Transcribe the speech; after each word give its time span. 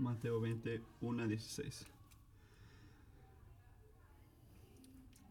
Mateo 0.00 0.40
21 0.40 1.28
16. 1.28 1.86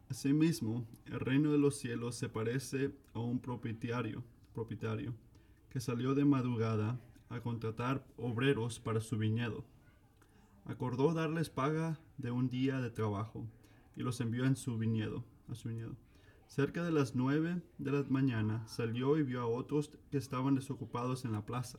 Asimismo, 0.08 0.86
el 1.06 1.18
reino 1.18 1.50
de 1.50 1.58
los 1.58 1.76
cielos 1.76 2.14
se 2.14 2.28
parece 2.28 2.94
a 3.12 3.18
un 3.18 3.40
propietario, 3.40 4.22
propietario 4.54 5.12
que 5.70 5.80
salió 5.80 6.14
de 6.14 6.24
madrugada 6.24 7.00
a 7.30 7.40
contratar 7.40 8.06
obreros 8.16 8.78
para 8.78 9.00
su 9.00 9.18
viñedo. 9.18 9.64
Acordó 10.64 11.14
darles 11.14 11.50
paga 11.50 11.98
de 12.16 12.30
un 12.30 12.48
día 12.48 12.80
de 12.80 12.90
trabajo 12.90 13.48
y 13.96 14.02
los 14.02 14.20
envió 14.20 14.44
en 14.44 14.54
su 14.54 14.78
viñedo, 14.78 15.24
a 15.48 15.56
su 15.56 15.68
viñedo. 15.68 15.96
Cerca 16.46 16.84
de 16.84 16.92
las 16.92 17.16
nueve 17.16 17.60
de 17.78 17.90
la 17.90 18.04
mañana 18.08 18.66
salió 18.68 19.18
y 19.18 19.24
vio 19.24 19.40
a 19.40 19.46
otros 19.46 19.98
que 20.12 20.18
estaban 20.18 20.54
desocupados 20.54 21.24
en 21.24 21.32
la 21.32 21.44
plaza. 21.44 21.78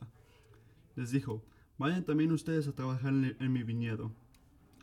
Les 0.94 1.10
dijo, 1.10 1.42
vayan 1.78 2.04
también 2.04 2.32
ustedes 2.32 2.68
a 2.68 2.74
trabajar 2.74 3.12
en, 3.12 3.52
mi 3.52 3.62
viñedo, 3.62 4.12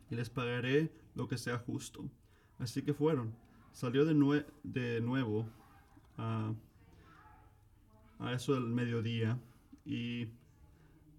y 0.10 0.16
les 0.16 0.30
pagaré 0.30 0.92
lo 1.16 1.28
que 1.28 1.38
sea 1.38 1.58
justo. 1.58 2.10
Así 2.58 2.82
que 2.82 2.94
fueron. 2.94 3.36
Salió 3.72 4.04
de, 4.06 4.14
nuevo 5.02 5.48
a, 6.18 6.54
eso 8.34 8.54
del 8.54 8.66
mediodía 8.66 9.40
y 9.86 10.28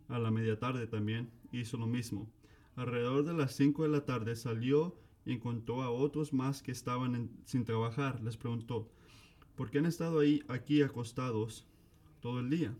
a 0.08 0.18
la 0.18 0.30
media 0.30 0.58
tarde 0.58 0.86
también 0.86 1.30
hizo 1.52 1.76
lo 1.76 1.86
mismo. 1.86 2.28
Alrededor 2.76 3.24
de 3.24 3.34
las 3.34 3.54
cinco 3.54 3.84
de 3.84 3.88
la 3.88 4.04
tarde 4.04 4.36
salió 4.36 4.96
y 5.24 5.32
encontró 5.32 5.82
a 5.82 5.90
otros 5.90 6.32
más 6.32 6.62
que 6.62 6.72
estaban 6.72 7.30
sin 7.44 7.64
trabajar. 7.64 8.20
Les 8.20 8.36
preguntó, 8.36 8.90
¿por 9.56 9.70
qué 9.70 9.78
han 9.78 9.86
estado 9.86 10.20
ahí 10.20 10.42
aquí 10.48 10.82
acostados 10.82 11.66
todo 12.20 12.40
el 12.40 12.50
día? 12.50 12.74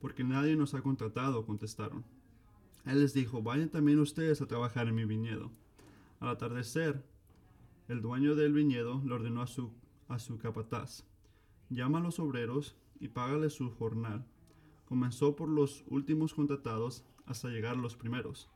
Porque 0.00 0.24
nadie 0.24 0.56
nos 0.56 0.74
ha 0.74 0.82
contratado, 0.82 1.46
contestaron. 1.46 2.04
Él 2.84 3.00
les 3.00 3.14
dijo, 3.14 3.42
vayan 3.42 3.68
también 3.68 4.00
ustedes 4.00 4.40
a 4.40 4.46
trabajar 4.46 4.88
en 4.88 4.94
mi 4.94 5.04
viñedo. 5.04 5.50
Al 6.18 6.30
atardecer, 6.30 7.04
el 7.88 8.00
dueño 8.00 8.34
del 8.34 8.52
viñedo 8.52 9.02
le 9.04 9.14
ordenó 9.14 9.42
a 9.42 9.46
su, 9.46 9.70
a 10.08 10.18
su 10.18 10.38
capataz, 10.38 11.04
llama 11.68 11.98
a 11.98 12.02
los 12.02 12.18
obreros 12.18 12.76
y 12.98 13.08
págale 13.08 13.50
su 13.50 13.70
jornal. 13.70 14.26
Comenzó 14.86 15.36
por 15.36 15.48
los 15.48 15.84
últimos 15.88 16.34
contratados 16.34 17.04
hasta 17.26 17.48
llegar 17.48 17.76
a 17.76 17.80
los 17.80 17.96
primeros 17.96 18.48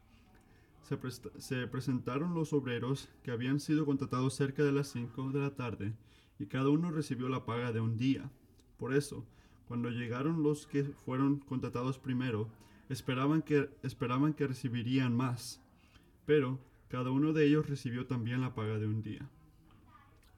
se, 1.38 1.66
presentaron 1.66 2.34
los 2.34 2.52
obreros 2.52 3.08
que 3.22 3.30
habían 3.30 3.58
sido 3.58 3.86
contratados 3.86 4.34
cerca 4.34 4.62
de 4.62 4.72
las 4.72 4.88
5 4.88 5.30
de 5.30 5.40
la 5.40 5.54
tarde 5.54 5.94
y 6.38 6.46
cada 6.46 6.68
uno 6.68 6.90
recibió 6.90 7.28
la 7.28 7.46
paga 7.46 7.72
de 7.72 7.80
un 7.80 7.96
día. 7.96 8.30
Por 8.76 8.94
eso, 8.94 9.24
cuando 9.68 9.90
llegaron 9.90 10.42
los 10.42 10.66
que 10.66 10.84
fueron 10.84 11.38
contratados 11.38 11.98
primero, 11.98 12.48
esperaban 12.88 13.42
que, 13.42 13.70
esperaban 13.82 14.34
que 14.34 14.46
recibirían 14.46 15.16
más, 15.16 15.60
pero 16.26 16.58
cada 16.88 17.10
uno 17.10 17.32
de 17.32 17.46
ellos 17.46 17.68
recibió 17.68 18.06
también 18.06 18.40
la 18.40 18.54
paga 18.54 18.78
de 18.78 18.86
un 18.86 19.02
día. 19.02 19.28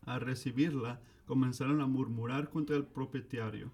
Al 0.02 0.20
recibirla, 0.20 1.00
comenzaron 1.26 1.80
a 1.80 1.86
murmurar 1.86 2.50
contra 2.50 2.76
el 2.76 2.84
propietario. 2.84 3.70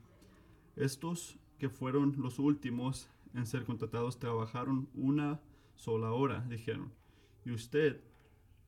Estos 0.75 1.37
que 1.59 1.69
fueron 1.69 2.17
los 2.19 2.39
últimos 2.39 3.09
en 3.35 3.47
ser 3.47 3.65
contratados 3.65 4.19
trabajaron 4.19 4.89
una 4.95 5.41
sola 5.77 6.13
hora, 6.13 6.45
dijeron. 6.49 6.93
Y 7.45 7.53
usted 7.53 8.01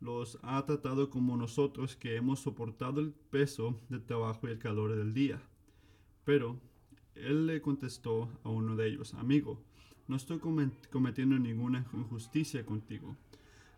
los 0.01 0.39
ha 0.43 0.65
tratado 0.67 1.09
como 1.11 1.37
nosotros 1.37 1.97
que 1.97 2.17
hemos 2.17 2.41
soportado 2.41 3.01
el 3.01 3.13
peso 3.13 3.81
del 3.89 4.05
trabajo 4.05 4.47
y 4.47 4.51
el 4.51 4.58
calor 4.58 4.95
del 4.95 5.14
día. 5.14 5.41
Pero 6.25 6.61
él 7.14 7.47
le 7.47 7.61
contestó 7.61 8.29
a 8.42 8.48
uno 8.48 8.77
de 8.77 8.89
ellos, 8.89 9.14
amigo, 9.14 9.58
no 10.07 10.17
estoy 10.17 10.39
cometiendo 10.39 11.39
ninguna 11.39 11.86
injusticia 11.92 12.64
contigo. 12.67 13.17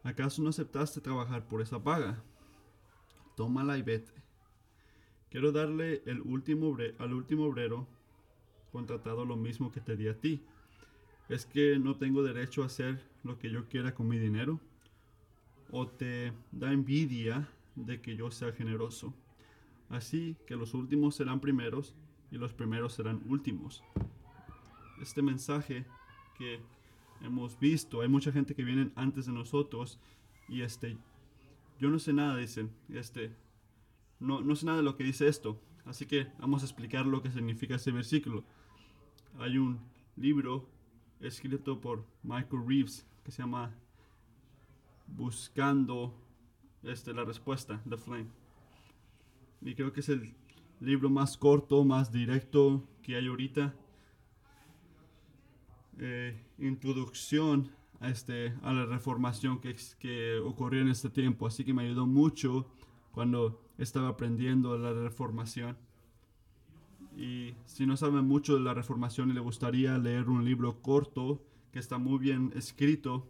¿Acaso 0.02 0.42
no 0.42 0.50
aceptaste 0.50 1.00
trabajar 1.00 1.46
por 1.46 1.60
esa 1.62 1.82
paga? 1.82 2.22
Tómala 3.36 3.78
y 3.78 3.82
vete. 3.82 4.12
Quiero 5.30 5.52
darle 5.52 6.02
el 6.06 6.20
último 6.22 6.76
al 6.98 7.12
último 7.12 7.46
obrero 7.46 7.86
contratado 8.72 9.24
lo 9.24 9.36
mismo 9.36 9.72
que 9.72 9.80
te 9.80 9.96
di 9.96 10.08
a 10.08 10.18
ti 10.18 10.42
es 11.28 11.46
que 11.46 11.78
no 11.78 11.96
tengo 11.96 12.22
derecho 12.22 12.62
a 12.62 12.66
hacer 12.66 13.00
lo 13.24 13.38
que 13.38 13.50
yo 13.50 13.68
quiera 13.68 13.94
con 13.94 14.08
mi 14.08 14.18
dinero 14.18 14.60
o 15.70 15.88
te 15.88 16.32
da 16.52 16.72
envidia 16.72 17.48
de 17.74 18.00
que 18.00 18.16
yo 18.16 18.30
sea 18.30 18.52
generoso. 18.52 19.12
Así 19.88 20.36
que 20.46 20.56
los 20.56 20.74
últimos 20.74 21.16
serán 21.16 21.40
primeros 21.40 21.94
y 22.30 22.38
los 22.38 22.52
primeros 22.52 22.94
serán 22.94 23.22
últimos. 23.26 23.82
Este 25.00 25.22
mensaje 25.22 25.84
que 26.38 26.60
hemos 27.22 27.58
visto, 27.58 28.00
hay 28.00 28.08
mucha 28.08 28.32
gente 28.32 28.54
que 28.54 28.64
viene 28.64 28.90
antes 28.94 29.26
de 29.26 29.32
nosotros 29.32 29.98
y 30.48 30.62
este, 30.62 30.96
yo 31.78 31.90
no 31.90 31.98
sé 31.98 32.12
nada, 32.12 32.36
dicen, 32.36 32.70
este, 32.88 33.34
no, 34.20 34.40
no 34.40 34.56
sé 34.56 34.66
nada 34.66 34.78
de 34.78 34.84
lo 34.84 34.96
que 34.96 35.04
dice 35.04 35.28
esto. 35.28 35.60
Así 35.84 36.06
que 36.06 36.26
vamos 36.38 36.62
a 36.62 36.66
explicar 36.66 37.06
lo 37.06 37.22
que 37.22 37.30
significa 37.30 37.76
este 37.76 37.92
versículo. 37.92 38.44
Hay 39.38 39.58
un 39.58 39.78
libro 40.16 40.68
escrito 41.20 41.80
por 41.80 42.04
Michael 42.22 42.66
Reeves 42.66 43.06
que 43.24 43.30
se 43.30 43.42
llama 43.42 43.74
Buscando 45.06 46.14
este, 46.82 47.12
la 47.12 47.24
respuesta, 47.24 47.80
The 47.88 47.96
Flame. 47.96 48.26
Y 49.62 49.74
creo 49.74 49.92
que 49.92 50.00
es 50.00 50.08
el 50.08 50.34
libro 50.80 51.10
más 51.10 51.36
corto, 51.36 51.84
más 51.84 52.12
directo 52.12 52.86
que 53.02 53.16
hay 53.16 53.26
ahorita. 53.26 53.74
Eh, 55.98 56.38
introducción 56.58 57.70
a, 58.00 58.10
este, 58.10 58.54
a 58.62 58.72
la 58.72 58.86
reformación 58.86 59.60
que, 59.60 59.74
que 59.98 60.38
ocurrió 60.38 60.82
en 60.82 60.88
este 60.88 61.10
tiempo. 61.10 61.46
Así 61.46 61.64
que 61.64 61.72
me 61.72 61.84
ayudó 61.84 62.06
mucho 62.06 62.66
cuando 63.12 63.62
estaba 63.78 64.08
aprendiendo 64.08 64.76
la 64.76 64.92
reformación. 64.92 65.76
Y 67.16 67.54
si 67.64 67.86
no 67.86 67.96
saben 67.96 68.26
mucho 68.26 68.54
de 68.54 68.60
la 68.60 68.74
Reformación 68.74 69.30
y 69.30 69.32
le 69.32 69.40
gustaría 69.40 69.96
leer 69.96 70.28
un 70.28 70.44
libro 70.44 70.82
corto 70.82 71.42
que 71.72 71.78
está 71.78 71.96
muy 71.96 72.18
bien 72.18 72.52
escrito, 72.54 73.26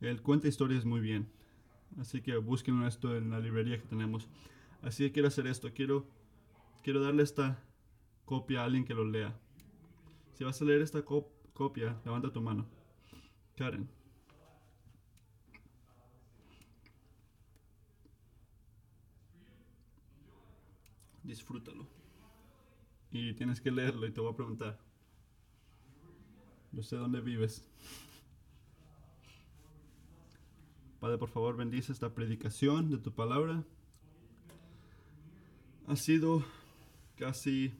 él 0.00 0.20
cuenta 0.22 0.48
historias 0.48 0.84
muy 0.84 1.00
bien. 1.00 1.28
Así 2.00 2.20
que 2.20 2.36
busquen 2.36 2.82
esto 2.82 3.16
en 3.16 3.30
la 3.30 3.38
librería 3.38 3.78
que 3.78 3.86
tenemos. 3.86 4.28
Así 4.86 5.02
que 5.02 5.12
quiero 5.12 5.26
hacer 5.26 5.48
esto. 5.48 5.72
Quiero, 5.74 6.06
quiero 6.84 7.02
darle 7.02 7.24
esta 7.24 7.60
copia 8.24 8.60
a 8.60 8.64
alguien 8.66 8.84
que 8.84 8.94
lo 8.94 9.04
lea. 9.04 9.36
Si 10.34 10.44
vas 10.44 10.62
a 10.62 10.64
leer 10.64 10.80
esta 10.80 11.02
copia, 11.04 12.00
levanta 12.04 12.32
tu 12.32 12.40
mano. 12.40 12.66
Karen. 13.56 13.88
Disfrútalo 21.24 21.88
y 23.10 23.34
tienes 23.34 23.60
que 23.60 23.72
leerlo 23.72 24.06
y 24.06 24.12
te 24.12 24.20
voy 24.20 24.32
a 24.32 24.36
preguntar. 24.36 24.78
Yo 26.70 26.84
sé 26.84 26.94
dónde 26.94 27.20
vives. 27.20 27.68
Padre, 31.00 31.18
por 31.18 31.28
favor, 31.28 31.56
bendice 31.56 31.90
esta 31.90 32.14
predicación 32.14 32.88
de 32.88 32.98
tu 32.98 33.12
palabra. 33.12 33.64
Ha 35.86 35.96
sido 35.96 36.44
casi... 37.16 37.72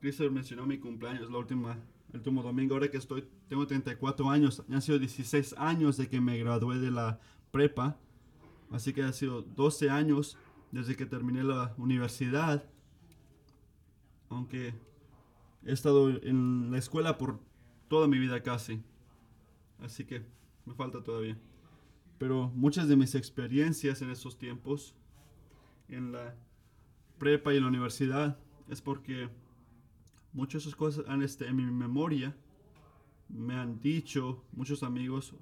Cristo 0.00 0.28
mencionó 0.30 0.66
mi 0.66 0.78
cumpleaños, 0.78 1.30
la 1.30 1.38
última, 1.38 1.78
el 2.10 2.16
último 2.16 2.42
domingo. 2.42 2.74
Ahora 2.74 2.90
que 2.90 2.96
estoy, 2.96 3.24
tengo 3.48 3.66
34 3.66 4.28
años, 4.30 4.64
han 4.68 4.82
sido 4.82 4.98
16 4.98 5.54
años 5.58 5.96
de 5.96 6.08
que 6.08 6.20
me 6.20 6.38
gradué 6.38 6.78
de 6.78 6.90
la 6.90 7.20
prepa. 7.52 7.96
Así 8.70 8.92
que 8.92 9.02
ha 9.04 9.12
sido 9.12 9.42
12 9.42 9.90
años 9.90 10.36
desde 10.72 10.96
que 10.96 11.06
terminé 11.06 11.44
la 11.44 11.74
universidad 11.78 12.68
aunque 14.32 14.74
he 15.64 15.72
estado 15.72 16.10
en 16.10 16.70
la 16.70 16.78
escuela 16.78 17.18
por 17.18 17.40
toda 17.88 18.08
mi 18.08 18.18
vida 18.18 18.42
casi. 18.42 18.82
Así 19.80 20.04
que 20.04 20.24
me 20.64 20.74
falta 20.74 21.02
todavía. 21.02 21.38
Pero 22.18 22.50
muchas 22.54 22.88
de 22.88 22.96
mis 22.96 23.14
experiencias 23.14 24.02
en 24.02 24.10
esos 24.10 24.38
tiempos, 24.38 24.94
en 25.96 26.12
la 26.12 26.34
prepa 27.18 27.54
y 27.54 27.60
la 27.60 27.68
universidad, 27.68 28.38
es 28.68 28.80
porque 28.80 29.28
muchas 30.32 30.62
de 30.62 30.68
esas 30.68 30.76
cosas 30.76 31.04
han 31.08 31.22
este, 31.22 31.46
en 31.46 31.56
mi 31.56 31.64
memoria. 31.64 32.36
Me 33.28 33.54
han 33.54 33.80
dicho 33.80 34.44
muchos 34.52 34.82
amigos, 34.82 35.34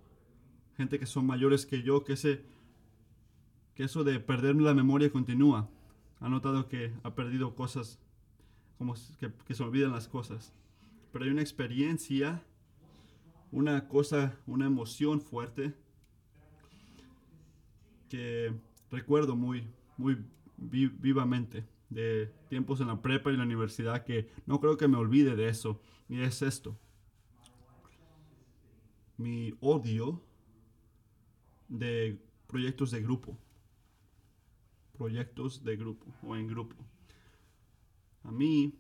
gente 0.76 0.98
que 0.98 1.06
son 1.06 1.26
mayores 1.26 1.66
que 1.66 1.82
yo, 1.82 2.04
que, 2.04 2.12
ese, 2.14 2.44
que 3.74 3.84
eso 3.84 4.04
de 4.04 4.20
perder 4.20 4.56
la 4.56 4.74
memoria 4.74 5.10
continúa. 5.10 5.68
Ha 6.20 6.28
notado 6.28 6.68
que 6.68 6.92
ha 7.02 7.14
perdido 7.14 7.54
cosas 7.54 7.98
como 8.80 8.94
que, 9.18 9.54
se 9.54 9.62
olvidan 9.62 9.92
las 9.92 10.08
cosas. 10.08 10.54
Pero 11.12 11.26
hay 11.26 11.30
una 11.30 11.42
experiencia, 11.42 12.42
una 13.52 13.88
cosa, 13.88 14.38
una 14.46 14.64
emoción 14.64 15.20
fuerte 15.20 15.74
que 18.08 18.54
recuerdo 18.90 19.36
muy, 19.36 19.66
muy 19.98 20.24
vivamente 20.60 21.64
de 21.88 22.32
tiempos 22.48 22.80
en 22.80 22.86
la 22.86 23.02
prepa 23.02 23.32
y 23.32 23.36
la 23.36 23.42
universidad 23.42 24.04
que 24.04 24.30
no 24.46 24.60
creo 24.60 24.76
que 24.76 24.88
me 24.88 24.96
olvide 24.96 25.34
de 25.34 25.48
eso. 25.48 25.80
Y 26.08 26.20
es 26.20 26.42
esto. 26.42 26.78
mi 29.16 29.52
odio 29.60 30.22
de 31.68 32.18
proyectos 32.46 32.90
de 32.90 33.02
grupo. 33.02 33.38
Proyectos 34.96 35.62
de 35.64 35.76
grupo 35.76 36.06
o 36.22 36.36
en 36.36 36.46
grupo. 36.46 36.76
A 38.22 38.30
mí 38.30 38.78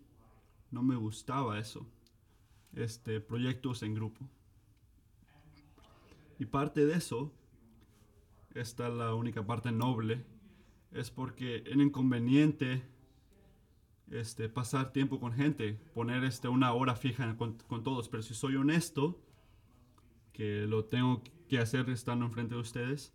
no 0.70 0.82
me 0.82 0.96
gustaba 0.96 1.58
eso. 1.58 1.86
Este, 2.74 3.20
proyectos 3.20 3.82
en 3.82 3.94
grupo. 3.94 4.28
Y 6.38 6.46
parte 6.46 6.86
de 6.86 6.94
eso, 6.94 7.32
esta 8.54 8.88
es 8.88 8.94
la 8.94 9.14
única 9.14 9.44
parte 9.44 9.72
noble, 9.72 10.24
es 10.92 11.10
porque 11.10 11.62
es 11.66 11.76
inconveniente 11.76 12.82
este, 14.10 14.48
pasar 14.48 14.92
tiempo 14.92 15.20
con 15.20 15.32
gente, 15.32 15.74
poner 15.94 16.24
este, 16.24 16.48
una 16.48 16.72
hora 16.72 16.96
fija 16.96 17.36
con, 17.36 17.58
con, 17.66 17.82
todos. 17.82 18.08
Pero 18.08 18.22
si 18.22 18.34
soy 18.34 18.56
honesto, 18.56 19.22
que 20.32 20.66
lo 20.66 20.84
tengo 20.84 21.22
que 21.48 21.58
hacer 21.58 21.88
estando 21.90 22.24
enfrente 22.26 22.54
de 22.54 22.60
ustedes, 22.60 23.14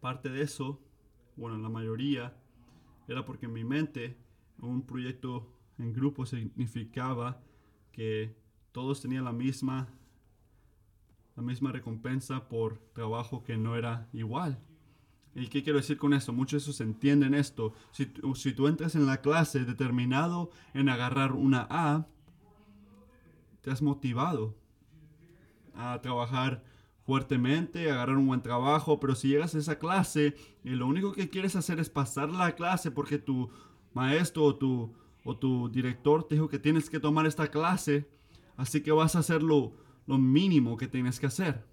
parte 0.00 0.30
de 0.30 0.42
eso, 0.42 0.80
bueno, 1.36 1.58
la 1.58 1.68
mayoría, 1.68 2.36
era 3.08 3.24
porque 3.24 3.46
en 3.46 3.52
mi 3.52 3.64
mente 3.64 4.16
un 4.60 4.86
proyecto 4.86 5.52
en 5.78 5.92
grupo 5.92 6.24
significaba 6.24 7.42
que 7.90 8.36
todos 8.72 9.00
tenían 9.00 9.24
la 9.24 9.32
misma 9.32 9.88
la 11.36 11.42
misma 11.42 11.72
recompensa 11.72 12.48
por 12.48 12.78
trabajo 12.92 13.42
que 13.42 13.56
no 13.56 13.76
era 13.76 14.08
igual. 14.12 14.58
¿Y 15.34 15.46
qué 15.46 15.62
quiero 15.62 15.78
decir 15.78 15.96
con 15.96 16.12
esto? 16.12 16.32
Muchos 16.32 16.62
de 16.64 16.70
esos 16.70 16.80
entienden 16.80 17.34
esto. 17.34 17.72
Si, 17.90 18.12
si 18.34 18.52
tú 18.52 18.68
entras 18.68 18.94
en 18.94 19.06
la 19.06 19.22
clase 19.22 19.64
determinado 19.64 20.50
en 20.74 20.88
agarrar 20.88 21.32
una 21.32 21.66
A, 21.70 22.06
te 23.62 23.70
has 23.70 23.80
motivado 23.80 24.54
a 25.74 26.00
trabajar 26.02 26.62
fuertemente, 27.04 27.90
agarrar 27.90 28.16
un 28.16 28.26
buen 28.26 28.42
trabajo, 28.42 29.00
pero 29.00 29.14
si 29.14 29.28
llegas 29.28 29.54
a 29.54 29.58
esa 29.58 29.78
clase 29.78 30.36
y 30.64 30.70
lo 30.70 30.86
único 30.86 31.12
que 31.12 31.30
quieres 31.30 31.56
hacer 31.56 31.80
es 31.80 31.88
pasar 31.88 32.30
la 32.30 32.54
clase 32.54 32.90
porque 32.90 33.18
tu 33.18 33.50
maestro 33.94 34.44
o 34.44 34.56
tu, 34.56 34.94
o 35.24 35.36
tu 35.36 35.68
director 35.68 36.24
te 36.24 36.34
dijo 36.34 36.48
que 36.48 36.58
tienes 36.58 36.90
que 36.90 37.00
tomar 37.00 37.26
esta 37.26 37.50
clase, 37.50 38.08
así 38.56 38.82
que 38.82 38.92
vas 38.92 39.16
a 39.16 39.20
hacer 39.20 39.42
lo, 39.42 39.72
lo 40.06 40.18
mínimo 40.18 40.76
que 40.76 40.88
tienes 40.88 41.18
que 41.18 41.26
hacer. 41.26 41.64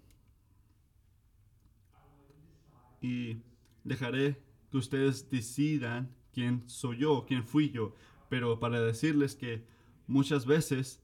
Y 3.01 3.38
dejaré 3.83 4.41
que 4.71 4.77
ustedes 4.77 5.29
decidan 5.29 6.15
quién 6.33 6.67
soy 6.69 6.97
yo, 6.97 7.25
quién 7.27 7.43
fui 7.43 7.71
yo. 7.71 7.93
Pero 8.29 8.59
para 8.59 8.79
decirles 8.81 9.35
que 9.35 9.65
muchas 10.07 10.45
veces 10.45 11.01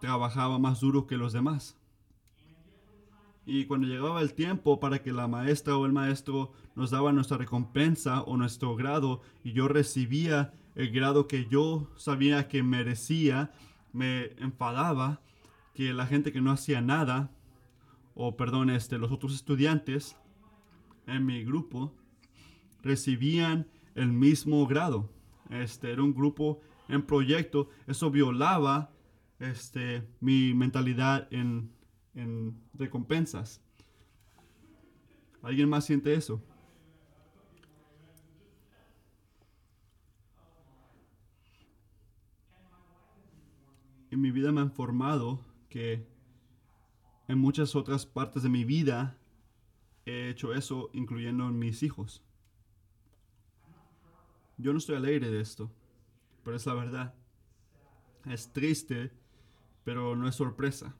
trabajaba 0.00 0.58
más 0.58 0.80
duro 0.80 1.06
que 1.06 1.16
los 1.16 1.32
demás. 1.32 1.78
Y 3.46 3.66
cuando 3.66 3.86
llegaba 3.86 4.22
el 4.22 4.34
tiempo 4.34 4.80
para 4.80 5.02
que 5.02 5.12
la 5.12 5.28
maestra 5.28 5.76
o 5.76 5.84
el 5.84 5.92
maestro 5.92 6.52
nos 6.74 6.90
daba 6.90 7.12
nuestra 7.12 7.36
recompensa 7.36 8.22
o 8.22 8.36
nuestro 8.36 8.74
grado 8.74 9.20
y 9.42 9.52
yo 9.52 9.68
recibía 9.68 10.54
el 10.74 10.90
grado 10.90 11.28
que 11.28 11.46
yo 11.46 11.90
sabía 11.96 12.48
que 12.48 12.62
merecía, 12.62 13.52
me 13.92 14.32
enfadaba 14.38 15.20
que 15.74 15.92
la 15.92 16.06
gente 16.06 16.32
que 16.32 16.40
no 16.40 16.50
hacía 16.50 16.80
nada, 16.80 17.30
o 18.14 18.36
perdón, 18.36 18.70
este, 18.70 18.98
los 18.98 19.12
otros 19.12 19.34
estudiantes, 19.34 20.16
en 21.06 21.26
mi 21.26 21.44
grupo 21.44 21.94
recibían 22.82 23.66
el 23.94 24.12
mismo 24.12 24.66
grado. 24.66 25.10
Este 25.50 25.92
era 25.92 26.02
un 26.02 26.14
grupo 26.14 26.60
en 26.88 27.02
proyecto. 27.02 27.68
Eso 27.86 28.10
violaba 28.10 28.90
este, 29.38 30.06
mi 30.20 30.54
mentalidad 30.54 31.28
en, 31.32 31.70
en 32.14 32.58
recompensas. 32.74 33.60
¿Alguien 35.42 35.68
más 35.68 35.84
siente 35.84 36.14
eso? 36.14 36.42
En 44.10 44.20
mi 44.20 44.30
vida 44.30 44.52
me 44.52 44.60
han 44.60 44.70
formado 44.70 45.44
que 45.68 46.06
en 47.26 47.38
muchas 47.38 47.74
otras 47.74 48.06
partes 48.06 48.42
de 48.42 48.48
mi 48.48 48.64
vida 48.64 49.18
he 50.06 50.28
hecho 50.28 50.54
eso, 50.54 50.90
incluyendo 50.92 51.48
en 51.48 51.58
mis 51.58 51.82
hijos. 51.82 52.22
Yo 54.56 54.72
no 54.72 54.78
estoy 54.78 54.96
alegre 54.96 55.30
de 55.30 55.40
esto, 55.40 55.70
pero 56.44 56.56
es 56.56 56.66
la 56.66 56.74
verdad. 56.74 57.14
Es 58.26 58.52
triste, 58.52 59.12
pero 59.84 60.16
no 60.16 60.28
es 60.28 60.34
sorpresa. 60.34 60.94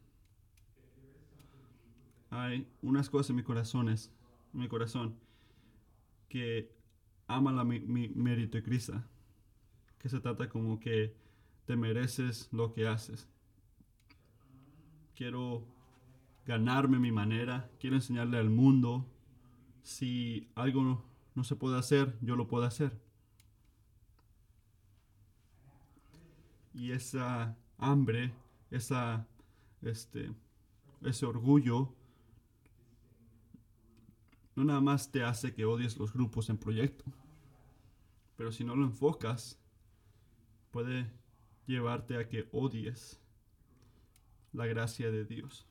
Hay 2.30 2.68
unas 2.82 3.08
cosas 3.10 3.30
en 3.30 3.36
mi 3.36 3.42
corazón, 3.42 3.88
en 3.88 3.98
mi 4.52 4.68
corazón, 4.68 5.18
que 6.28 6.74
ama 7.28 7.52
la 7.52 7.64
mi, 7.64 7.80
mi 7.80 8.08
meritocracia, 8.08 9.06
que 9.98 10.08
se 10.08 10.20
trata 10.20 10.48
como 10.48 10.80
que 10.80 11.14
te 11.64 11.76
mereces 11.76 12.48
lo 12.52 12.72
que 12.72 12.88
haces. 12.88 13.28
Quiero 15.14 15.73
ganarme 16.46 16.98
mi 16.98 17.12
manera, 17.12 17.70
quiero 17.78 17.96
enseñarle 17.96 18.38
al 18.38 18.50
mundo. 18.50 19.06
Si 19.82 20.50
algo 20.54 21.04
no, 21.34 21.44
se 21.44 21.56
puede 21.56 21.78
hacer, 21.78 22.16
yo 22.20 22.36
lo 22.36 22.46
puedo 22.46 22.64
hacer. 22.64 23.00
Y 26.74 26.92
esa 26.92 27.56
hambre, 27.78 28.32
esa, 28.70 29.26
este, 29.82 30.32
ese 31.02 31.26
orgullo, 31.26 31.94
no 34.56 34.64
nada 34.64 34.80
más 34.80 35.10
te 35.10 35.22
hace 35.22 35.52
que 35.52 35.64
odies 35.64 35.96
los 35.98 36.12
grupos 36.12 36.48
en 36.48 36.58
proyecto, 36.58 37.04
pero 38.36 38.52
si 38.52 38.64
no 38.64 38.76
lo 38.76 38.84
enfocas, 38.84 39.58
puede 40.70 41.10
llevarte 41.66 42.16
a 42.16 42.28
que 42.28 42.48
odies 42.52 43.20
la 44.52 44.66
gracia 44.66 45.10
de 45.10 45.24
Dios. 45.24 45.66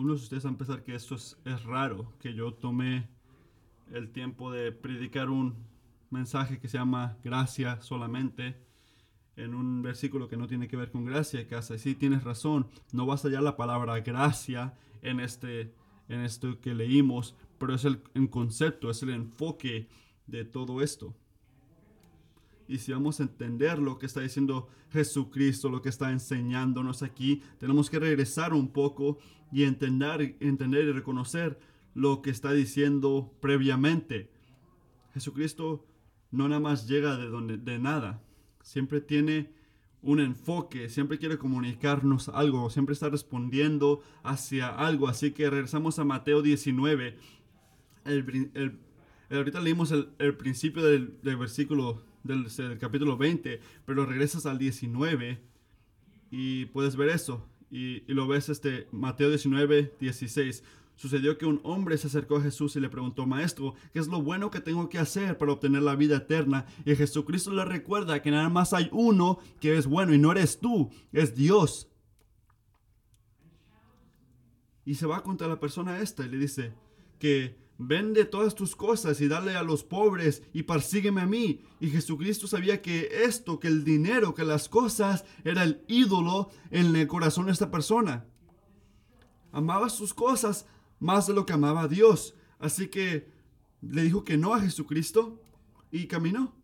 Unos 0.00 0.20
de 0.20 0.24
ustedes 0.24 0.44
van 0.44 0.54
a 0.54 0.58
pensar 0.58 0.82
que 0.82 0.94
esto 0.94 1.14
es, 1.14 1.64
raro, 1.64 2.10
que 2.20 2.32
yo 2.32 2.54
tomé 2.54 3.06
el 3.92 4.10
tiempo 4.10 4.50
de 4.50 4.72
predicar 4.72 5.28
un 5.28 5.54
mensaje 6.08 6.58
que 6.58 6.68
se 6.68 6.78
llama 6.78 7.18
gracia 7.22 7.82
solamente 7.82 8.56
en 9.36 9.54
un 9.54 9.82
versículo 9.82 10.26
que 10.26 10.38
no 10.38 10.46
tiene 10.46 10.68
que 10.68 10.78
ver 10.78 10.90
con 10.90 11.04
gracia, 11.04 11.46
casa. 11.46 11.74
Y 11.74 11.78
sí 11.78 11.94
tienes 11.94 12.24
razón, 12.24 12.66
no 12.92 13.04
vas 13.04 13.22
a 13.22 13.28
hallar 13.28 13.42
la 13.42 13.58
palabra 13.58 14.00
gracia 14.00 14.72
en 15.02 15.20
este 15.20 15.74
en 16.08 16.22
esto 16.22 16.58
que 16.62 16.74
leímos, 16.74 17.36
pero 17.58 17.74
es 17.74 17.84
el, 17.84 18.02
el 18.14 18.30
concepto, 18.30 18.88
es 18.88 19.02
el 19.02 19.10
enfoque 19.10 19.86
de 20.26 20.46
todo 20.46 20.80
esto. 20.80 21.14
Y 22.70 22.78
si 22.78 22.92
vamos 22.92 23.18
a 23.18 23.24
entender 23.24 23.80
lo 23.80 23.98
que 23.98 24.06
está 24.06 24.20
diciendo 24.20 24.68
Jesucristo, 24.92 25.68
lo 25.70 25.82
que 25.82 25.88
está 25.88 26.12
enseñándonos 26.12 27.02
aquí, 27.02 27.42
tenemos 27.58 27.90
que 27.90 27.98
regresar 27.98 28.54
un 28.54 28.68
poco 28.68 29.18
y 29.50 29.64
entender, 29.64 30.36
entender 30.38 30.84
y 30.84 30.92
reconocer 30.92 31.58
lo 31.94 32.22
que 32.22 32.30
está 32.30 32.52
diciendo 32.52 33.34
previamente. 33.40 34.30
Jesucristo 35.14 35.84
no 36.30 36.48
nada 36.48 36.60
más 36.60 36.86
llega 36.86 37.16
de, 37.16 37.26
donde, 37.28 37.56
de 37.56 37.80
nada, 37.80 38.22
siempre 38.62 39.00
tiene 39.00 39.52
un 40.00 40.20
enfoque, 40.20 40.88
siempre 40.88 41.18
quiere 41.18 41.38
comunicarnos 41.38 42.28
algo, 42.28 42.70
siempre 42.70 42.92
está 42.92 43.08
respondiendo 43.08 44.00
hacia 44.22 44.68
algo. 44.68 45.08
Así 45.08 45.32
que 45.32 45.50
regresamos 45.50 45.98
a 45.98 46.04
Mateo 46.04 46.40
19. 46.40 47.18
El, 48.04 48.78
ahorita 49.28 49.60
leímos 49.60 49.90
el, 49.90 50.36
principio 50.36 50.84
del, 50.84 51.18
del 51.24 51.36
versículo 51.36 52.08
del, 52.22 52.78
capítulo 52.78 53.16
20, 53.16 53.60
pero 53.84 54.06
regresas 54.06 54.46
al 54.46 54.58
19 54.58 55.40
y 56.30 56.66
puedes 56.66 56.96
ver 56.96 57.10
eso. 57.10 57.46
Y, 57.70 58.00
lo 58.12 58.26
ves 58.26 58.48
este 58.48 58.88
Mateo 58.92 59.28
19, 59.28 59.94
16. 60.00 60.64
Sucedió 60.96 61.38
que 61.38 61.46
un 61.46 61.60
hombre 61.62 61.96
se 61.96 62.08
acercó 62.08 62.36
a 62.36 62.42
Jesús 62.42 62.76
y 62.76 62.80
le 62.80 62.90
preguntó, 62.90 63.26
Maestro, 63.26 63.74
¿qué 63.92 64.00
es 64.00 64.08
lo 64.08 64.20
bueno 64.20 64.50
que 64.50 64.60
tengo 64.60 64.88
que 64.88 64.98
hacer 64.98 65.38
para 65.38 65.52
obtener 65.52 65.82
la 65.82 65.96
vida 65.96 66.18
eterna? 66.18 66.66
Y 66.84 66.94
Jesucristo 66.94 67.52
le 67.52 67.64
recuerda 67.64 68.20
que 68.20 68.30
nada 68.30 68.50
más 68.50 68.74
hay 68.74 68.88
uno 68.92 69.38
que 69.60 69.78
es 69.78 69.86
bueno 69.86 70.12
y 70.12 70.18
no 70.18 70.32
eres 70.32 70.60
tú, 70.60 70.90
es 71.12 71.34
Dios. 71.34 71.88
Y 74.84 74.94
se 74.96 75.06
va 75.06 75.22
contra 75.22 75.48
la 75.48 75.60
persona 75.60 76.00
esta 76.00 76.24
y 76.24 76.28
le 76.28 76.36
dice 76.36 76.72
que 77.18 77.56
Vende 77.82 78.26
todas 78.26 78.54
tus 78.54 78.76
cosas 78.76 79.22
y 79.22 79.28
dale 79.28 79.56
a 79.56 79.62
los 79.62 79.84
pobres 79.84 80.42
y 80.52 80.64
persígueme 80.64 81.22
a 81.22 81.26
mí. 81.26 81.62
Y 81.80 81.88
Jesucristo 81.88 82.46
sabía 82.46 82.82
que 82.82 83.24
esto, 83.24 83.58
que 83.58 83.68
el 83.68 83.84
dinero, 83.84 84.34
que 84.34 84.44
las 84.44 84.68
cosas, 84.68 85.24
era 85.44 85.62
el 85.62 85.82
ídolo 85.88 86.50
en 86.70 86.94
el 86.94 87.06
corazón 87.06 87.46
de 87.46 87.52
esta 87.52 87.70
persona. 87.70 88.26
Amaba 89.50 89.88
sus 89.88 90.12
cosas 90.12 90.66
más 90.98 91.26
de 91.26 91.32
lo 91.32 91.46
que 91.46 91.54
amaba 91.54 91.84
a 91.84 91.88
Dios. 91.88 92.34
Así 92.58 92.88
que 92.88 93.32
le 93.80 94.02
dijo 94.02 94.24
que 94.24 94.36
no 94.36 94.52
a 94.52 94.60
Jesucristo 94.60 95.40
y 95.90 96.06
caminó. 96.06 96.54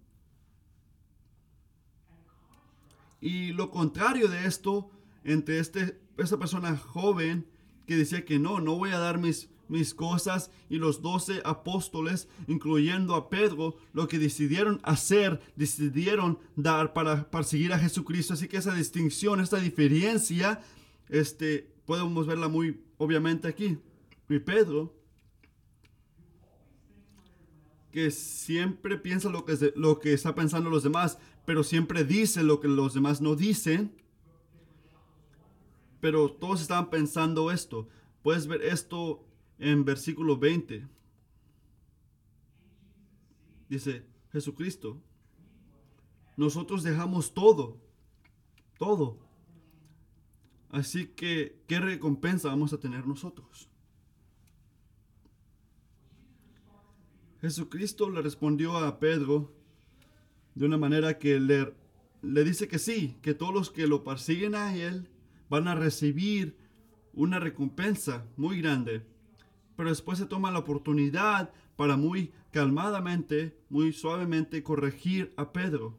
Y 3.23 3.53
lo 3.55 3.71
contrario 3.71 4.29
de 4.29 4.45
esto, 4.45 4.91
entre 5.25 5.61
este, 5.61 5.99
esta 6.19 6.39
persona 6.39 6.77
joven 6.77 7.49
que 7.87 7.97
decía 7.97 8.27
que 8.27 8.39
no, 8.39 8.61
no 8.61 8.77
voy 8.77 8.91
a 8.91 8.99
dar 8.99 9.17
mis, 9.17 9.49
mis 9.69 9.95
cosas, 9.95 10.51
y 10.69 10.77
los 10.79 11.03
doce 11.03 11.43
apóstoles, 11.45 12.29
incluyendo 12.47 13.15
a 13.15 13.29
Pedro, 13.29 13.77
lo 13.93 14.09
que 14.09 14.19
decidieron 14.19 14.81
hacer, 14.83 15.41
decidieron 15.57 16.39
dar 16.55 16.93
para, 16.93 17.31
para 17.31 17.45
seguir 17.45 17.73
a 17.73 17.79
Jesucristo. 17.79 18.35
Así 18.35 18.49
que 18.49 18.59
esa 18.59 18.75
distinción, 18.75 19.41
esta 19.41 19.59
diferencia, 19.59 20.61
este, 21.09 21.73
podemos 21.85 22.27
verla 22.27 22.49
muy 22.49 22.81
obviamente 22.99 23.49
aquí. 23.49 23.79
Y 24.29 24.39
Pedro, 24.39 24.95
que 27.93 28.11
siempre 28.11 28.99
piensa 28.99 29.31
lo 29.31 29.45
que, 29.45 29.73
lo 29.75 29.99
que 30.01 30.13
está 30.13 30.35
pensando 30.35 30.69
los 30.69 30.83
demás, 30.83 31.19
pero 31.45 31.63
siempre 31.63 32.05
dice 32.05 32.43
lo 32.43 32.61
que 32.61 32.69
los 32.69 32.95
demás 32.95 33.21
no 33.21 33.37
dicen. 33.37 33.95
Pero 36.01 36.31
todos 36.31 36.61
estaban 36.61 36.91
pensando 36.91 37.51
esto. 37.51 37.89
Puedes 38.23 38.49
ver 38.49 38.63
esto 38.63 39.26
en 39.59 39.85
versículo 39.85 40.37
20. 40.37 40.87
Dice 43.69 44.07
Jesucristo, 44.33 45.03
nosotros 46.37 46.83
dejamos 46.83 47.35
todo, 47.35 47.81
todo. 48.79 49.19
Así 50.71 51.07
que, 51.07 51.63
¿qué 51.67 51.81
recompensa 51.81 52.49
vamos 52.49 52.73
a 52.73 52.79
tener 52.79 53.07
nosotros? 53.07 53.71
Jesucristo 57.41 58.11
le 58.11 58.23
respondió 58.23 58.77
a 58.77 58.99
Pedro 58.99 59.55
de 60.55 60.67
una 60.67 60.79
manera 60.79 61.19
que 61.19 61.39
le, 61.39 61.75
le 62.23 62.45
dice 62.45 62.67
que 62.67 62.79
sí, 62.79 63.17
que 63.23 63.35
todos 63.35 63.55
los 63.55 63.71
que 63.71 63.87
lo 63.87 64.05
persiguen 64.05 64.55
a 64.55 64.75
él 64.75 65.09
van 65.49 65.69
a 65.69 65.75
recibir 65.75 66.57
una 67.13 67.39
recompensa 67.39 68.27
muy 68.37 68.61
grande. 68.61 69.07
Pero 69.77 69.91
después 69.91 70.19
se 70.19 70.27
toma 70.27 70.51
la 70.51 70.61
oportunidad 70.61 71.53
para 71.77 71.97
muy 71.97 72.33
calmadamente, 72.51 73.59
muy 73.69 73.93
suavemente 73.93 74.63
corregir 74.63 75.35
a 75.37 75.53
Pedro. 75.53 75.99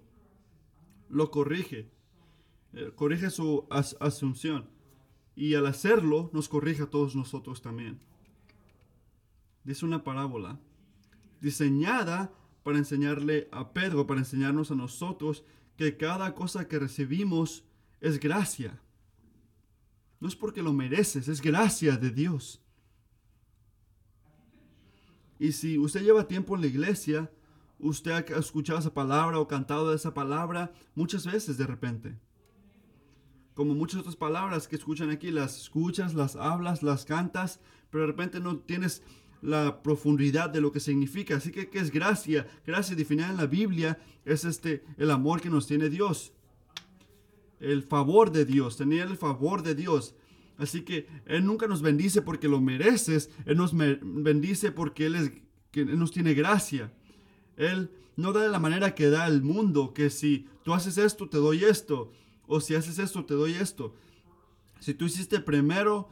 Lo 1.09 1.31
corrige. 1.31 1.91
Eh, 2.73 2.91
corrige 2.95 3.29
su 3.29 3.67
asunción. 3.69 4.69
Y 5.35 5.53
al 5.53 5.67
hacerlo, 5.67 6.31
nos 6.33 6.49
corrige 6.49 6.83
a 6.83 6.89
todos 6.89 7.15
nosotros 7.15 7.61
también. 7.61 7.99
Dice 9.63 9.85
una 9.85 10.03
parábola 10.03 10.59
diseñada 11.39 12.33
para 12.63 12.79
enseñarle 12.79 13.47
a 13.51 13.71
Pedro, 13.71 14.07
para 14.07 14.21
enseñarnos 14.21 14.71
a 14.71 14.75
nosotros 14.75 15.43
que 15.77 15.95
cada 15.95 16.33
cosa 16.33 16.67
que 16.67 16.79
recibimos 16.79 17.63
es 18.01 18.19
gracia. 18.19 18.81
No 20.19 20.27
es 20.27 20.35
porque 20.35 20.63
lo 20.63 20.73
mereces, 20.73 21.27
es 21.27 21.41
gracia 21.41 21.97
de 21.97 22.09
Dios. 22.09 22.61
Y 25.39 25.51
si 25.51 25.77
usted 25.77 26.03
lleva 26.03 26.27
tiempo 26.27 26.55
en 26.55 26.61
la 26.61 26.67
iglesia, 26.67 27.31
usted 27.79 28.11
ha 28.11 28.39
escuchado 28.39 28.79
esa 28.79 28.93
palabra 28.93 29.39
o 29.39 29.47
cantado 29.47 29.93
esa 29.93 30.13
palabra 30.13 30.71
muchas 30.95 31.25
veces 31.25 31.57
de 31.57 31.67
repente. 31.67 32.15
Como 33.53 33.73
muchas 33.73 34.01
otras 34.01 34.15
palabras 34.15 34.67
que 34.67 34.75
escuchan 34.75 35.09
aquí, 35.09 35.31
las 35.31 35.61
escuchas, 35.61 36.13
las 36.13 36.35
hablas, 36.35 36.83
las 36.83 37.05
cantas, 37.05 37.59
pero 37.89 38.01
de 38.01 38.07
repente 38.07 38.39
no 38.39 38.57
tienes 38.57 39.01
la 39.41 39.81
profundidad 39.83 40.49
de 40.49 40.61
lo 40.61 40.71
que 40.71 40.79
significa. 40.79 41.37
Así 41.37 41.51
que, 41.51 41.69
¿qué 41.69 41.79
es 41.79 41.91
gracia? 41.91 42.47
Gracia 42.65 42.95
definida 42.95 43.29
en 43.29 43.37
la 43.37 43.47
Biblia 43.47 43.99
es 44.25 44.45
este, 44.45 44.83
el 44.97 45.11
amor 45.11 45.41
que 45.41 45.49
nos 45.49 45.67
tiene 45.67 45.89
Dios. 45.89 46.33
El 47.59 47.83
favor 47.83 48.31
de 48.31 48.45
Dios, 48.45 48.77
tener 48.77 49.07
el 49.07 49.17
favor 49.17 49.63
de 49.63 49.75
Dios. 49.75 50.15
Así 50.57 50.81
que 50.81 51.07
Él 51.25 51.45
nunca 51.45 51.67
nos 51.67 51.81
bendice 51.81 52.21
porque 52.21 52.47
lo 52.47 52.59
mereces. 52.61 53.29
Él 53.45 53.57
nos 53.57 53.73
bendice 53.75 54.71
porque 54.71 55.05
Él, 55.05 55.15
es, 55.15 55.31
que 55.71 55.85
nos 55.85 56.11
tiene 56.11 56.33
gracia. 56.33 56.93
Él 57.55 57.91
no 58.15 58.33
da 58.33 58.41
de 58.41 58.49
la 58.49 58.59
manera 58.59 58.95
que 58.95 59.09
da 59.09 59.27
el 59.27 59.43
mundo, 59.43 59.93
que 59.93 60.09
si 60.09 60.47
tú 60.63 60.73
haces 60.73 60.97
esto, 60.97 61.29
te 61.29 61.37
doy 61.37 61.63
esto. 61.63 62.11
O 62.47 62.59
si 62.61 62.75
haces 62.75 62.97
esto, 62.97 63.25
te 63.25 63.35
doy 63.35 63.53
esto. 63.53 63.93
Si 64.79 64.93
tú 64.93 65.05
hiciste 65.05 65.39
primero, 65.39 66.09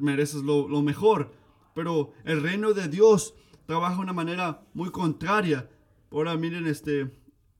mereces 0.00 0.42
lo, 0.42 0.68
lo 0.68 0.82
mejor. 0.82 1.32
Pero 1.74 2.12
el 2.24 2.42
reino 2.42 2.72
de 2.72 2.88
Dios 2.88 3.34
trabaja 3.66 3.96
de 3.96 4.02
una 4.02 4.12
manera 4.12 4.62
muy 4.72 4.90
contraria. 4.90 5.68
Ahora 6.10 6.36
miren 6.36 6.66
este 6.66 7.10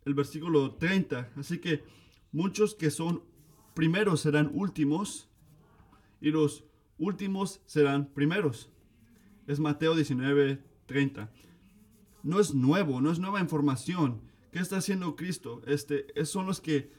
el 0.05 0.15
versículo 0.15 0.75
30. 0.77 1.31
Así 1.37 1.59
que 1.59 1.83
muchos 2.33 2.75
que 2.75 2.91
son 2.91 3.23
primeros 3.75 4.21
serán 4.21 4.51
últimos 4.55 5.29
y 6.25 6.31
los 6.31 6.65
últimos 6.97 7.61
serán 7.67 8.07
primeros. 8.07 8.71
Es 9.47 9.61
Mateo 9.61 9.95
19, 9.95 10.59
30. 10.87 11.31
No 12.23 12.41
es 12.41 12.55
nuevo, 12.55 13.03
no 13.03 13.13
es 13.13 13.19
nueva 13.19 13.41
información. 13.41 14.23
¿Qué 14.51 14.59
está 14.59 14.79
haciendo 14.79 15.17
Cristo? 15.17 15.61
Este, 15.67 16.07
son 16.25 16.47
los 16.47 16.63
que 16.63 16.91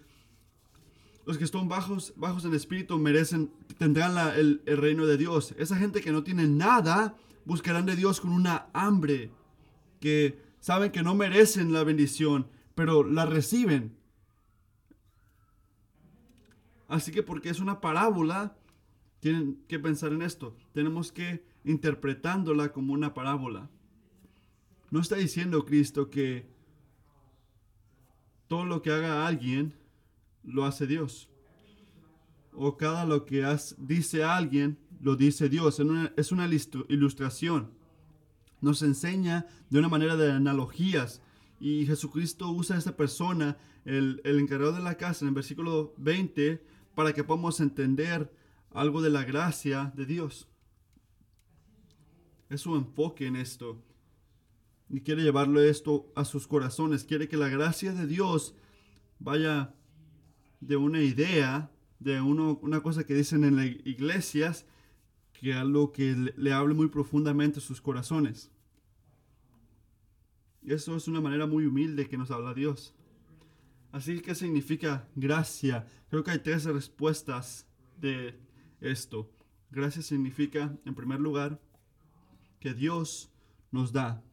los 1.25 1.39
que 1.39 1.43
están 1.43 1.67
bajos, 1.67 2.13
bajos 2.17 2.45
en 2.45 2.53
espíritu 2.53 2.99
merecen, 2.99 3.49
tendrán 3.79 4.15
el, 4.37 4.61
el, 4.67 4.77
reino 4.77 5.07
de 5.07 5.17
Dios. 5.17 5.55
Esa 5.57 5.75
gente 5.75 6.01
que 6.01 6.11
no 6.11 6.23
tiene 6.23 6.47
nada, 6.47 7.17
buscarán 7.45 7.87
de 7.87 7.95
Dios 7.95 8.21
con 8.21 8.31
una 8.31 8.67
hambre, 8.73 9.31
que 9.99 10.39
saben 10.59 10.91
que 10.91 11.01
no 11.01 11.15
merecen 11.15 11.73
la 11.73 11.83
bendición, 11.83 12.47
pero 12.75 13.03
la 13.03 13.25
reciben. 13.25 13.97
Así 16.87 17.11
que 17.11 17.23
porque 17.23 17.49
es 17.49 17.59
una 17.59 17.81
parábola, 17.81 18.55
tienen 19.25 19.57
que 19.67 19.79
pensar 19.79 20.13
en 20.13 20.21
esto. 20.21 20.55
Tenemos 20.71 21.11
que 21.11 21.43
interpretándola 21.63 22.71
como 22.71 22.93
una 22.93 23.15
parábola. 23.15 23.71
No 24.91 24.99
está 24.99 25.15
diciendo 25.15 25.65
Cristo 25.65 26.11
que 26.11 26.47
todo 28.47 28.65
lo 28.65 28.83
que 28.83 28.91
haga 28.91 29.25
alguien 29.25 29.73
lo 30.43 30.63
hace 30.63 30.85
Dios. 30.85 31.27
O 32.53 32.77
cada 32.77 33.03
lo 33.05 33.25
que 33.25 33.43
dice 33.79 34.23
alguien, 34.23 34.77
lo 35.01 35.15
dice 35.15 35.49
Dios. 35.49 35.81
Es 36.17 36.31
una, 36.31 36.47
ilustración. 36.87 37.71
Nos 38.61 38.83
enseña 38.83 39.47
de 39.71 39.79
una 39.79 39.89
manera 39.89 40.15
de 40.15 40.33
analogías. 40.33 41.23
Y 41.59 41.87
Jesucristo 41.87 42.51
usa 42.51 42.75
a 42.75 42.79
esta 42.79 42.95
persona, 42.95 43.57
el, 43.85 44.21
el 44.23 44.37
encargado 44.37 44.73
de 44.73 44.83
la 44.83 44.97
casa, 44.97 45.25
en 45.25 45.29
el 45.29 45.33
versículo 45.33 45.95
20, 45.97 46.63
para 46.93 47.11
que 47.11 47.23
podamos 47.23 47.59
entender 47.59 48.31
algo 48.75 49.01
de 49.01 49.09
la 49.09 49.23
gracia 49.23 49.93
de 49.95 50.05
Dios. 50.05 50.47
Es 52.49 52.61
su 52.61 52.75
enfoque 52.75 53.25
en 53.25 53.37
esto. 53.37 53.81
Y 54.89 55.01
quiere 55.01 55.23
llevarlo 55.23 55.61
esto 55.61 56.11
a 56.15 56.25
sus 56.25 56.45
corazones. 56.45 57.05
Quiere 57.05 57.27
que 57.27 57.37
la 57.37 57.49
gracia 57.49 57.93
de 57.93 58.05
Dios 58.05 58.53
vaya 59.17 59.73
de 60.59 60.75
una 60.75 61.01
idea, 61.01 61.71
de 61.99 62.21
una 62.21 62.81
cosa 62.81 63.05
que 63.05 63.15
dicen 63.15 63.45
en 63.45 63.55
las 63.55 63.65
iglesias, 63.65 64.65
que 65.33 65.53
algo 65.53 65.91
que 65.91 66.33
le, 66.35 66.53
hable 66.53 66.73
muy 66.73 66.87
profundamente 66.87 67.61
sus 67.61 67.81
corazones. 67.81 68.51
Y 70.61 70.73
eso 70.73 70.95
es 70.95 71.07
una 71.07 71.21
manera 71.21 71.45
muy 71.45 71.65
humilde 71.65 72.07
que 72.07 72.17
nos 72.17 72.29
habla 72.29 72.53
Dios. 72.53 72.93
Así 73.91 74.19
que 74.19 74.35
significa 74.35 75.07
gracia. 75.15 75.87
Creo 76.09 76.23
que 76.23 76.31
hay 76.31 76.39
tres 76.39 76.65
respuestas 76.65 77.67
de 77.99 78.37
esto. 78.91 79.29
Gracia 79.71 80.01
significa, 80.01 80.75
en 80.85 80.95
primer 80.95 81.19
lugar, 81.19 81.59
que 82.59 82.73
Dios 82.73 83.31
nos 83.71 83.91
da 83.91 84.23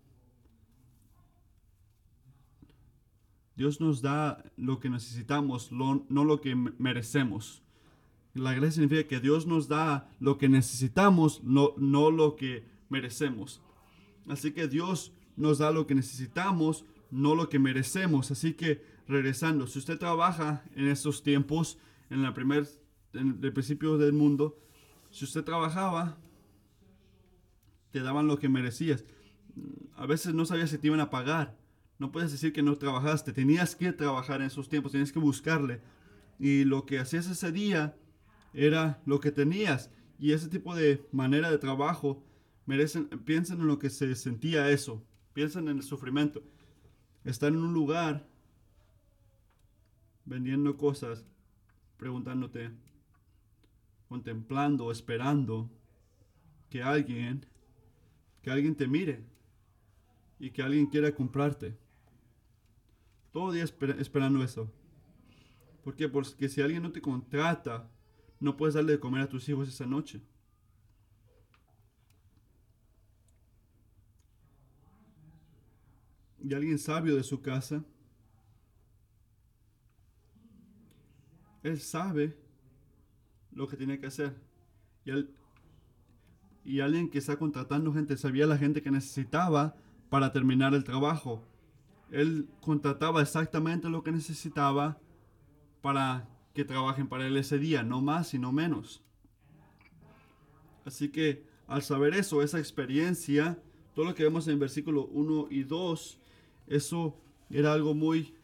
Dios 3.57 3.81
nos 3.81 4.01
da 4.01 4.43
lo 4.57 4.81
que 4.81 4.89
necesitamos, 4.89 5.71
no 5.73 6.05
lo 6.09 6.41
que 6.41 6.55
merecemos. 6.55 7.63
La 8.35 8.55
gracia 8.55 8.73
significa 8.73 9.07
que 9.07 9.21
Dios 9.21 9.47
nos 9.47 9.69
da 9.69 10.11
lo 10.21 10.39
que 10.39 10.49
necesitamos, 10.49 11.45
no, 11.45 11.75
no 11.77 12.11
lo 12.11 12.35
que 12.35 12.65
merecemos. 12.89 13.61
Así 14.27 14.53
que 14.53 14.69
Dios 14.69 15.13
nos 15.37 15.59
da 15.59 15.71
lo 15.71 15.87
que 15.87 15.95
necesitamos, 15.95 16.87
no 17.11 17.35
lo 17.35 17.51
que 17.51 17.59
merecemos. 17.59 18.31
Así 18.31 18.55
que 18.55 18.83
regresando, 19.07 19.67
si 19.67 19.79
usted 19.79 19.99
trabaja 19.99 20.65
en 20.75 20.89
estos 20.89 21.23
tiempos, 21.23 21.79
en 22.09 22.23
la 22.23 22.33
primer, 22.33 22.67
en 23.15 23.39
el 23.43 23.53
principio 23.53 23.99
del 23.99 24.13
mundo, 24.13 24.59
si 25.11 25.25
usted 25.25 25.45
trabajaba, 25.45 26.17
te 27.91 28.01
daban 28.01 28.27
lo 28.27 28.39
que 28.39 28.49
merecías. 28.49 29.05
A 29.95 30.07
veces 30.07 30.35
no 30.35 30.47
sabías 30.47 30.71
si 30.71 30.79
te 30.79 30.87
iban 30.87 31.01
a 31.01 31.11
pagar. 31.11 31.57
No 31.99 32.11
puedes 32.11 32.33
decir 32.33 32.53
que 32.53 32.63
no 32.63 32.79
trabajaste, 32.79 33.33
tenías 33.33 33.77
que 33.77 33.93
trabajar 33.93 34.41
en 34.41 34.47
esos 34.47 34.69
tiempos, 34.69 34.93
tenías 34.93 35.13
que 35.13 35.19
buscarle. 35.19 35.81
Y 36.39 36.65
lo 36.65 36.87
que 36.87 36.99
hacías 36.99 37.29
ese 37.29 37.53
día 37.53 37.97
era 38.55 39.01
lo 39.07 39.21
que 39.21 39.31
tenías. 39.31 39.91
Y 40.19 40.33
ese 40.33 40.49
tipo 40.49 40.75
de 40.75 41.07
manera 41.13 41.51
de 41.51 41.59
trabajo, 41.59 42.25
merecen, 42.67 43.09
piensen 43.09 43.61
en 43.61 43.67
lo 43.67 43.79
que 43.79 43.91
se 43.91 44.15
sentía 44.15 44.71
eso, 44.71 45.05
piensen 45.35 45.69
en 45.69 45.77
el 45.77 45.83
sufrimiento. 45.83 46.43
Estar 47.25 47.53
en 47.53 47.59
un 47.59 47.75
lugar 47.75 48.27
vendiendo 50.25 50.77
cosas 50.77 51.27
preguntándote, 51.97 52.71
contemplando, 54.13 54.93
esperando 54.93 55.71
que 56.69 56.83
alguien, 56.83 57.47
que 58.43 58.51
alguien 58.51 58.75
te 58.75 58.87
mire 58.87 59.25
y 60.39 60.51
que 60.51 60.63
alguien 60.63 60.85
quiera 60.85 61.15
comprarte. 61.15 61.79
Todo 63.33 63.53
día 63.53 63.65
esperando 63.65 64.45
eso. 64.45 64.71
¿Por 65.83 65.97
qué? 65.97 66.11
Porque 66.11 66.51
si 66.51 66.61
alguien 66.61 66.83
no 66.83 66.93
te 66.93 67.01
contrata, 67.01 67.91
no 68.39 68.55
puedes 68.55 68.75
darle 68.75 68.93
de 68.93 69.01
comer 69.01 69.23
a 69.23 69.31
tus 69.31 69.49
hijos 69.49 69.67
esa 69.67 69.87
noche. 69.87 70.21
Y 76.39 76.53
alguien 76.53 76.79
sabio 76.79 77.17
de 77.17 77.23
su 77.23 77.41
casa, 77.41 77.83
él 81.63 81.81
sabe 81.81 82.43
lo 83.55 83.69
que 83.69 83.77
tiene 83.77 83.99
que 83.99 84.07
hacer. 84.07 84.35
Y, 85.05 85.13
y 86.65 86.81
alguien 86.81 87.11
que 87.11 87.19
está 87.19 87.37
contratando 87.37 87.93
gente 87.93 88.17
sabía 88.17 88.47
la 88.47 88.59
gente 88.59 88.83
que 88.83 88.91
necesitaba 88.91 89.77
para 90.11 90.33
terminar 90.33 90.75
el 90.75 90.85
trabajo. 90.85 91.45
Él 92.11 92.49
contrataba 92.61 93.23
exactamente 93.23 93.89
lo 93.89 94.03
que 94.03 94.13
necesitaba 94.13 94.99
para 95.81 96.29
que 96.55 96.65
trabajen 96.65 97.09
para 97.09 97.27
él 97.27 97.37
ese 97.37 97.59
día, 97.59 97.83
no 97.83 98.03
más 98.03 98.35
y 98.35 98.39
no 98.39 98.53
menos. 98.53 99.03
Así 100.85 101.09
que 101.09 101.47
al 101.67 101.83
saber 101.83 102.15
eso, 102.15 102.43
esa 102.43 102.59
experiencia, 102.59 103.59
todo 103.95 104.05
lo 104.05 104.15
que 104.15 104.25
vemos 104.25 104.49
en 104.49 104.59
versículo 104.59 105.07
1 105.07 105.49
y 105.51 105.63
2, 105.65 106.21
eso 106.67 107.17
era 107.51 107.73
algo 107.73 107.95
muy, 107.95 108.35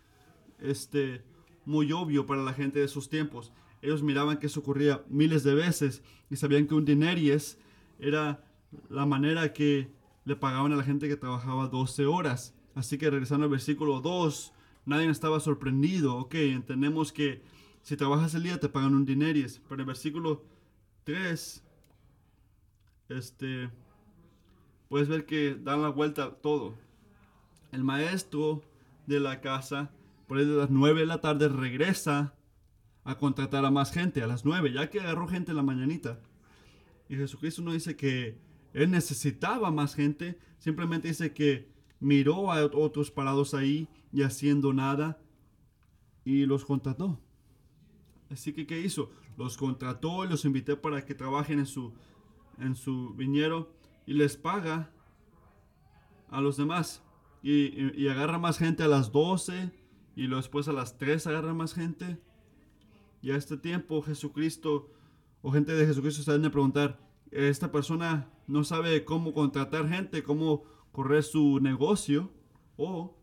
este, 0.58 1.22
muy 1.64 1.92
obvio 1.92 2.26
para 2.26 2.42
la 2.42 2.52
gente 2.52 2.78
de 2.78 2.86
esos 2.86 3.08
tiempos. 3.08 3.52
Ellos 3.82 4.02
miraban 4.02 4.38
que 4.38 4.46
eso 4.46 4.60
ocurría 4.60 5.02
miles 5.08 5.44
de 5.44 5.54
veces 5.54 6.02
y 6.30 6.36
sabían 6.36 6.66
que 6.66 6.74
un 6.74 6.84
dineries 6.84 7.58
era 7.98 8.44
la 8.88 9.06
manera 9.06 9.52
que 9.52 9.90
le 10.24 10.36
pagaban 10.36 10.72
a 10.72 10.76
la 10.76 10.82
gente 10.82 11.08
que 11.08 11.16
trabajaba 11.16 11.68
12 11.68 12.06
horas. 12.06 12.54
Así 12.74 12.98
que 12.98 13.10
regresando 13.10 13.44
al 13.44 13.50
versículo 13.50 14.00
2, 14.00 14.52
nadie 14.84 15.08
estaba 15.08 15.40
sorprendido. 15.40 16.16
Ok, 16.16 16.34
entendemos 16.34 17.12
que 17.12 17.42
si 17.82 17.96
trabajas 17.96 18.34
el 18.34 18.42
día 18.42 18.60
te 18.60 18.68
pagan 18.68 18.94
un 18.94 19.06
dineries. 19.06 19.60
Pero 19.60 19.76
en 19.76 19.80
el 19.80 19.86
versículo 19.86 20.44
3, 21.04 21.64
este, 23.08 23.70
puedes 24.88 25.08
ver 25.08 25.24
que 25.24 25.54
dan 25.54 25.82
la 25.82 25.88
vuelta 25.88 26.30
todo. 26.30 26.74
El 27.72 27.84
maestro 27.84 28.62
de 29.06 29.20
la 29.20 29.40
casa, 29.40 29.90
por 30.26 30.38
ahí 30.38 30.44
de 30.44 30.56
las 30.56 30.70
9 30.70 31.00
de 31.00 31.06
la 31.06 31.20
tarde, 31.20 31.48
regresa 31.48 32.34
a 33.08 33.16
contratar 33.16 33.64
a 33.64 33.70
más 33.70 33.90
gente 33.90 34.22
a 34.22 34.26
las 34.26 34.44
9, 34.44 34.70
ya 34.70 34.90
que 34.90 35.00
agarró 35.00 35.26
gente 35.26 35.52
en 35.52 35.56
la 35.56 35.62
mañanita. 35.62 36.20
Y 37.08 37.16
Jesucristo 37.16 37.62
no 37.62 37.72
dice 37.72 37.96
que 37.96 38.38
él 38.74 38.90
necesitaba 38.90 39.70
más 39.70 39.94
gente, 39.94 40.38
simplemente 40.58 41.08
dice 41.08 41.32
que 41.32 41.72
miró 42.00 42.52
a 42.52 42.62
otros 42.66 43.10
parados 43.10 43.54
ahí 43.54 43.88
y 44.12 44.24
haciendo 44.24 44.74
nada 44.74 45.18
y 46.22 46.44
los 46.44 46.66
contrató. 46.66 47.18
Así 48.28 48.52
que, 48.52 48.66
¿qué 48.66 48.78
hizo? 48.78 49.10
Los 49.38 49.56
contrató 49.56 50.26
y 50.26 50.28
los 50.28 50.44
invité 50.44 50.76
para 50.76 51.06
que 51.06 51.14
trabajen 51.14 51.60
en 51.60 51.66
su, 51.66 51.94
en 52.58 52.76
su 52.76 53.14
viñero 53.14 53.72
y 54.04 54.12
les 54.12 54.36
paga 54.36 54.90
a 56.28 56.42
los 56.42 56.58
demás. 56.58 57.02
Y, 57.42 58.02
y, 58.02 58.08
agarra 58.08 58.38
más 58.38 58.58
gente 58.58 58.82
a 58.82 58.88
las 58.88 59.12
12 59.12 59.70
y 60.14 60.26
después 60.26 60.68
a 60.68 60.74
las 60.74 60.98
3 60.98 61.26
agarra 61.26 61.54
más 61.54 61.72
gente. 61.72 62.18
Y 63.20 63.30
a 63.32 63.36
este 63.36 63.56
tiempo 63.56 64.02
Jesucristo 64.02 64.90
o 65.42 65.52
gente 65.52 65.72
de 65.72 65.86
Jesucristo 65.86 66.22
se 66.22 66.38
de 66.38 66.50
preguntar, 66.50 66.98
esta 67.30 67.70
persona 67.70 68.30
no 68.46 68.64
sabe 68.64 69.04
cómo 69.04 69.32
contratar 69.32 69.88
gente, 69.88 70.22
cómo 70.22 70.64
correr 70.92 71.22
su 71.22 71.60
negocio 71.60 72.30
o 72.76 73.16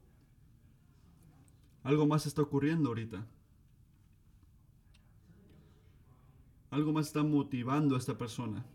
algo 1.84 2.08
más 2.08 2.26
está 2.26 2.42
ocurriendo 2.42 2.90
ahorita. 2.90 3.28
Algo 6.72 6.94
más 6.94 7.08
está 7.08 7.24
motivando 7.24 7.96
a 7.96 7.98
esta 7.98 8.18
persona. 8.18 8.66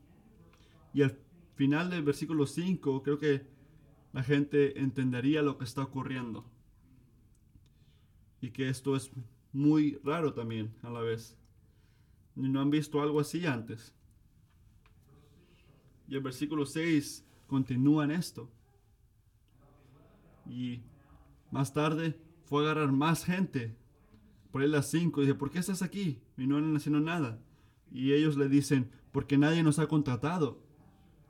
Y 0.92 1.02
al 1.02 1.18
final 1.54 1.90
del 1.90 2.02
versículo 2.02 2.46
5 2.46 3.02
creo 3.02 3.18
que 3.18 3.46
la 4.12 4.22
gente 4.22 4.80
entendería 4.80 5.42
lo 5.42 5.59
que 5.59 5.64
está 5.64 5.83
ocurriendo. 5.83 6.44
Y 8.40 8.50
que 8.50 8.68
esto 8.68 8.96
es 8.96 9.11
muy 9.52 9.98
raro 10.04 10.32
también 10.32 10.74
a 10.82 10.90
la 10.90 11.00
vez. 11.00 11.36
No 12.34 12.60
han 12.60 12.70
visto 12.70 13.02
algo 13.02 13.20
así 13.20 13.46
antes. 13.46 13.94
Y 16.08 16.16
el 16.16 16.22
versículo 16.22 16.66
6 16.66 17.24
continúa 17.46 18.04
en 18.04 18.12
esto. 18.12 18.50
Y 20.46 20.82
más 21.50 21.72
tarde 21.72 22.18
fue 22.44 22.62
a 22.62 22.70
agarrar 22.70 22.92
más 22.92 23.24
gente. 23.24 23.76
Por 24.50 24.62
ahí 24.62 24.68
las 24.68 24.90
5 24.90 25.20
dice, 25.20 25.34
¿por 25.34 25.50
qué 25.50 25.58
estás 25.58 25.82
aquí? 25.82 26.20
Y 26.36 26.46
no 26.46 26.56
han 26.56 26.74
haciendo 26.76 27.00
nada. 27.00 27.40
Y 27.92 28.12
ellos 28.12 28.36
le 28.36 28.48
dicen, 28.48 28.90
porque 29.12 29.38
nadie 29.38 29.62
nos 29.62 29.78
ha 29.78 29.86
contratado. 29.86 30.62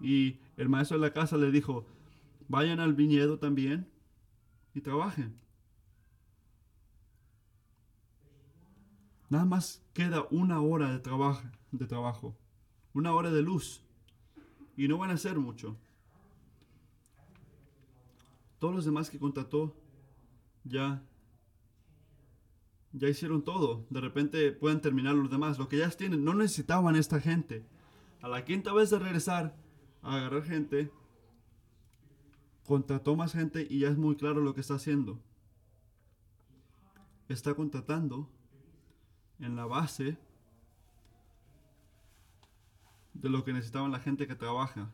Y 0.01 0.39
el 0.57 0.69
maestro 0.69 0.99
de 0.99 1.07
la 1.07 1.13
casa 1.13 1.37
le 1.37 1.51
dijo, 1.51 1.87
vayan 2.49 2.81
al 2.81 2.95
viñedo 2.95 3.39
también 3.39 3.89
y 4.75 4.81
trabajen. 4.81 5.39
Nada 9.31 9.47
más 9.47 9.83
queda 9.95 10.27
una 10.31 10.61
hora 10.61 10.91
de 10.91 10.99
trabajo, 10.99 11.49
de 11.71 11.87
trabajo, 11.87 12.37
una 12.93 13.15
hora 13.15 13.31
de 13.31 13.41
luz. 13.41 13.83
Y 14.77 14.89
no 14.89 14.99
van 14.99 15.11
a 15.11 15.15
hacer 15.15 15.39
mucho. 15.39 15.77
Todos 18.59 18.75
los 18.75 18.85
demás 18.85 19.09
que 19.09 19.19
contrató 19.19 19.75
ya 20.65 21.03
ya 22.93 23.09
hicieron 23.09 23.43
todo. 23.43 23.87
De 23.89 24.01
repente 24.01 24.51
pueden 24.53 24.81
terminar 24.81 25.15
los 25.15 25.31
demás. 25.31 25.59
Lo 25.59 25.69
que 25.69 25.79
ya 25.79 25.89
tienen, 25.91 26.25
no 26.25 26.35
necesitaban 26.35 26.97
esta 26.97 27.21
gente. 27.21 27.65
A 28.21 28.29
la 28.29 28.45
quinta 28.45 28.73
vez 28.73 28.91
de 28.91 28.99
regresar 28.99 29.57
a 30.03 30.17
agarrar 30.17 30.43
gente, 30.43 30.91
contrató 32.65 33.17
más 33.17 33.33
gente 33.33 33.67
y 33.69 33.81
ya 33.81 33.89
es 33.89 33.97
muy 33.97 34.17
claro 34.17 34.41
lo 34.41 34.55
que 34.55 34.61
está 34.61 34.75
haciendo. 34.75 35.21
Está 37.29 37.55
contratando 37.55 38.29
en 39.41 39.57
la 39.57 39.67
base 39.67 40.19
de 43.15 43.29
lo 43.29 43.45
que 43.45 43.53
necesitaban 43.53 43.93
la 43.93 44.01
gente 44.01 44.27
que 44.27 44.35
trabaja, 44.35 44.93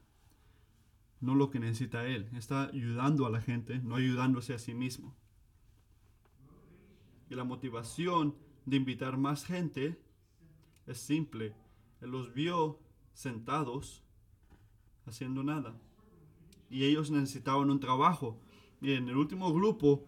no 1.21 1.35
lo 1.35 1.51
que 1.51 1.61
necesita 1.61 2.07
él. 2.07 2.29
Está 2.35 2.65
ayudando 2.65 3.27
a 3.27 3.31
la 3.31 3.41
gente, 3.41 3.79
no 3.79 3.97
ayudándose 3.97 4.55
a 4.55 4.59
sí 4.59 4.75
mismo. 4.75 5.15
Y 7.29 7.35
la 7.35 7.45
motivación 7.45 8.37
de 8.65 8.77
invitar 8.77 9.17
más 9.17 9.45
gente 9.45 10.01
es 10.87 10.99
simple. 10.99 11.55
Él 12.01 12.11
los 12.11 12.35
vio 12.35 12.79
sentados 13.13 14.05
haciendo 15.07 15.43
nada. 15.43 15.77
Y 16.69 16.85
ellos 16.85 17.11
necesitaban 17.11 17.71
un 17.71 17.81
trabajo. 17.81 18.41
Y 18.81 18.93
en 18.93 19.09
el 19.09 19.17
último 19.17 19.53
grupo, 19.53 20.07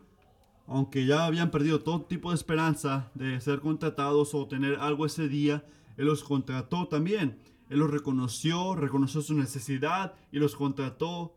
aunque 0.68 1.06
ya 1.06 1.24
habían 1.24 1.50
perdido 1.50 1.80
todo 1.80 2.02
tipo 2.02 2.28
de 2.30 2.36
esperanza 2.36 3.10
de 3.14 3.40
ser 3.40 3.60
contratados 3.60 4.34
o 4.34 4.46
tener 4.46 4.76
algo 4.80 5.06
ese 5.06 5.26
día, 5.26 5.64
Él 5.96 6.06
los 6.06 6.22
contrató 6.22 6.86
también. 6.88 7.38
Él 7.70 7.78
los 7.78 7.90
reconoció, 7.90 8.74
reconoció 8.74 9.22
su 9.22 9.34
necesidad 9.34 10.14
y 10.30 10.38
los 10.38 10.54
contrató 10.56 11.34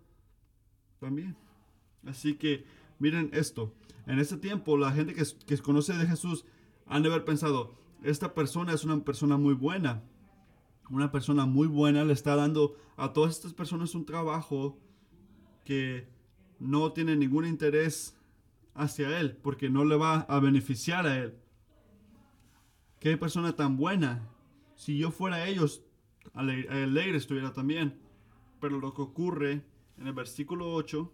también. 1.00 1.38
Así 2.06 2.36
que 2.36 2.66
miren 3.00 3.30
esto. 3.34 3.74
En 4.06 4.20
ese 4.20 4.38
tiempo, 4.38 4.78
la 4.78 4.92
gente 4.92 5.14
que, 5.14 5.24
que 5.46 5.58
conoce 5.60 5.94
de 5.94 6.08
Jesús 6.08 6.46
han 6.86 7.04
de 7.04 7.10
haber 7.10 7.24
pensado, 7.24 7.76
esta 8.04 8.34
persona 8.34 8.74
es 8.74 8.84
una 8.84 9.00
persona 9.00 9.38
muy 9.38 9.54
buena. 9.54 10.04
Una 10.90 11.10
persona 11.10 11.46
muy 11.46 11.68
buena 11.68 12.04
le 12.04 12.12
está 12.12 12.36
dando 12.36 12.76
a 12.98 13.14
todas 13.14 13.32
estas 13.32 13.54
personas 13.54 13.96
un 13.96 14.06
trabajo 14.06 14.78
que 15.64 16.06
no 16.60 16.92
tiene 16.92 17.16
ningún 17.16 17.46
interés 17.46 18.18
hacia 18.74 19.20
él, 19.20 19.38
porque 19.38 19.70
no 19.70 19.86
le 19.86 19.96
va 19.96 20.22
a 20.22 20.40
beneficiar 20.40 21.06
a 21.08 21.18
él. 21.18 21.38
Qué 23.00 23.18
persona 23.18 23.56
tan 23.56 23.78
buena. 23.78 24.28
Si 24.76 24.98
yo 24.98 25.12
fuera 25.12 25.48
ellos, 25.48 25.84
alegre 26.34 27.18
estuviera 27.18 27.54
también. 27.54 28.00
Pero 28.60 28.80
lo 28.80 28.94
que 28.94 29.02
ocurre 29.02 29.64
en 29.98 30.08
el 30.08 30.14
versículo 30.14 30.72
8 30.74 31.12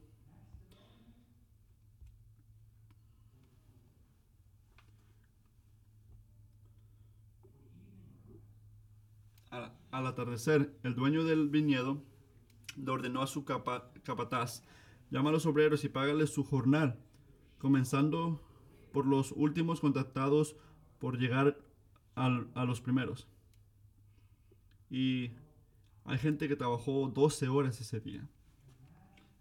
al 9.92 10.06
atardecer, 10.06 10.78
el 10.84 10.94
dueño 10.94 11.24
del 11.24 11.50
viñedo 11.50 12.04
le 12.76 12.92
ordenó 12.92 13.24
a 13.24 13.28
su 13.28 13.46
capataz, 13.46 14.64
llama 15.10 15.30
a 15.30 15.32
los 15.32 15.46
obreros 15.48 15.84
y 15.86 15.90
págales 15.90 16.30
su 16.30 16.44
jornal, 16.44 17.00
comenzando 17.58 18.42
por 18.92 19.06
los 19.06 19.32
últimos 19.32 19.80
contactados 19.80 20.56
por 21.00 21.18
llegar 21.18 21.58
a 22.16 22.66
los 22.66 22.82
primeros. 22.82 23.28
Y 24.90 25.32
hay 26.06 26.18
gente 26.18 26.48
que 26.48 26.56
trabajó 26.56 27.12
12 27.14 27.48
horas 27.50 27.80
ese 27.80 28.00
día. 28.00 28.28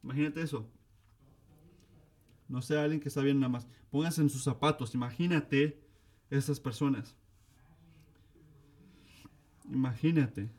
Imagínate 0.03 0.43
eso. 0.43 0.69
No 2.49 2.63
sé, 2.63 2.79
alguien 2.79 3.01
que 3.01 3.09
está 3.09 3.23
bien 3.23 3.41
nada 3.41 3.49
más. 3.49 3.67
Póngase 3.91 4.21
en 4.21 4.31
sus 4.31 4.45
zapatos. 4.45 4.95
Imagínate 4.95 5.81
esas 6.31 6.61
personas. 6.61 7.17
Imagínate. 9.71 10.51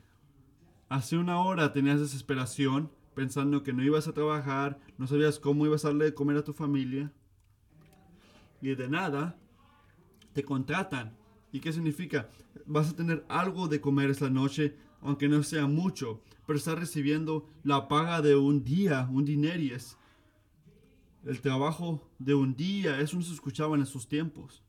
Hace 0.88 1.16
una 1.18 1.40
hora 1.40 1.72
tenías 1.72 2.00
desesperación 2.00 2.90
pensando 3.14 3.62
que 3.62 3.72
no 3.72 3.82
ibas 3.82 4.08
a 4.08 4.12
trabajar, 4.12 4.80
no 4.96 5.06
sabías 5.06 5.38
cómo 5.38 5.66
ibas 5.66 5.84
a 5.84 5.88
darle 5.88 6.06
de 6.06 6.14
comer 6.14 6.36
a 6.36 6.44
tu 6.44 6.52
familia. 6.52 7.12
Y 8.60 8.74
de 8.74 8.88
nada 8.88 9.38
te 10.32 10.44
contratan. 10.44 11.16
¿Y 11.52 11.60
qué 11.60 11.72
significa? 11.72 12.28
Vas 12.66 12.90
a 12.90 12.96
tener 12.96 13.24
algo 13.28 13.68
de 13.68 13.80
comer 13.80 14.10
esta 14.10 14.28
noche, 14.30 14.76
aunque 15.00 15.28
no 15.28 15.42
sea 15.42 15.66
mucho, 15.66 16.22
pero 16.46 16.58
estás 16.58 16.78
recibiendo 16.78 17.46
la 17.62 17.88
paga 17.88 18.20
de 18.22 18.36
un 18.36 18.64
día, 18.64 19.08
un 19.10 19.24
dineries. 19.24 19.96
El 21.24 21.40
trabajo 21.40 22.08
de 22.18 22.34
un 22.34 22.54
día, 22.54 23.00
eso 23.00 23.16
no 23.16 23.22
se 23.22 23.34
escuchaba 23.34 23.76
en 23.76 23.82
esos 23.82 24.08
tiempos. 24.08 24.62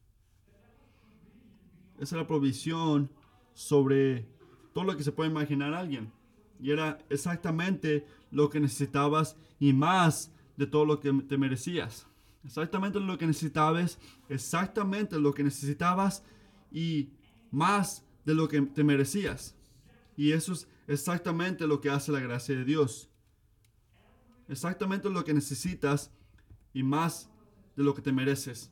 Esa 1.99 2.15
es 2.15 2.21
la 2.21 2.27
provisión 2.27 3.11
sobre 3.53 4.25
todo 4.73 4.85
lo 4.85 4.95
que 4.95 5.03
se 5.03 5.11
puede 5.11 5.29
imaginar 5.29 5.73
alguien. 5.73 6.11
Y 6.59 6.71
era 6.71 6.97
exactamente 7.09 8.05
lo 8.31 8.49
que 8.49 8.59
necesitabas 8.59 9.37
y 9.59 9.73
más 9.73 10.33
de 10.57 10.67
todo 10.67 10.85
lo 10.85 10.99
que 10.99 11.11
te 11.13 11.37
merecías. 11.37 12.08
Exactamente 12.43 12.99
lo 12.99 13.17
que 13.17 13.27
necesitabas, 13.27 13.99
exactamente 14.29 15.19
lo 15.19 15.33
que 15.33 15.43
necesitabas 15.43 16.23
y 16.71 17.09
más 17.51 18.05
de 18.25 18.33
lo 18.33 18.47
que 18.47 18.61
te 18.61 18.83
merecías. 18.83 19.55
Y 20.15 20.31
eso 20.31 20.53
es 20.53 20.67
exactamente 20.87 21.67
lo 21.67 21.81
que 21.81 21.89
hace 21.89 22.11
la 22.11 22.19
gracia 22.19 22.55
de 22.55 22.65
Dios. 22.65 23.09
Exactamente 24.47 25.09
lo 25.09 25.23
que 25.23 25.33
necesitas 25.33 26.11
y 26.73 26.83
más 26.83 27.29
de 27.75 27.83
lo 27.83 27.93
que 27.93 28.01
te 28.01 28.11
mereces. 28.11 28.71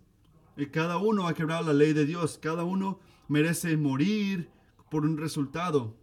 Y 0.56 0.68
cada 0.68 0.98
uno 0.98 1.28
ha 1.28 1.34
quebrado 1.34 1.68
la 1.68 1.74
ley 1.74 1.94
de 1.94 2.06
Dios. 2.06 2.40
Cada 2.42 2.64
uno 2.64 3.00
merece 3.28 3.78
morir 3.78 4.50
por 4.90 5.06
un 5.06 5.18
resultado. 5.18 5.96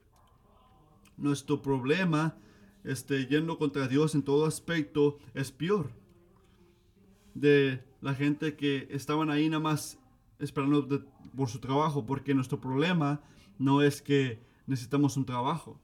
Nuestro 1.16 1.60
problema, 1.60 2.36
este, 2.84 3.26
yendo 3.26 3.58
contra 3.58 3.88
Dios 3.88 4.14
en 4.14 4.22
todo 4.22 4.46
aspecto, 4.46 5.18
es 5.34 5.50
peor. 5.50 5.90
De 7.34 7.84
la 8.00 8.14
gente 8.14 8.56
que 8.56 8.86
estaban 8.90 9.30
ahí 9.30 9.48
nada 9.48 9.62
más 9.62 9.98
esperando 10.38 11.04
por 11.36 11.48
su 11.48 11.58
trabajo, 11.58 12.06
porque 12.06 12.34
nuestro 12.34 12.60
problema 12.60 13.20
no 13.58 13.82
es 13.82 14.02
que 14.02 14.40
necesitamos 14.66 15.16
un 15.16 15.24
trabajo, 15.24 15.80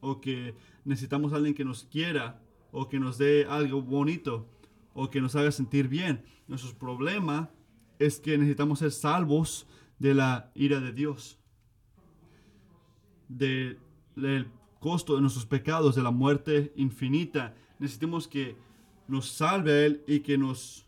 o 0.00 0.20
que 0.20 0.54
necesitamos 0.84 1.32
alguien 1.32 1.54
que 1.54 1.64
nos 1.64 1.84
quiera, 1.84 2.42
o 2.72 2.88
que 2.88 2.98
nos 2.98 3.18
dé 3.18 3.46
algo 3.48 3.82
bonito, 3.82 4.48
o 4.92 5.10
que 5.10 5.20
nos 5.20 5.36
haga 5.36 5.52
sentir 5.52 5.88
bien. 5.88 6.24
Nuestro 6.46 6.76
problema 6.76 7.50
es 7.98 8.20
que 8.20 8.36
necesitamos 8.36 8.80
ser 8.80 8.90
salvos 8.90 9.66
de 9.98 10.14
la 10.14 10.50
ira 10.54 10.80
de 10.80 10.92
Dios, 10.92 11.38
del 13.28 13.78
costo 14.80 15.14
de 15.14 15.20
nuestros 15.22 15.46
pecados, 15.46 15.94
de 15.94 16.02
la 16.02 16.10
muerte 16.10 16.72
infinita. 16.76 17.54
Necesitamos 17.78 18.28
que 18.28 18.56
nos 19.08 19.28
salve 19.28 19.72
a 19.72 19.86
Él 19.86 20.04
y 20.06 20.20
que 20.20 20.38
nos, 20.38 20.86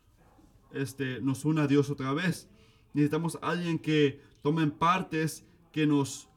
este, 0.72 1.20
nos 1.20 1.44
una 1.44 1.64
a 1.64 1.66
Dios 1.66 1.90
otra 1.90 2.12
vez. 2.12 2.48
Necesitamos 2.92 3.38
alguien 3.42 3.78
que 3.78 4.20
tome 4.42 4.66
partes, 4.68 5.44
que 5.72 5.86
nos, 5.86 6.28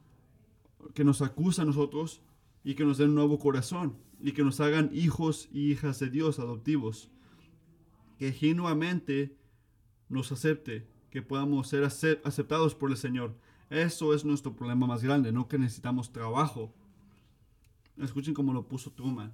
que 0.94 1.04
nos 1.04 1.22
acusa 1.22 1.62
a 1.62 1.66
nosotros 1.66 2.22
y 2.64 2.76
que 2.76 2.84
nos 2.84 2.98
dé 2.98 3.06
un 3.06 3.16
nuevo 3.16 3.40
corazón 3.40 3.98
y 4.22 4.34
que 4.34 4.44
nos 4.44 4.60
hagan 4.60 4.90
hijos 4.94 5.48
y 5.52 5.72
hijas 5.72 6.00
de 6.00 6.10
Dios 6.10 6.40
adoptivos. 6.40 7.10
Que 8.18 8.34
genuinamente 8.34 9.38
nos 10.10 10.32
acepte, 10.32 10.88
que 11.10 11.22
podamos 11.22 11.70
ser 11.70 11.84
aceptados 11.84 12.76
por 12.76 12.92
el 12.92 12.98
Señor. 12.98 13.36
Eso 13.70 14.14
es 14.14 14.26
nuestro 14.26 14.56
problema 14.56 14.88
más 14.88 15.04
grande, 15.04 15.32
no 15.32 15.48
que 15.48 15.58
necesitamos 15.58 16.12
trabajo. 16.12 16.74
Escuchen 17.98 18.34
cómo 18.34 18.52
lo 18.52 18.68
puso 18.68 18.92
Truman. 18.92 19.32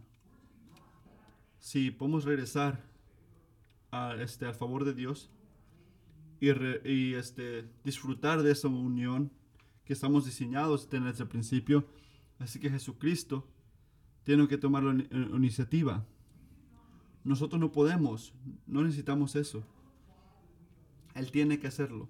Si 1.65 1.89
podemos 1.89 2.25
regresar 2.25 2.80
a, 3.89 4.13
este, 4.19 4.45
al 4.45 4.54
favor 4.54 4.86
de 4.86 4.93
Dios, 4.93 5.32
y, 6.39 7.15
este, 7.15 7.67
disfrutar 7.84 8.43
de 8.43 8.51
esa 8.51 8.67
unión 8.67 9.32
que 9.84 9.93
estamos 9.93 10.25
diseñados 10.25 10.88
tener 10.88 11.10
desde 11.10 11.23
el 11.23 11.30
principio. 11.30 11.88
Así 12.38 12.60
que 12.60 12.69
Jesucristo 12.69 13.47
tiene 14.23 14.47
que 14.47 14.60
tomar 14.60 14.84
la 14.84 14.93
iniciativa. 15.36 16.06
Nosotros 17.23 17.60
no 17.60 17.71
podemos, 17.71 18.36
no 18.67 18.84
necesitamos 18.84 19.36
eso. 19.36 19.65
Él 21.15 21.32
tiene 21.32 21.58
que 21.58 21.65
hacerlo. 21.65 22.08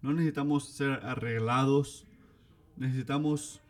No 0.00 0.12
necesitamos 0.12 0.68
ser 0.68 0.92
arreglados, 1.04 2.06
necesitamos 2.76 3.62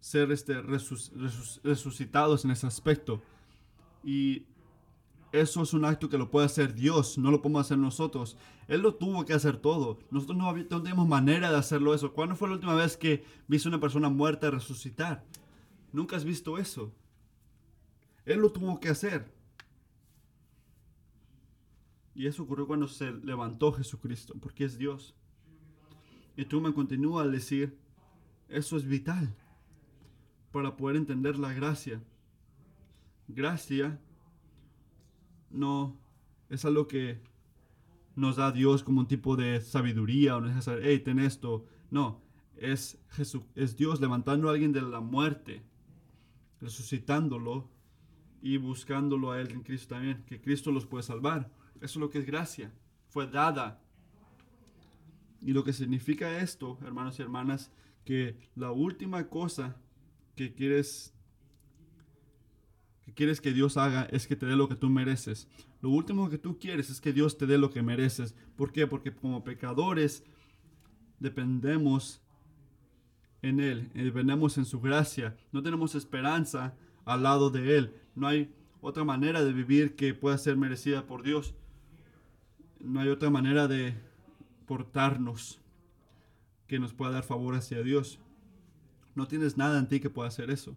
ser 0.00 0.32
este, 0.32 0.62
resucitados 0.62 2.46
en 2.46 2.52
ese 2.52 2.66
aspecto. 2.66 3.22
Y 4.02 4.44
eso 5.32 5.62
es 5.62 5.74
un 5.74 5.84
acto 5.84 6.08
que 6.08 6.16
lo 6.16 6.30
puede 6.30 6.46
hacer 6.46 6.74
Dios, 6.74 7.18
no 7.18 7.30
lo 7.30 7.42
podemos 7.42 7.66
hacer 7.66 7.78
nosotros. 7.78 8.36
Él 8.66 8.80
lo 8.80 8.94
tuvo 8.94 9.24
que 9.24 9.34
hacer 9.34 9.58
todo. 9.58 9.98
Nosotros 10.10 10.38
no, 10.38 10.82
tenemos 10.82 11.06
manera 11.06 11.50
de 11.50 11.56
hacerlo 11.56 11.94
eso. 11.94 12.12
¿Cuándo 12.12 12.36
fue 12.36 12.48
la 12.48 12.54
última 12.54 12.74
vez 12.74 12.96
que 12.96 13.24
viste 13.46 13.68
una 13.68 13.80
persona 13.80 14.08
muerta 14.08 14.50
resucitar? 14.50 15.24
Nunca 15.92 16.16
has 16.16 16.24
visto 16.24 16.58
eso. 16.58 16.94
Él 18.24 18.40
lo 18.40 18.52
tuvo 18.52 18.80
que 18.80 18.88
hacer. 18.88 19.32
Y 22.14 22.26
eso 22.26 22.42
ocurrió 22.42 22.66
cuando 22.66 22.88
se 22.88 23.12
levantó 23.12 23.72
Jesucristo, 23.72 24.34
porque 24.40 24.64
es 24.64 24.76
Dios. 24.76 25.14
Y 26.36 26.44
tú 26.44 26.60
me 26.60 26.72
continúas 26.72 27.26
a 27.26 27.30
decir, 27.30 27.78
eso 28.48 28.76
es 28.76 28.86
vital 28.86 29.34
para 30.52 30.76
poder 30.76 30.96
entender 30.96 31.38
la 31.38 31.52
gracia. 31.52 32.02
Gracia 33.28 34.00
no 35.50 35.98
es 36.48 36.64
algo 36.64 36.88
que 36.88 37.20
nos 38.16 38.36
da 38.36 38.50
Dios 38.50 38.82
como 38.82 39.00
un 39.00 39.06
tipo 39.06 39.36
de 39.36 39.60
sabiduría 39.60 40.36
o 40.36 40.40
no 40.40 40.48
es 40.48 40.68
hey, 40.82 40.98
ten 41.00 41.18
esto. 41.20 41.66
No, 41.90 42.20
es, 42.56 43.00
Jesús, 43.10 43.42
es 43.54 43.76
Dios 43.76 44.00
levantando 44.00 44.48
a 44.48 44.52
alguien 44.52 44.72
de 44.72 44.82
la 44.82 45.00
muerte, 45.00 45.62
resucitándolo 46.60 47.70
y 48.42 48.56
buscándolo 48.56 49.32
a 49.32 49.40
Él 49.40 49.52
en 49.52 49.62
Cristo 49.62 49.94
también, 49.94 50.24
que 50.24 50.40
Cristo 50.40 50.72
los 50.72 50.86
puede 50.86 51.04
salvar. 51.04 51.50
Eso 51.76 51.84
es 51.84 51.96
lo 51.96 52.10
que 52.10 52.18
es 52.18 52.26
gracia, 52.26 52.72
fue 53.08 53.26
dada. 53.26 53.80
Y 55.40 55.52
lo 55.52 55.62
que 55.62 55.72
significa 55.72 56.40
esto, 56.40 56.78
hermanos 56.82 57.18
y 57.18 57.22
hermanas, 57.22 57.70
que 58.04 58.36
la 58.56 58.72
última 58.72 59.28
cosa 59.28 59.76
que 60.34 60.54
quieres 60.54 61.14
que 63.08 63.14
quieres 63.14 63.40
que 63.40 63.54
Dios 63.54 63.78
haga 63.78 64.02
es 64.12 64.26
que 64.26 64.36
te 64.36 64.44
dé 64.44 64.54
lo 64.54 64.68
que 64.68 64.74
tú 64.74 64.90
mereces. 64.90 65.48
Lo 65.80 65.88
último 65.88 66.28
que 66.28 66.36
tú 66.36 66.58
quieres 66.58 66.90
es 66.90 67.00
que 67.00 67.14
Dios 67.14 67.38
te 67.38 67.46
dé 67.46 67.56
lo 67.56 67.70
que 67.70 67.82
mereces. 67.82 68.34
¿Por 68.54 68.70
qué? 68.70 68.86
Porque 68.86 69.14
como 69.14 69.44
pecadores 69.44 70.24
dependemos 71.18 72.20
en 73.40 73.60
Él, 73.60 73.90
dependemos 73.94 74.58
en 74.58 74.66
su 74.66 74.82
gracia. 74.82 75.38
No 75.52 75.62
tenemos 75.62 75.94
esperanza 75.94 76.76
al 77.06 77.22
lado 77.22 77.48
de 77.48 77.78
Él. 77.78 77.94
No 78.14 78.26
hay 78.26 78.54
otra 78.82 79.04
manera 79.04 79.42
de 79.42 79.54
vivir 79.54 79.96
que 79.96 80.12
pueda 80.12 80.36
ser 80.36 80.58
merecida 80.58 81.06
por 81.06 81.22
Dios. 81.22 81.54
No 82.78 83.00
hay 83.00 83.08
otra 83.08 83.30
manera 83.30 83.68
de 83.68 83.94
portarnos 84.66 85.62
que 86.66 86.78
nos 86.78 86.92
pueda 86.92 87.12
dar 87.12 87.24
favor 87.24 87.54
hacia 87.54 87.82
Dios. 87.82 88.20
No 89.14 89.26
tienes 89.26 89.56
nada 89.56 89.78
en 89.78 89.88
ti 89.88 89.98
que 89.98 90.10
pueda 90.10 90.28
hacer 90.28 90.50
eso. 90.50 90.76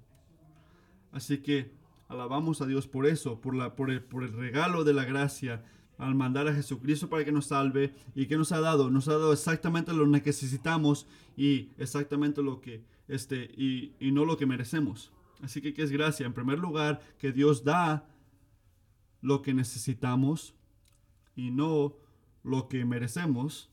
Así 1.11 1.39
que 1.39 1.80
Alabamos 2.11 2.61
a 2.61 2.65
Dios 2.65 2.87
por 2.87 3.05
eso, 3.05 3.39
por, 3.39 3.55
la, 3.55 3.73
por, 3.73 3.89
el, 3.89 4.03
por 4.03 4.23
el 4.23 4.33
regalo 4.33 4.83
de 4.83 4.93
la 4.93 5.05
gracia 5.05 5.63
al 5.97 6.13
mandar 6.13 6.45
a 6.49 6.53
Jesucristo 6.53 7.07
para 7.07 7.23
que 7.23 7.31
nos 7.31 7.45
salve 7.45 7.95
y 8.13 8.25
que 8.25 8.35
nos 8.35 8.51
ha 8.51 8.59
dado, 8.59 8.89
nos 8.89 9.07
ha 9.07 9.13
dado 9.13 9.31
exactamente 9.31 9.93
lo 9.93 10.03
que 10.03 10.19
necesitamos 10.25 11.07
y 11.37 11.69
exactamente 11.77 12.43
lo 12.43 12.59
que 12.59 12.83
este 13.07 13.49
y, 13.55 13.95
y 13.97 14.11
no 14.11 14.25
lo 14.25 14.35
que 14.35 14.45
merecemos. 14.45 15.13
Así 15.41 15.61
que 15.61 15.73
qué 15.73 15.83
es 15.83 15.91
gracia, 15.91 16.25
en 16.25 16.33
primer 16.33 16.59
lugar, 16.59 16.99
que 17.17 17.31
Dios 17.31 17.63
da 17.63 18.05
lo 19.21 19.41
que 19.41 19.53
necesitamos 19.53 20.53
y 21.33 21.51
no 21.51 21.95
lo 22.43 22.67
que 22.67 22.83
merecemos. 22.83 23.69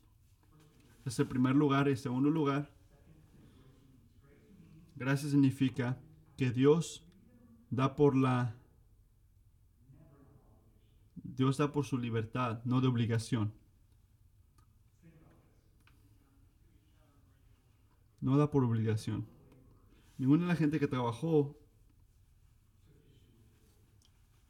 Es 1.05 1.19
el 1.19 1.27
primer 1.27 1.57
lugar. 1.57 1.89
Y 1.89 1.97
segundo 1.97 2.31
lugar, 2.31 2.71
gracia 4.95 5.29
significa 5.29 5.99
que 6.37 6.53
Dios 6.53 7.05
da 7.71 7.97
por 7.97 8.17
la... 8.17 8.55
Dios 11.15 11.59
da 11.59 11.73
por 11.73 11.85
su 11.85 11.99
libertad, 11.99 12.63
no 12.65 12.81
de 12.81 12.89
obligación. 12.89 13.53
no 18.21 18.37
da 18.37 18.51
por 18.51 18.65
obligación. 18.65 19.27
Ninguna 20.17 20.43
de 20.43 20.49
la 20.49 20.57
gente 20.57 20.81
que 20.81 20.89
trabajó, 20.89 21.57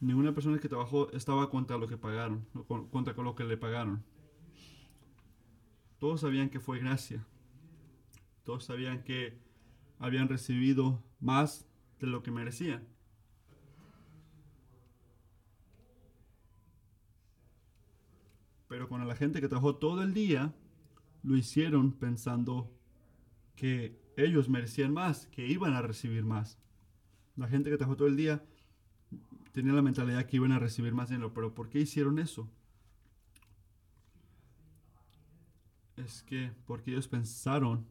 ninguna 0.00 0.32
persona 0.32 0.58
que 0.58 0.68
trabajó 0.68 1.10
estaba 1.12 1.50
contra 1.50 1.76
lo 1.76 1.86
que 1.86 1.98
pagaron, 1.98 2.46
contra 2.90 3.14
lo 3.14 3.34
que 3.34 3.44
le 3.44 3.56
pagaron. 3.56 4.04
Todos 5.98 6.20
sabían 6.20 6.48
que 6.48 6.60
fue 6.60 6.78
gracia. 6.78 7.26
Todos 8.44 8.64
sabían 8.64 9.02
que 9.02 9.38
habían 9.98 10.28
recibido 10.28 11.02
más 11.20 11.68
de 11.98 12.06
lo 12.06 12.22
que 12.22 12.30
merecían. 12.30 12.86
Pero 18.68 18.88
cuando 18.88 19.06
la 19.06 19.16
gente 19.16 19.40
que 19.40 19.48
trabajó 19.48 19.76
todo 19.76 20.02
el 20.02 20.14
día, 20.14 20.54
lo 21.22 21.36
hicieron 21.36 21.92
pensando 21.92 22.70
que 23.56 23.98
ellos 24.16 24.48
merecían 24.48 24.92
más, 24.92 25.26
que 25.26 25.46
iban 25.46 25.74
a 25.74 25.82
recibir 25.82 26.24
más. 26.24 26.58
La 27.36 27.48
gente 27.48 27.70
que 27.70 27.76
trabajó 27.76 27.96
todo 27.96 28.08
el 28.08 28.16
día 28.16 28.44
tenía 29.52 29.72
la 29.72 29.82
mentalidad 29.82 30.26
que 30.26 30.36
iban 30.36 30.52
a 30.52 30.58
recibir 30.58 30.92
más 30.92 31.08
dinero, 31.08 31.32
pero 31.32 31.54
¿por 31.54 31.68
qué 31.68 31.80
hicieron 31.80 32.18
eso? 32.18 32.48
Es 35.96 36.22
que 36.22 36.52
porque 36.66 36.92
ellos 36.92 37.08
pensaron 37.08 37.86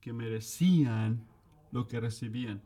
que 0.00 0.12
merecían 0.12 1.26
lo 1.72 1.88
que 1.88 1.98
recibían. 1.98 2.62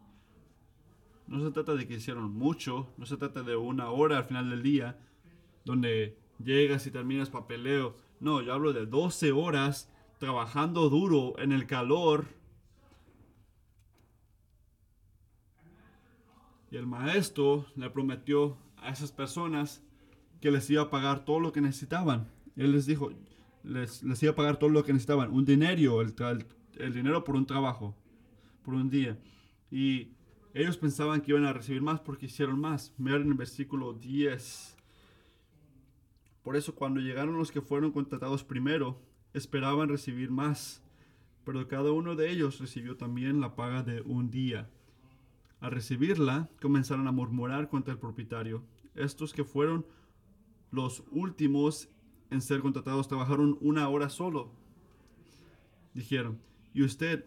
No 1.26 1.40
se 1.40 1.50
trata 1.52 1.74
de 1.74 1.86
que 1.86 1.94
hicieron 1.94 2.32
mucho, 2.32 2.92
no 2.98 3.06
se 3.06 3.16
trata 3.16 3.42
de 3.42 3.56
una 3.56 3.90
hora 3.90 4.18
al 4.18 4.24
final 4.24 4.50
del 4.50 4.62
día 4.62 4.98
donde 5.64 6.18
llegas 6.42 6.86
y 6.86 6.90
terminas 6.90 7.30
papeleo. 7.30 7.96
No, 8.18 8.42
yo 8.42 8.52
hablo 8.52 8.72
de 8.72 8.86
12 8.86 9.32
horas 9.32 9.90
trabajando 10.18 10.88
duro 10.88 11.38
en 11.38 11.52
el 11.52 11.66
calor. 11.66 12.26
Y 16.70 16.76
el 16.76 16.86
maestro 16.86 17.66
le 17.74 17.90
prometió 17.90 18.56
a 18.76 18.90
esas 18.90 19.10
personas 19.10 19.82
que 20.40 20.50
les 20.50 20.68
iba 20.70 20.82
a 20.82 20.90
pagar 20.90 21.24
todo 21.24 21.40
lo 21.40 21.52
que 21.52 21.60
necesitaban. 21.60 22.30
Él 22.56 22.72
les 22.72 22.86
dijo, 22.86 23.10
les, 23.62 24.02
les 24.02 24.22
iba 24.22 24.32
a 24.32 24.36
pagar 24.36 24.58
todo 24.58 24.70
lo 24.70 24.84
que 24.84 24.92
necesitaban. 24.92 25.30
Un 25.32 25.44
dinero, 25.44 26.00
el, 26.00 26.14
el 26.78 26.94
dinero 26.94 27.24
por 27.24 27.36
un 27.36 27.46
trabajo, 27.46 27.96
por 28.62 28.74
un 28.74 28.88
día. 28.88 29.18
Y 29.70 30.12
ellos 30.54 30.76
pensaban 30.76 31.20
que 31.20 31.32
iban 31.32 31.44
a 31.44 31.52
recibir 31.52 31.82
más 31.82 32.00
porque 32.00 32.26
hicieron 32.26 32.60
más. 32.60 32.94
Miren 32.98 33.22
en 33.22 33.28
el 33.28 33.34
versículo 33.34 33.92
10. 33.94 34.76
Por 36.42 36.56
eso 36.56 36.74
cuando 36.74 37.00
llegaron 37.00 37.36
los 37.36 37.52
que 37.52 37.60
fueron 37.60 37.92
contratados 37.92 38.44
primero, 38.44 39.00
esperaban 39.34 39.88
recibir 39.88 40.30
más, 40.30 40.82
pero 41.44 41.66
cada 41.68 41.92
uno 41.92 42.16
de 42.16 42.30
ellos 42.30 42.58
recibió 42.60 42.96
también 42.96 43.40
la 43.40 43.54
paga 43.56 43.82
de 43.82 44.00
un 44.02 44.30
día. 44.30 44.68
Al 45.60 45.72
recibirla, 45.72 46.48
comenzaron 46.60 47.06
a 47.06 47.12
murmurar 47.12 47.68
contra 47.68 47.92
el 47.92 47.98
propietario. 47.98 48.62
Estos 48.94 49.34
que 49.34 49.44
fueron 49.44 49.84
los 50.70 51.02
últimos 51.10 51.88
en 52.30 52.40
ser 52.40 52.60
contratados 52.60 53.08
trabajaron 53.08 53.58
una 53.60 53.88
hora 53.88 54.08
solo. 54.08 54.50
Dijeron, 55.92 56.40
y 56.72 56.82
usted 56.82 57.24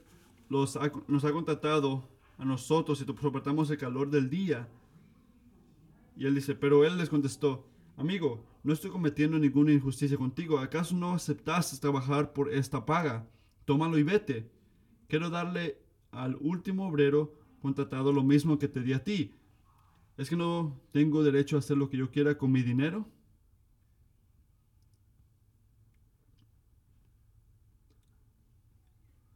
los 0.49 0.79
nos 1.07 1.25
ha 1.25 1.31
contratado 1.31 2.07
a 2.37 2.45
nosotros 2.45 3.01
y 3.01 3.05
soportamos 3.05 3.69
el 3.69 3.77
calor 3.77 4.09
del 4.09 4.29
día. 4.29 4.67
Y 6.15 6.25
él 6.25 6.35
dice, 6.35 6.55
pero 6.55 6.85
él 6.85 6.97
les 6.97 7.09
contestó, 7.09 7.67
amigo, 7.97 8.43
no 8.63 8.73
estoy 8.73 8.91
cometiendo 8.91 9.37
ninguna 9.37 9.73
injusticia 9.73 10.17
contigo. 10.17 10.59
¿Acaso 10.59 10.95
no 10.95 11.13
aceptaste 11.13 11.77
trabajar 11.77 12.33
por 12.33 12.51
esta 12.51 12.85
paga? 12.85 13.27
Tómalo 13.65 13.97
y 13.97 14.03
vete. 14.03 14.49
Quiero 15.07 15.29
darle 15.29 15.77
al 16.11 16.37
último 16.39 16.87
obrero 16.87 17.33
contratado 17.61 18.11
lo 18.11 18.23
mismo 18.23 18.57
que 18.57 18.67
te 18.67 18.81
di 18.81 18.93
a 18.93 19.03
ti. 19.03 19.35
¿Es 20.17 20.29
que 20.29 20.35
no 20.35 20.79
tengo 20.91 21.23
derecho 21.23 21.55
a 21.55 21.59
hacer 21.59 21.77
lo 21.77 21.89
que 21.89 21.97
yo 21.97 22.09
quiera 22.09 22.37
con 22.37 22.51
mi 22.51 22.61
dinero? 22.61 23.07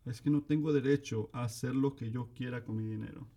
es 0.09 0.21
que 0.21 0.29
no 0.29 0.41
tengo 0.41 0.71
derecho 0.71 1.29
a 1.33 1.43
hacer 1.43 1.75
lo 1.75 1.95
que 1.95 2.09
yo 2.11 2.29
quiera 2.33 2.63
con 2.63 2.77
mi 2.77 2.85
dinero. 2.85 3.27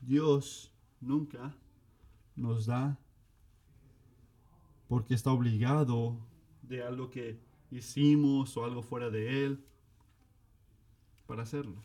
Dios 0.00 0.72
nunca 1.00 1.54
nos 2.34 2.66
da 2.66 2.98
porque 4.88 5.14
está 5.14 5.32
obligado 5.32 6.18
de 6.62 6.82
algo 6.82 7.10
que 7.10 7.38
hicimos 7.70 8.56
o 8.56 8.64
algo 8.64 8.82
fuera 8.82 9.10
de 9.10 9.44
Él 9.44 9.64
para 11.26 11.42
hacerlo. 11.42 11.82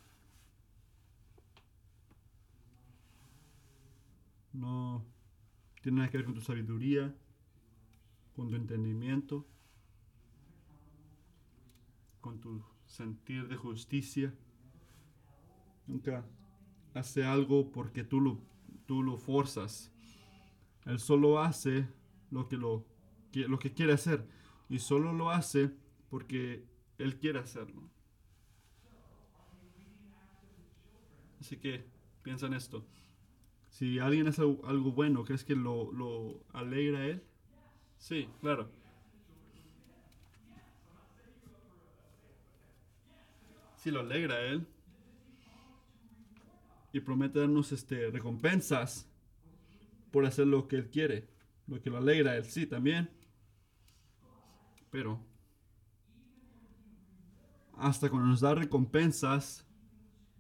No 4.53 5.03
tiene 5.81 5.97
nada 5.97 6.09
que 6.09 6.17
ver 6.17 6.25
con 6.25 6.35
tu 6.35 6.41
sabiduría, 6.41 7.15
con 8.35 8.49
tu 8.49 8.55
entendimiento, 8.55 9.47
con 12.19 12.39
tu 12.39 12.63
sentir 12.85 13.47
de 13.47 13.55
justicia. 13.55 14.33
Nunca 15.87 16.25
hace 16.93 17.23
algo 17.23 17.71
porque 17.71 18.03
tú 18.03 18.19
lo, 18.19 18.39
tú 18.85 19.01
lo 19.01 19.17
forzas. 19.17 19.91
Él 20.85 20.99
solo 20.99 21.39
hace 21.39 21.87
lo 22.29 22.47
que, 22.47 22.57
lo, 22.57 22.85
lo 23.33 23.59
que 23.59 23.73
quiere 23.73 23.93
hacer. 23.93 24.27
Y 24.69 24.79
solo 24.79 25.13
lo 25.13 25.29
hace 25.29 25.71
porque 26.09 26.65
Él 26.97 27.17
quiere 27.17 27.39
hacerlo. 27.39 27.83
Así 31.39 31.57
que 31.57 31.83
piensa 32.23 32.47
en 32.47 32.53
esto. 32.53 32.85
Si 33.69 33.99
alguien 33.99 34.27
hace 34.27 34.41
algo 34.41 34.91
bueno, 34.91 35.23
¿crees 35.23 35.43
que 35.43 35.55
lo, 35.55 36.43
alegra 36.53 36.99
a 36.99 37.05
Él? 37.07 37.23
Sí, 37.97 38.29
claro. 38.41 38.69
si 43.81 43.89
lo 43.89 44.01
alegra 44.01 44.35
a 44.35 44.41
Él 44.41 44.67
y 46.93 46.99
promete 46.99 47.39
darnos 47.39 47.71
este, 47.71 48.11
recompensas 48.11 49.09
por 50.11 50.23
hacer 50.23 50.45
lo 50.45 50.67
que 50.67 50.75
Él 50.75 50.89
quiere, 50.91 51.27
lo 51.65 51.81
que 51.81 51.89
lo 51.89 51.97
alegra 51.97 52.31
a 52.31 52.37
Él, 52.37 52.45
sí, 52.45 52.67
también. 52.67 53.09
Pero 54.91 55.19
hasta 57.77 58.09
cuando 58.09 58.27
nos 58.27 58.41
da 58.41 58.53
recompensas, 58.53 59.65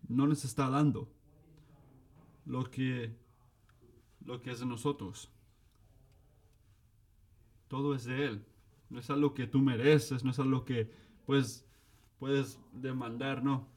no 0.07 0.27
nos 0.27 0.45
está 0.45 0.69
dando 0.69 1.09
lo 2.45 2.69
que, 2.69 3.15
lo 4.25 4.41
que 4.41 4.51
es 4.51 4.59
de 4.59 4.65
nosotros. 4.65 5.31
Todo 7.67 7.95
es 7.95 8.03
de 8.03 8.25
Él. 8.25 8.45
No 8.89 8.99
es 8.99 9.09
algo 9.09 9.33
que 9.33 9.47
tú 9.47 9.59
mereces, 9.59 10.23
no 10.23 10.31
es 10.31 10.39
algo 10.39 10.65
que, 10.65 10.91
pues, 11.25 11.65
puedes 12.19 12.59
demandar, 12.73 13.43
no. 13.43 13.67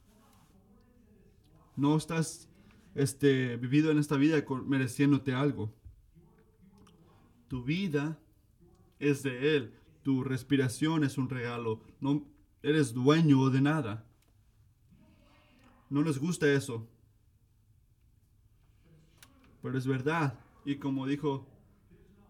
No 1.76 1.96
estás 1.96 2.50
este, 2.94 3.56
vivido 3.56 3.90
en 3.90 3.98
esta 3.98 4.16
vida 4.16 4.44
mereciéndote 4.66 5.32
algo. 5.34 5.72
Tu 7.48 7.62
vida 7.62 8.18
es 8.98 9.22
de 9.22 9.56
Él. 9.56 9.74
Tu 10.04 10.22
respiración 10.22 11.02
es 11.02 11.18
un 11.18 11.28
regalo. 11.28 11.80
No 12.00 12.24
eres 12.62 12.94
dueño 12.94 13.50
de 13.50 13.60
nada. 13.60 14.06
No 15.90 16.02
les 16.02 16.18
gusta 16.18 16.46
eso. 16.52 16.86
Pero 19.62 19.76
es 19.76 19.86
verdad. 19.86 20.38
Y 20.64 20.76
como 20.76 21.06
dijo 21.06 21.48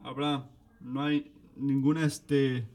Abraham, 0.03 0.47
no 0.81 1.03
hay 1.03 1.33
ninguna 1.57 2.05
este, 2.05 2.67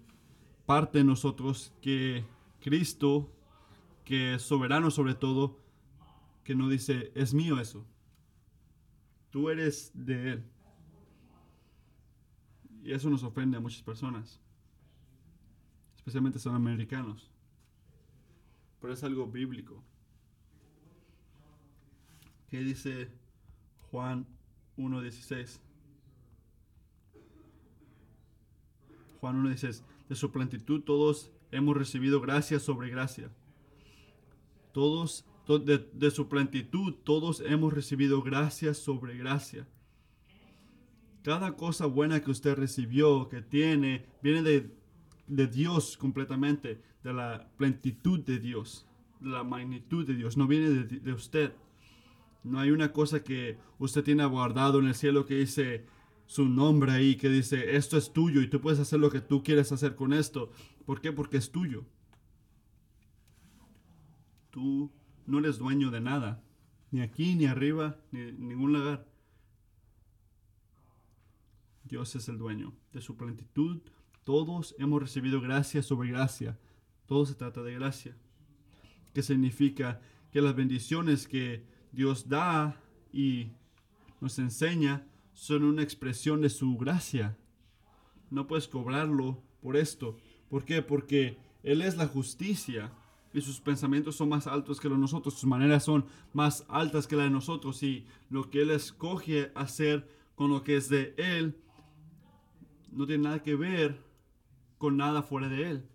parte 0.66 1.00
de 1.00 1.06
nosotros 1.06 1.74
que 1.82 2.26
Cristo, 2.60 3.32
que 4.04 4.36
es 4.36 4.42
soberano 4.42 4.92
sobre 4.92 5.16
todo, 5.16 5.60
que 6.44 6.56
no 6.56 6.68
dice, 6.68 7.12
es 7.16 7.34
mío 7.34 7.60
eso. 7.60 7.86
Tú 9.30 9.50
eres 9.50 9.92
de 9.94 10.32
Él. 10.34 10.44
Y 12.84 12.92
eso 12.92 13.10
nos 13.10 13.24
ofende 13.24 13.58
a 13.58 13.60
muchas 13.60 13.82
personas, 13.82 14.42
especialmente 16.10 16.40
son 16.40 16.56
americanos. 16.56 17.30
Pero 18.82 18.94
es 18.94 19.04
algo 19.04 19.28
bíblico. 19.28 19.84
¿Qué 22.50 22.62
dice 22.62 23.10
Juan 23.92 24.26
1.16? 24.78 25.60
Juan 29.22 29.46
1.16. 29.46 29.84
De 30.10 30.16
su 30.16 30.32
plenitud 30.32 30.82
todos 30.82 31.32
hemos 31.52 31.78
recibido 31.78 32.20
gracia 32.22 32.60
sobre 32.60 32.90
gracia. 32.90 33.30
Todos, 34.72 35.26
de, 35.48 36.12
su 36.12 36.28
plenitud, 36.28 36.96
todos 37.04 37.42
hemos 37.42 37.72
recibido 37.72 38.24
gracia 38.24 38.74
sobre 38.74 39.16
gracia. 39.16 39.68
Cada 41.24 41.56
cosa 41.56 41.86
buena 41.86 42.24
que 42.24 42.32
usted 42.32 42.56
recibió, 42.56 43.30
que 43.30 43.44
tiene, 43.44 44.08
viene 44.24 44.42
de, 44.42 44.79
de 45.30 45.48
Dios 45.48 45.96
completamente, 45.98 46.82
de 47.04 47.14
la 47.14 47.50
plenitud 47.58 48.20
de 48.20 48.40
Dios. 48.40 48.86
la 49.22 49.44
magnitud 49.44 50.08
de 50.08 50.16
Dios, 50.16 50.38
no 50.38 50.48
viene 50.48 50.70
de, 50.70 50.84
de 51.00 51.14
usted. 51.14 51.54
No 52.44 52.60
hay 52.60 52.72
una 52.72 52.94
cosa 52.94 53.22
que 53.22 53.58
usted 53.78 54.04
tiene 54.04 54.26
guardado 54.26 54.80
en 54.80 54.88
el 54.88 54.96
cielo 54.96 55.26
que 55.26 55.36
dice 55.36 55.86
su 56.26 56.48
nombre 56.48 56.92
ahí, 56.92 57.16
que 57.16 57.28
dice, 57.28 57.76
esto 57.76 57.98
es 57.98 58.14
tuyo 58.14 58.42
y 58.42 58.48
tú 58.48 58.62
puedes 58.62 58.80
hacer 58.80 59.00
lo 59.00 59.10
que 59.10 59.20
tú 59.20 59.44
quieres 59.44 59.72
hacer 59.72 59.96
con 59.96 60.14
esto. 60.14 60.52
¿Por 60.86 61.02
qué? 61.02 61.12
Porque 61.12 61.38
es 61.38 61.52
tuyo. 61.52 61.86
Tú 64.52 64.92
no 65.26 65.40
eres 65.40 65.58
dueño 65.58 65.92
de 65.92 66.02
nada, 66.02 66.44
ni 66.92 67.02
aquí, 67.02 67.36
ni 67.36 67.46
arriba, 67.46 67.98
ni 68.12 68.22
en 68.22 68.48
ningún 68.48 68.74
lugar. 68.74 69.08
Dios 71.84 72.16
es 72.16 72.30
el 72.30 72.38
dueño 72.38 72.74
de 72.94 73.02
su 73.02 73.18
plenitud. 73.18 73.82
Todos 74.24 74.76
hemos 74.80 75.02
recibido 75.02 75.42
gracia 75.42 75.82
sobre 75.82 76.10
gracia. 76.10 76.58
Todo 77.06 77.26
se 77.26 77.36
trata 77.36 77.62
de 77.64 77.74
gracia. 77.74 78.16
Que 79.14 79.24
significa 79.24 80.02
que 80.32 80.42
las 80.42 80.56
bendiciones 80.56 81.28
que 81.28 81.66
Dios 81.92 82.30
da 82.30 82.80
y 83.12 83.52
nos 84.22 84.38
enseña 84.40 85.08
son 85.34 85.64
una 85.64 85.84
expresión 85.84 86.42
de 86.42 86.50
su 86.50 86.78
gracia. 86.78 87.38
No 88.30 88.46
puedes 88.46 88.68
cobrarlo 88.68 89.42
por 89.62 89.78
esto. 89.78 90.18
¿Por 90.50 90.66
qué? 90.66 90.82
Porque 90.82 91.38
Él 91.64 91.82
es 91.82 91.98
la 91.98 92.08
justicia 92.08 92.92
y 93.34 93.42
sus 93.42 93.60
pensamientos 93.62 94.16
son 94.16 94.30
más 94.30 94.48
altos 94.48 94.80
que 94.80 94.90
los 94.90 94.98
de 94.98 95.02
nosotros, 95.02 95.36
sus 95.36 95.50
maneras 95.50 95.84
son 95.84 96.06
más 96.34 96.66
altas 96.68 97.08
que 97.08 97.16
las 97.16 97.26
de 97.26 97.32
nosotros 97.32 97.82
y 97.84 98.06
lo 98.30 98.50
que 98.50 98.62
Él 98.62 98.72
escoge 98.72 99.52
hacer 99.56 100.08
con 100.36 100.50
lo 100.50 100.64
que 100.64 100.78
es 100.78 100.90
de 100.90 101.14
Él 101.18 101.56
no 102.92 103.06
tiene 103.06 103.24
nada 103.24 103.44
que 103.44 103.56
ver 103.56 104.02
con 104.80 104.98
nada 104.98 105.22
fuera 105.22 105.48
de 105.50 105.70
Él. 105.70 105.90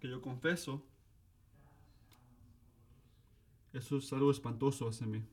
Que 0.00 0.08
yo 0.08 0.20
confeso, 0.20 0.84
eso 3.72 3.98
es 3.98 4.12
algo 4.12 4.30
espantoso 4.30 4.88
hacia 4.88 5.06
mí. 5.06 5.24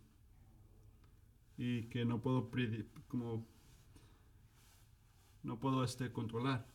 Y 1.58 1.84
que 1.86 2.06
no 2.06 2.21
puedo 2.21 2.49
como 3.08 3.45
no 5.41 5.60
puedo 5.60 5.84
este 5.84 6.12
controlar. 6.12 6.67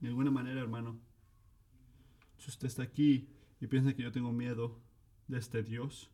De 0.00 0.08
alguna 0.08 0.30
manera, 0.30 0.60
hermano, 0.60 1.00
si 2.36 2.50
usted 2.50 2.66
está 2.66 2.82
aquí 2.82 3.30
y 3.60 3.66
piensa 3.66 3.94
que 3.94 4.02
yo 4.02 4.12
tengo 4.12 4.32
miedo 4.32 4.78
de 5.28 5.38
este 5.38 5.62
Dios, 5.62 6.13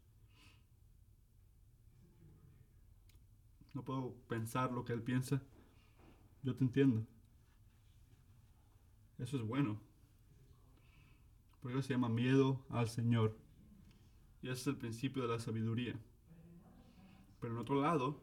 no 3.74 3.84
puedo 3.84 4.14
pensar 4.28 4.72
lo 4.72 4.84
que 4.84 4.92
Él 4.92 5.02
piensa, 5.02 5.42
yo 6.42 6.54
te 6.54 6.64
entiendo. 6.64 7.06
Eso 9.18 9.36
es 9.36 9.42
bueno. 9.42 9.80
Por 11.60 11.72
eso 11.72 11.82
se 11.82 11.92
llama 11.92 12.08
miedo 12.08 12.64
al 12.70 12.88
Señor. 12.88 13.36
Y 14.42 14.48
ese 14.48 14.60
es 14.60 14.66
el 14.68 14.76
principio 14.76 15.22
de 15.22 15.28
la 15.28 15.38
sabiduría. 15.38 15.94
Pero 17.40 17.52
en 17.52 17.58
otro 17.58 17.82
lado, 17.82 18.18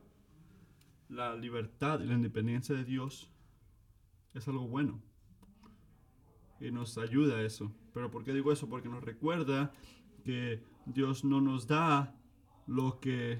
la 1.10 1.36
libertad 1.36 2.00
y 2.00 2.06
la 2.06 2.16
independencia 2.16 2.76
de 2.76 2.84
Dios 2.84 3.32
es 4.34 4.48
algo 4.48 4.68
bueno. 4.68 5.00
Y 6.60 6.72
nos 6.72 6.98
ayuda 6.98 7.38
a 7.38 7.44
eso. 7.44 7.72
Pero 7.94 8.10
¿por 8.10 8.24
qué 8.24 8.34
digo 8.34 8.52
eso? 8.52 8.68
Porque 8.68 8.90
nos 8.90 9.04
recuerda 9.04 9.72
que 10.24 10.64
Dios 10.86 11.24
no 11.24 11.40
nos 11.40 11.68
da 11.68 12.16
lo 12.66 13.00
que 13.00 13.40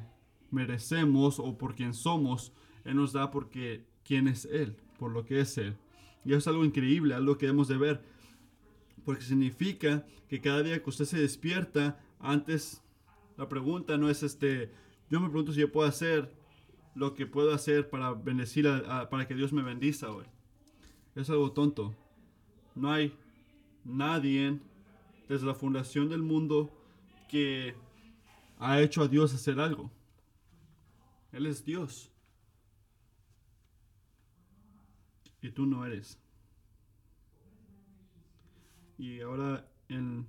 merecemos 0.52 1.40
o 1.40 1.58
por 1.58 1.76
quien 1.76 1.94
somos. 1.94 2.54
Él 2.86 2.96
nos 2.96 3.14
da 3.14 3.32
porque 3.32 3.86
quién 4.04 4.28
es 4.28 4.46
Él, 4.46 4.76
por 4.98 5.12
lo 5.12 5.26
que 5.26 5.42
es 5.42 5.58
Él. 5.58 5.78
Y 6.24 6.30
eso 6.30 6.38
es 6.38 6.48
algo 6.48 6.66
increíble, 6.66 7.14
algo 7.14 7.38
que 7.38 7.46
debemos 7.46 7.68
de 7.68 7.78
ver. 7.78 8.02
Porque 9.06 9.24
significa 9.24 10.06
que 10.28 10.42
cada 10.42 10.64
día 10.64 10.82
que 10.82 10.90
usted 10.90 11.06
se 11.06 11.20
despierta, 11.20 12.00
antes 12.20 12.82
la 13.38 13.48
pregunta 13.48 13.98
no 13.98 14.10
es 14.10 14.24
este, 14.24 14.72
yo 15.10 15.20
me 15.20 15.30
pregunto 15.30 15.54
si 15.54 15.62
yo 15.62 15.72
puedo 15.72 15.88
hacer 15.88 16.36
lo 16.96 17.14
que 17.14 17.26
puedo 17.28 17.54
hacer 17.54 17.90
para 17.90 18.14
bendecir, 18.14 18.68
para 19.10 19.28
que 19.28 19.36
Dios 19.36 19.54
me 19.54 19.62
bendiga 19.62 20.12
hoy. 20.12 20.26
Es 21.16 21.30
algo 21.30 21.52
tonto. 21.52 21.96
No 22.76 22.92
hay 22.92 23.14
nadie 23.86 24.60
desde 25.30 25.46
la 25.46 25.54
fundación 25.54 26.10
del 26.10 26.24
mundo 26.24 26.72
que 27.30 27.76
ha 28.60 28.82
hecho 28.82 29.04
a 29.04 29.08
Dios 29.08 29.34
hacer 29.34 29.60
algo. 29.60 29.92
Él 31.32 31.46
es 31.46 31.64
Dios. 31.64 32.12
Y 35.42 35.52
tú 35.52 35.66
no 35.66 35.86
eres. 35.86 36.20
Y 38.98 39.22
ahora 39.22 39.70
en 39.90 40.28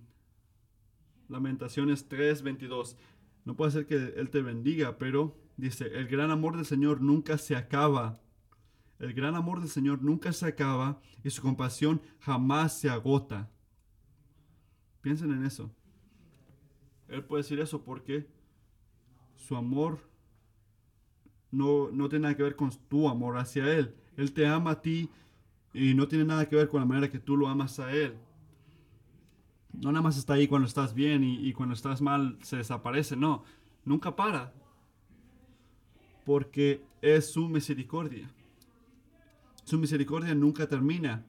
Lamentaciones 1.29 2.09
3:22. 2.09 2.97
No 3.45 3.57
puede 3.57 3.71
ser 3.71 3.87
que 3.87 3.95
Él 3.95 4.31
te 4.31 4.43
bendiga, 4.43 4.99
pero 4.99 5.37
dice, 5.57 5.87
el 5.87 6.09
gran 6.09 6.31
amor 6.31 6.57
del 6.57 6.67
Señor 6.67 7.01
nunca 7.01 7.39
se 7.39 7.57
acaba. 7.57 8.21
El 8.99 9.15
gran 9.15 9.35
amor 9.37 9.61
del 9.61 9.69
Señor 9.69 10.03
nunca 10.03 10.33
se 10.33 10.47
acaba 10.47 11.01
y 11.23 11.31
su 11.31 11.41
compasión 11.41 12.03
jamás 12.19 12.79
se 12.79 12.91
agota. 12.91 13.51
Piensen 15.01 15.33
en 15.33 15.45
eso. 15.45 15.71
Él 17.07 17.25
puede 17.25 17.43
decir 17.43 17.61
eso 17.61 17.83
porque 17.83 18.29
su 19.37 19.57
amor 19.57 20.01
no, 21.51 21.91
no 21.91 22.09
tiene 22.09 22.25
nada 22.25 22.37
que 22.37 22.43
ver 22.43 22.57
con 22.57 22.71
tu 22.89 23.09
amor 23.09 23.37
hacia 23.39 23.73
Él. 23.73 23.95
Él 24.17 24.33
te 24.33 24.47
ama 24.47 24.73
a 24.73 24.83
ti 24.83 25.11
y 25.73 25.95
no 25.95 26.09
tiene 26.09 26.25
nada 26.25 26.49
que 26.49 26.57
ver 26.57 26.69
con 26.69 26.81
la 26.81 26.87
manera 26.87 27.11
que 27.11 27.19
tú 27.19 27.37
lo 27.37 27.49
amas 27.49 27.79
a 27.79 27.93
Él. 27.93 28.17
No 29.73 29.93
nada 29.93 30.03
más 30.03 30.19
está 30.19 30.35
ahí 30.35 30.49
cuando 30.49 30.67
estás 30.67 30.95
bien 30.95 31.23
y, 31.23 31.47
y 31.47 31.53
cuando 31.53 31.75
estás 31.75 32.01
mal 32.01 32.39
se 32.43 32.57
desaparece. 32.57 33.17
No, 33.17 33.45
nunca 33.85 34.17
para. 34.17 34.53
Porque 36.25 36.85
es 37.01 37.31
su 37.31 37.49
misericordia. 37.49 38.31
Su 39.65 39.79
misericordia 39.79 40.35
nunca 40.35 40.67
termina. 40.67 41.25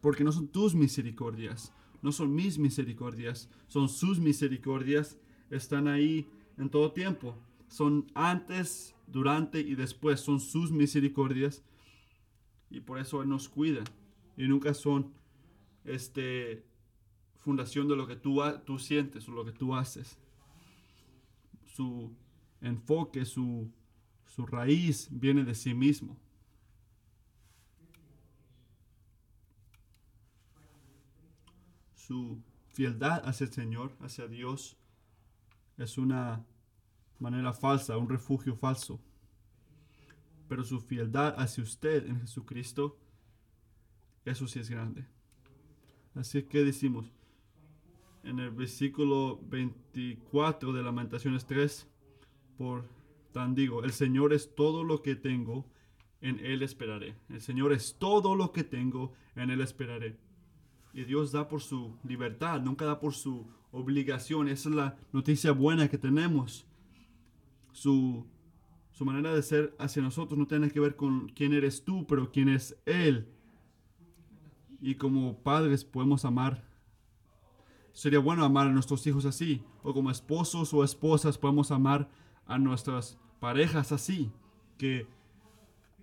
Porque 0.00 0.22
no 0.22 0.32
son 0.32 0.48
tus 0.48 0.74
misericordias. 0.74 1.72
No 2.02 2.12
son 2.12 2.34
mis 2.34 2.58
misericordias. 2.58 3.48
Son 3.68 3.88
sus 3.88 4.20
misericordias. 4.20 5.18
Están 5.50 5.88
ahí 5.88 6.28
en 6.58 6.68
todo 6.68 6.92
tiempo. 6.92 7.36
Son 7.68 8.06
antes 8.14 8.93
durante 9.14 9.60
y 9.60 9.76
después 9.76 10.20
son 10.20 10.40
sus 10.40 10.72
misericordias 10.72 11.62
y 12.68 12.80
por 12.80 12.98
eso 12.98 13.22
Él 13.22 13.28
nos 13.28 13.48
cuida 13.48 13.84
y 14.36 14.48
nunca 14.48 14.74
son 14.74 15.14
este 15.84 16.66
fundación 17.38 17.86
de 17.86 17.94
lo 17.94 18.08
que 18.08 18.16
tú, 18.16 18.42
tú 18.66 18.78
sientes 18.80 19.28
o 19.28 19.32
lo 19.32 19.44
que 19.44 19.52
tú 19.52 19.76
haces. 19.76 20.18
Su 21.64 22.12
enfoque, 22.60 23.24
su, 23.24 23.70
su 24.26 24.46
raíz 24.46 25.08
viene 25.12 25.44
de 25.44 25.54
sí 25.54 25.74
mismo. 25.74 26.16
Su 31.94 32.42
fieldad 32.72 33.22
hacia 33.28 33.44
el 33.44 33.52
Señor, 33.52 33.96
hacia 34.00 34.26
Dios, 34.26 34.76
es 35.76 35.98
una 35.98 36.44
manera 37.20 37.52
falsa, 37.52 37.96
un 37.96 38.08
refugio 38.08 38.56
falso. 38.56 39.00
Pero 40.48 40.64
su 40.64 40.80
fieldad 40.80 41.34
hacia 41.38 41.64
usted 41.64 42.06
en 42.06 42.20
Jesucristo, 42.20 42.98
eso 44.24 44.46
sí 44.46 44.58
es 44.58 44.70
grande. 44.70 45.06
Así 46.14 46.42
que 46.44 46.64
decimos 46.64 47.06
en 48.22 48.38
el 48.38 48.50
versículo 48.50 49.40
24 49.48 50.72
de 50.72 50.82
Lamentaciones 50.82 51.46
3, 51.46 51.88
por 52.56 52.88
tan 53.32 53.54
digo, 53.54 53.82
el 53.84 53.92
Señor 53.92 54.32
es 54.32 54.54
todo 54.54 54.84
lo 54.84 55.02
que 55.02 55.16
tengo, 55.16 55.66
en 56.20 56.38
Él 56.40 56.62
esperaré. 56.62 57.16
El 57.28 57.42
Señor 57.42 57.72
es 57.72 57.96
todo 57.98 58.34
lo 58.34 58.52
que 58.52 58.64
tengo, 58.64 59.12
en 59.36 59.50
Él 59.50 59.60
esperaré. 59.60 60.16
Y 60.94 61.04
Dios 61.04 61.32
da 61.32 61.48
por 61.48 61.60
su 61.60 61.98
libertad, 62.04 62.62
nunca 62.62 62.84
da 62.86 63.00
por 63.00 63.12
su 63.12 63.46
obligación. 63.72 64.48
Esa 64.48 64.68
es 64.68 64.74
la 64.74 64.96
noticia 65.12 65.52
buena 65.52 65.88
que 65.88 65.98
tenemos 65.98 66.64
su, 67.72 68.24
manera 69.02 69.34
de 69.34 69.42
ser 69.42 69.74
hacia 69.80 70.02
nosotros 70.02 70.38
no 70.38 70.46
tiene 70.46 70.70
que 70.70 70.78
ver 70.78 70.94
con 70.94 71.28
quién 71.30 71.52
eres 71.52 71.84
tú, 71.84 72.06
pero 72.06 72.30
quién 72.30 72.48
es 72.48 72.80
Él. 72.86 73.26
Y 74.80 74.94
como 74.94 75.38
padres 75.42 75.84
podemos 75.84 76.24
amar. 76.24 76.64
Sería 77.92 78.20
bueno 78.20 78.44
amar 78.44 78.68
a 78.68 78.72
nuestros 78.72 79.04
hijos 79.08 79.24
así. 79.24 79.64
O 79.82 79.92
como 79.92 80.12
esposos 80.12 80.72
o 80.72 80.84
esposas 80.84 81.38
podemos 81.38 81.72
amar 81.72 82.08
a 82.46 82.58
nuestras 82.58 83.18
parejas 83.40 83.90
así. 83.90 84.30
Que 84.78 85.08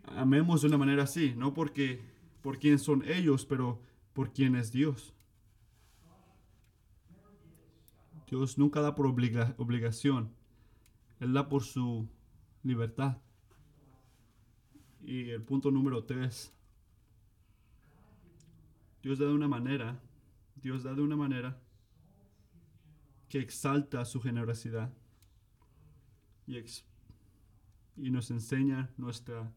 amemos 0.03 0.61
de 0.61 0.67
una 0.67 0.77
manera 0.77 1.03
así. 1.03 1.33
No 1.37 1.53
porque 1.53 2.01
por 2.41 2.59
quién 2.59 2.77
son 2.77 3.07
ellos, 3.07 3.45
pero 3.45 3.79
por 4.13 4.33
quién 4.33 4.55
es 4.55 4.73
Dios. 4.73 5.13
Dios 8.29 8.57
nunca 8.57 8.81
da 8.81 8.95
por 8.95 9.07
obligación. 9.07 10.33
Él 11.19 11.33
da 11.33 11.47
por 11.47 11.63
su 11.63 12.07
libertad. 12.63 13.17
Y 15.03 15.29
el 15.29 15.41
punto 15.41 15.71
número 15.71 16.03
tres 16.03 16.53
Dios 19.01 19.17
da 19.17 19.25
de 19.25 19.33
una 19.33 19.47
manera, 19.47 19.99
Dios 20.55 20.83
da 20.83 20.93
de 20.93 21.01
una 21.01 21.15
manera 21.15 21.59
que 23.29 23.39
exalta 23.39 24.05
su 24.05 24.21
generosidad 24.21 24.93
y, 26.45 26.57
ex- 26.57 26.85
y 27.97 28.11
nos 28.11 28.29
enseña 28.29 28.91
nuestra, 28.97 29.51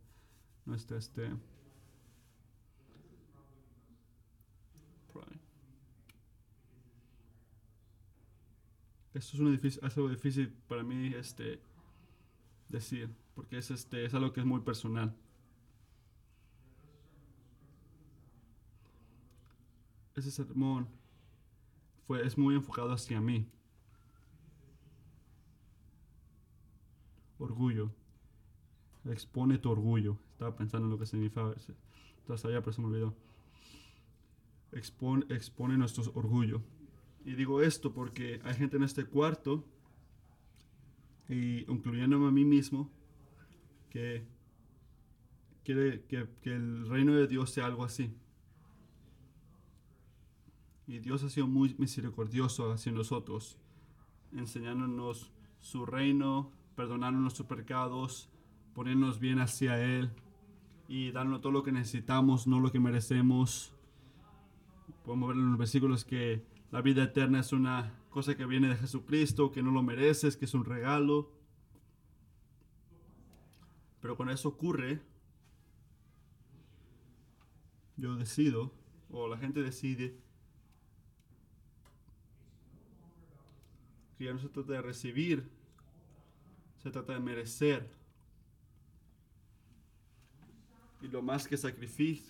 nuestra 0.64 0.96
este. 0.96 1.30
Esto 9.12 9.36
es, 9.36 9.40
una 9.40 9.50
difícil, 9.52 9.84
es 9.84 9.96
algo 9.96 10.08
difícil 10.08 10.48
para 10.66 10.82
mí 10.82 11.14
este, 11.14 11.60
decir, 12.68 13.14
porque 13.34 13.58
es, 13.58 13.70
este, 13.70 14.04
es 14.04 14.14
algo 14.14 14.32
que 14.32 14.40
es 14.40 14.46
muy 14.46 14.60
personal. 14.60 15.14
Ese 20.14 20.30
sermón 20.30 20.88
fue, 22.06 22.24
es 22.24 22.38
muy 22.38 22.54
enfocado 22.54 22.92
hacia 22.92 23.20
mí. 23.20 23.48
Orgullo. 27.38 27.90
Expone 29.04 29.58
tu 29.58 29.70
orgullo. 29.70 30.18
Estaba 30.32 30.56
pensando 30.56 30.86
en 30.86 30.92
lo 30.92 30.98
que 30.98 31.06
significaba. 31.06 31.54
Entonces 32.18 32.46
allá, 32.46 32.60
pero 32.60 32.72
se 32.72 32.80
me 32.80 32.86
olvidó. 32.86 33.14
Expone, 34.72 35.26
expone 35.28 35.76
nuestro 35.76 36.04
orgullo. 36.14 36.62
Y 37.24 37.34
digo 37.34 37.62
esto 37.62 37.92
porque 37.92 38.40
hay 38.44 38.54
gente 38.54 38.76
en 38.76 38.84
este 38.84 39.04
cuarto, 39.04 39.64
y 41.28 41.70
incluyéndome 41.70 42.28
a 42.28 42.30
mí 42.30 42.44
mismo, 42.44 42.90
que 43.90 44.26
quiere 45.64 46.04
que, 46.04 46.28
el 46.44 46.88
reino 46.88 47.14
de 47.14 47.26
Dios 47.26 47.50
sea 47.50 47.66
algo 47.66 47.84
así. 47.84 48.14
Y 50.86 50.98
Dios 50.98 51.22
ha 51.22 51.30
sido 51.30 51.46
muy 51.46 51.74
misericordioso 51.78 52.72
hacia 52.72 52.92
nosotros, 52.92 53.58
enseñándonos 54.32 55.32
su 55.60 55.86
reino, 55.86 56.50
perdonándonos 56.76 57.22
nuestros 57.22 57.48
pecados, 57.48 58.28
poniéndonos 58.74 59.18
bien 59.18 59.38
hacia 59.38 59.82
Él 59.82 60.10
y 60.88 61.10
dándonos 61.12 61.40
todo 61.40 61.52
lo 61.52 61.62
que 61.62 61.72
necesitamos, 61.72 62.46
no 62.46 62.60
lo 62.60 62.70
que 62.70 62.80
merecemos. 62.80 63.72
Podemos 65.04 65.28
ver 65.28 65.38
en 65.38 65.50
los 65.50 65.58
versículos 65.58 66.04
que 66.04 66.44
la 66.74 66.82
vida 66.82 67.04
eterna 67.04 67.38
es 67.38 67.52
una 67.52 67.94
cosa 68.10 68.36
que 68.36 68.46
viene 68.46 68.66
de 68.66 68.74
Jesucristo, 68.74 69.52
que 69.52 69.62
no 69.62 69.70
lo 69.70 69.84
mereces, 69.84 70.36
que 70.36 70.46
es 70.46 70.54
un 70.54 70.64
regalo. 70.64 71.30
Pero 74.00 74.16
cuando 74.16 74.34
eso 74.34 74.48
ocurre, 74.48 75.00
yo 77.96 78.16
decido, 78.16 78.74
o 79.08 79.28
la 79.28 79.38
gente 79.38 79.62
decide, 79.62 80.18
que 84.18 84.24
ya 84.24 84.32
no 84.32 84.40
se 84.40 84.48
trata 84.48 84.72
de 84.72 84.82
recibir, 84.82 85.48
se 86.82 86.90
trata 86.90 87.12
de 87.12 87.20
merecer. 87.20 87.88
Y 91.02 91.06
lo 91.06 91.22
más 91.22 91.46
que 91.46 91.54
sacrifi- 91.54 92.20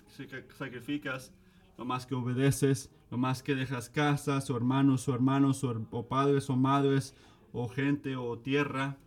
sacrificas, 0.55 1.33
lo 1.79 1.85
más 1.85 2.05
que 2.05 2.13
obedeces, 2.13 2.91
más 3.11 3.43
que 3.43 3.55
dejas 3.55 3.89
casas, 3.89 4.49
o 4.49 4.57
hermanos, 4.57 5.07
o 5.07 5.13
hermanos, 5.13 5.63
o, 5.63 5.87
o 5.91 6.07
padres, 6.07 6.49
o 6.49 6.55
madres, 6.55 7.15
o 7.53 7.67
gente, 7.67 8.15
o 8.15 8.37
tierra, 8.37 8.97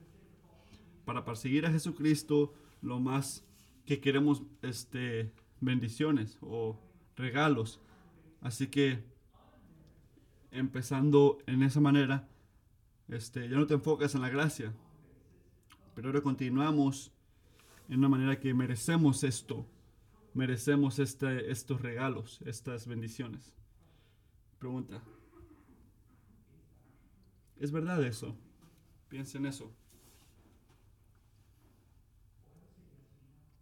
para 1.04 1.24
perseguir 1.24 1.66
a 1.66 1.70
Jesucristo, 1.70 2.52
lo 2.80 3.00
más 3.00 3.44
que 3.84 4.00
queremos 4.00 4.42
este, 4.62 5.32
bendiciones 5.60 6.38
o 6.40 6.78
regalos. 7.16 7.80
Así 8.40 8.68
que, 8.68 9.04
empezando 10.50 11.38
en 11.46 11.62
esa 11.62 11.80
manera, 11.80 12.28
este, 13.08 13.48
ya 13.48 13.56
no 13.56 13.66
te 13.66 13.74
enfocas 13.74 14.14
en 14.14 14.22
la 14.22 14.28
gracia, 14.28 14.72
pero 15.94 16.08
ahora 16.08 16.20
continuamos 16.20 17.12
en 17.88 17.98
una 17.98 18.08
manera 18.08 18.38
que 18.38 18.54
merecemos 18.54 19.24
esto, 19.24 19.66
merecemos 20.34 20.98
este, 20.98 21.50
estos 21.50 21.80
regalos, 21.80 22.40
estas 22.44 22.86
bendiciones. 22.86 23.57
Pregunta, 24.58 25.00
¿es 27.60 27.70
verdad 27.70 28.02
eso? 28.04 28.36
Piensa 29.08 29.38
en 29.38 29.46
eso. 29.46 29.72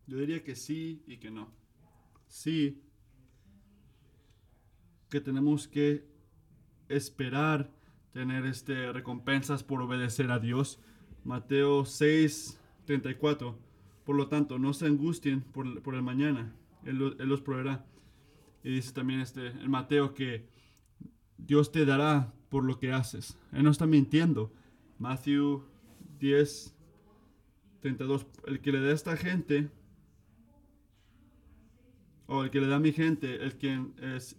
Yo 0.07 0.19
diría 0.19 0.43
que 0.43 0.57
sí 0.57 1.03
y 1.07 1.19
que 1.19 1.31
no. 1.31 1.53
Sí, 2.29 2.83
que 5.11 5.21
tenemos 5.21 5.69
que 5.69 6.09
esperar 6.89 7.71
tener 8.13 8.47
este, 8.47 8.93
recompensas 8.93 9.63
por 9.63 9.83
obedecer 9.83 10.31
a 10.31 10.39
Dios. 10.39 10.81
Mateo 11.25 11.85
6, 11.85 12.59
34. 12.87 13.59
Por 14.05 14.17
lo 14.17 14.29
tanto, 14.29 14.59
no 14.59 14.73
se 14.73 14.87
angustien 14.87 15.43
por, 15.43 15.83
por 15.83 15.95
el 15.95 16.03
mañana. 16.03 16.55
Él, 16.85 17.17
Él 17.19 17.29
los 17.29 17.43
proveerá. 17.43 17.85
Y 18.63 18.71
dice 18.71 18.93
también 18.93 19.21
este, 19.21 19.49
en 19.49 19.71
Mateo 19.71 20.15
que 20.15 20.49
Dios 21.39 21.73
te 21.73 21.85
dará 21.85 22.33
por 22.49 22.65
lo 22.65 22.79
que 22.79 22.93
haces. 22.93 23.37
Él 23.53 23.65
no 23.65 23.71
está 23.71 23.87
mintiendo. 23.87 24.53
Matthew 24.99 25.63
10, 26.19 26.75
32. 27.81 28.27
El 28.47 28.61
que 28.61 28.73
le 28.73 28.81
da 28.81 28.89
a 28.89 28.95
esta 28.95 29.17
gente, 29.17 29.71
o 32.27 32.43
el 32.43 32.51
que 32.51 32.61
le 32.61 32.67
da 32.67 32.77
a 32.77 32.81
mi 32.81 32.93
gente, 32.93 33.45
el 33.45 33.57
quien 33.57 33.95
es 34.01 34.37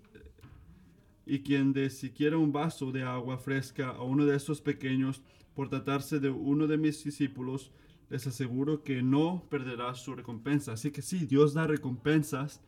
y 1.26 1.40
quien 1.40 1.74
de 1.74 1.90
siquiera 1.90 2.38
un 2.38 2.54
vaso 2.54 2.92
de 2.92 3.04
agua 3.04 3.38
fresca 3.38 3.90
a 3.90 4.02
uno 4.02 4.26
de 4.26 4.36
estos 4.36 4.62
pequeños, 4.62 5.22
por 5.54 5.70
tratarse 5.70 6.20
de 6.20 6.30
uno 6.30 6.68
de 6.68 6.78
mis 6.78 7.04
discípulos, 7.04 7.72
les 8.10 8.26
aseguro 8.26 8.84
que 8.84 9.02
no 9.02 9.44
perderá 9.50 9.94
su 9.96 10.16
recompensa. 10.16 10.74
Así 10.74 10.92
que 10.92 11.02
sí, 11.02 11.26
Dios 11.26 11.54
da 11.54 11.68
recompensas, 11.68 12.62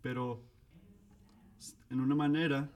pero 0.00 0.42
en 1.90 2.00
una 2.00 2.14
manera 2.14 2.70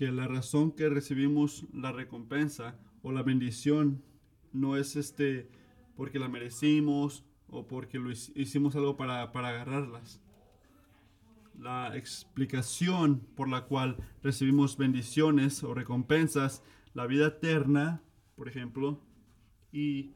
que 0.00 0.10
la 0.10 0.26
razón 0.26 0.72
que 0.72 0.88
recibimos 0.88 1.66
la 1.74 1.92
recompensa 1.92 2.74
o 3.02 3.12
la 3.12 3.22
bendición 3.22 4.02
no 4.50 4.78
es 4.78 4.96
este 4.96 5.50
porque 5.94 6.18
la 6.18 6.26
merecimos 6.26 7.22
o 7.48 7.66
porque 7.66 7.98
lo 7.98 8.08
hic- 8.08 8.32
hicimos 8.34 8.74
algo 8.76 8.96
para, 8.96 9.30
para 9.30 9.50
agarrarlas 9.50 10.22
la 11.58 11.94
explicación 11.98 13.20
por 13.36 13.50
la 13.50 13.66
cual 13.66 13.98
recibimos 14.22 14.78
bendiciones 14.78 15.62
o 15.62 15.74
recompensas, 15.74 16.62
la 16.94 17.06
vida 17.06 17.26
eterna, 17.26 18.00
por 18.36 18.48
ejemplo, 18.48 19.02
y, 19.70 20.12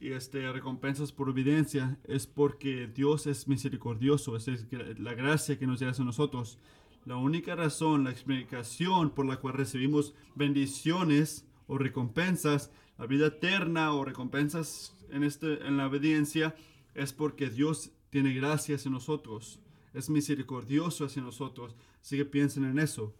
y 0.00 0.08
este, 0.08 0.50
recompensas 0.50 1.12
por 1.12 1.28
evidencia, 1.28 2.00
es 2.02 2.26
porque 2.26 2.88
Dios 2.88 3.28
es 3.28 3.46
misericordioso, 3.46 4.34
es 4.34 4.48
la 4.98 5.14
gracia 5.14 5.56
que 5.56 5.68
nos 5.68 5.78
da 5.78 5.92
a 5.96 6.04
nosotros. 6.04 6.58
La 7.04 7.16
única 7.16 7.56
razón, 7.56 8.04
la 8.04 8.10
explicación 8.10 9.10
por 9.10 9.26
la 9.26 9.38
cual 9.38 9.54
recibimos 9.54 10.14
bendiciones 10.34 11.46
o 11.66 11.78
recompensas, 11.78 12.70
la 12.98 13.06
vida 13.06 13.28
eterna 13.28 13.92
o 13.94 14.04
recompensas 14.04 14.94
en, 15.10 15.24
este, 15.24 15.66
en 15.66 15.76
la 15.76 15.86
obediencia, 15.86 16.54
es 16.94 17.12
porque 17.12 17.48
Dios 17.48 17.90
tiene 18.10 18.34
gracia 18.34 18.76
hacia 18.76 18.90
nosotros 18.90 19.60
es 19.94 20.10
misericordioso 20.10 21.04
hacia 21.04 21.22
nosotros. 21.22 21.74
Así 22.00 22.16
que 22.16 22.24
piensen 22.24 22.64
en 22.64 22.78
eso. 22.78 23.14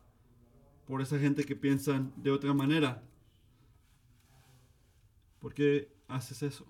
Por 0.87 1.03
esa 1.03 1.19
gente 1.19 1.45
que 1.45 1.57
piensan 1.57 2.13
de 2.17 2.31
otra 2.31 2.53
manera. 2.55 3.03
¿Por 5.41 5.55
qué 5.55 5.93
haces 6.09 6.43
eso? 6.43 6.67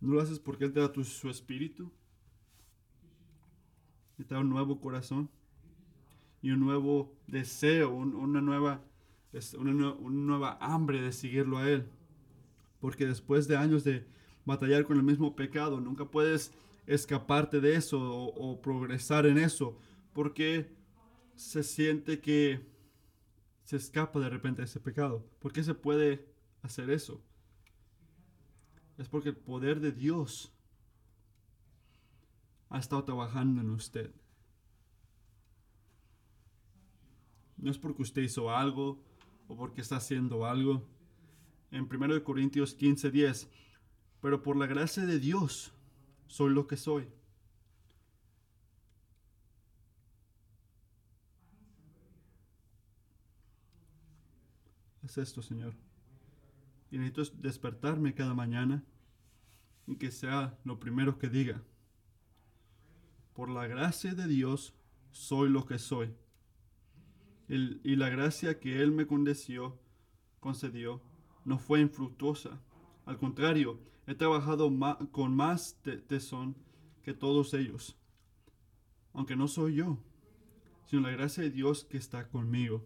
¿No 0.00 0.14
lo 0.14 0.20
haces 0.20 0.38
porque 0.38 0.64
Él 0.64 0.72
te 0.72 0.80
da 0.80 0.92
tu- 0.92 1.04
su 1.04 1.28
espíritu? 1.28 1.90
Y 4.18 4.24
te 4.24 4.34
da 4.34 4.40
un 4.40 4.50
nuevo 4.50 4.80
corazón. 4.80 5.30
Y 6.42 6.50
un 6.50 6.60
nuevo 6.60 7.12
deseo, 7.26 7.90
un- 7.90 8.14
una, 8.14 8.40
nueva, 8.40 8.80
una 9.58 9.72
nue- 9.72 9.96
una 9.98 10.16
nueva 10.26 10.58
hambre 10.60 11.00
de 11.00 11.12
seguirlo 11.12 11.58
a 11.58 11.68
Él. 11.68 11.88
Porque 12.80 13.06
después 13.06 13.48
de 13.48 13.56
años 13.56 13.84
de 13.84 14.06
batallar 14.44 14.84
con 14.84 14.96
el 14.96 15.02
mismo 15.02 15.36
pecado, 15.36 15.80
nunca 15.80 16.04
puedes 16.06 16.52
escaparte 16.86 17.60
de 17.60 17.76
eso 17.76 18.00
o, 18.00 18.52
o 18.52 18.62
progresar 18.62 19.26
en 19.26 19.38
eso. 19.38 19.76
Porque 20.14 20.68
se 21.36 21.62
siente 21.62 22.20
que 22.20 22.60
se 23.64 23.76
escapa 23.76 24.18
de 24.20 24.30
repente 24.30 24.62
de 24.62 24.66
ese 24.66 24.80
pecado. 24.80 25.24
¿Por 25.40 25.52
qué 25.52 25.62
se 25.62 25.74
puede 25.74 26.26
hacer 26.62 26.90
eso? 26.90 27.22
Es 28.98 29.08
porque 29.08 29.28
el 29.28 29.36
poder 29.36 29.80
de 29.80 29.92
Dios 29.92 30.52
ha 32.68 32.78
estado 32.78 33.04
trabajando 33.04 33.60
en 33.60 33.70
usted. 33.70 34.12
No 37.56 37.70
es 37.70 37.78
porque 37.78 38.02
usted 38.02 38.22
hizo 38.22 38.50
algo 38.50 39.02
o 39.46 39.56
porque 39.56 39.80
está 39.80 39.96
haciendo 39.96 40.44
algo 40.46 40.84
en 41.70 41.88
1 41.88 42.24
Corintios 42.24 42.76
15:10, 42.76 43.48
pero 44.20 44.42
por 44.42 44.56
la 44.56 44.66
gracia 44.66 45.06
de 45.06 45.18
Dios 45.18 45.72
soy 46.26 46.52
lo 46.52 46.66
que 46.66 46.76
soy. 46.76 47.08
Es 55.02 55.16
esto, 55.16 55.40
Señor. 55.40 55.87
Y 56.90 56.98
necesito 56.98 57.36
despertarme 57.42 58.14
cada 58.14 58.34
mañana 58.34 58.84
y 59.86 59.96
que 59.96 60.10
sea 60.10 60.58
lo 60.64 60.78
primero 60.78 61.18
que 61.18 61.28
diga. 61.28 61.62
Por 63.34 63.50
la 63.50 63.66
gracia 63.66 64.14
de 64.14 64.26
Dios 64.26 64.74
soy 65.10 65.48
lo 65.48 65.66
que 65.66 65.78
soy. 65.78 66.14
y 67.48 67.96
la 67.96 68.10
gracia 68.10 68.60
que 68.60 68.82
Él 68.82 68.92
me 68.92 69.06
concedió, 69.06 69.78
concedió 70.38 71.02
no 71.44 71.58
fue 71.58 71.80
infructuosa. 71.80 72.60
Al 73.06 73.16
contrario, 73.16 73.80
he 74.06 74.14
trabajado 74.14 74.70
con 75.10 75.34
más 75.34 75.80
tesón 76.06 76.56
que 77.02 77.14
todos 77.14 77.54
ellos. 77.54 77.96
Aunque 79.14 79.34
no 79.34 79.48
soy 79.48 79.76
yo, 79.76 79.98
sino 80.84 81.02
la 81.02 81.10
gracia 81.10 81.42
de 81.42 81.50
Dios 81.50 81.84
que 81.84 81.96
está 81.96 82.28
conmigo. 82.28 82.84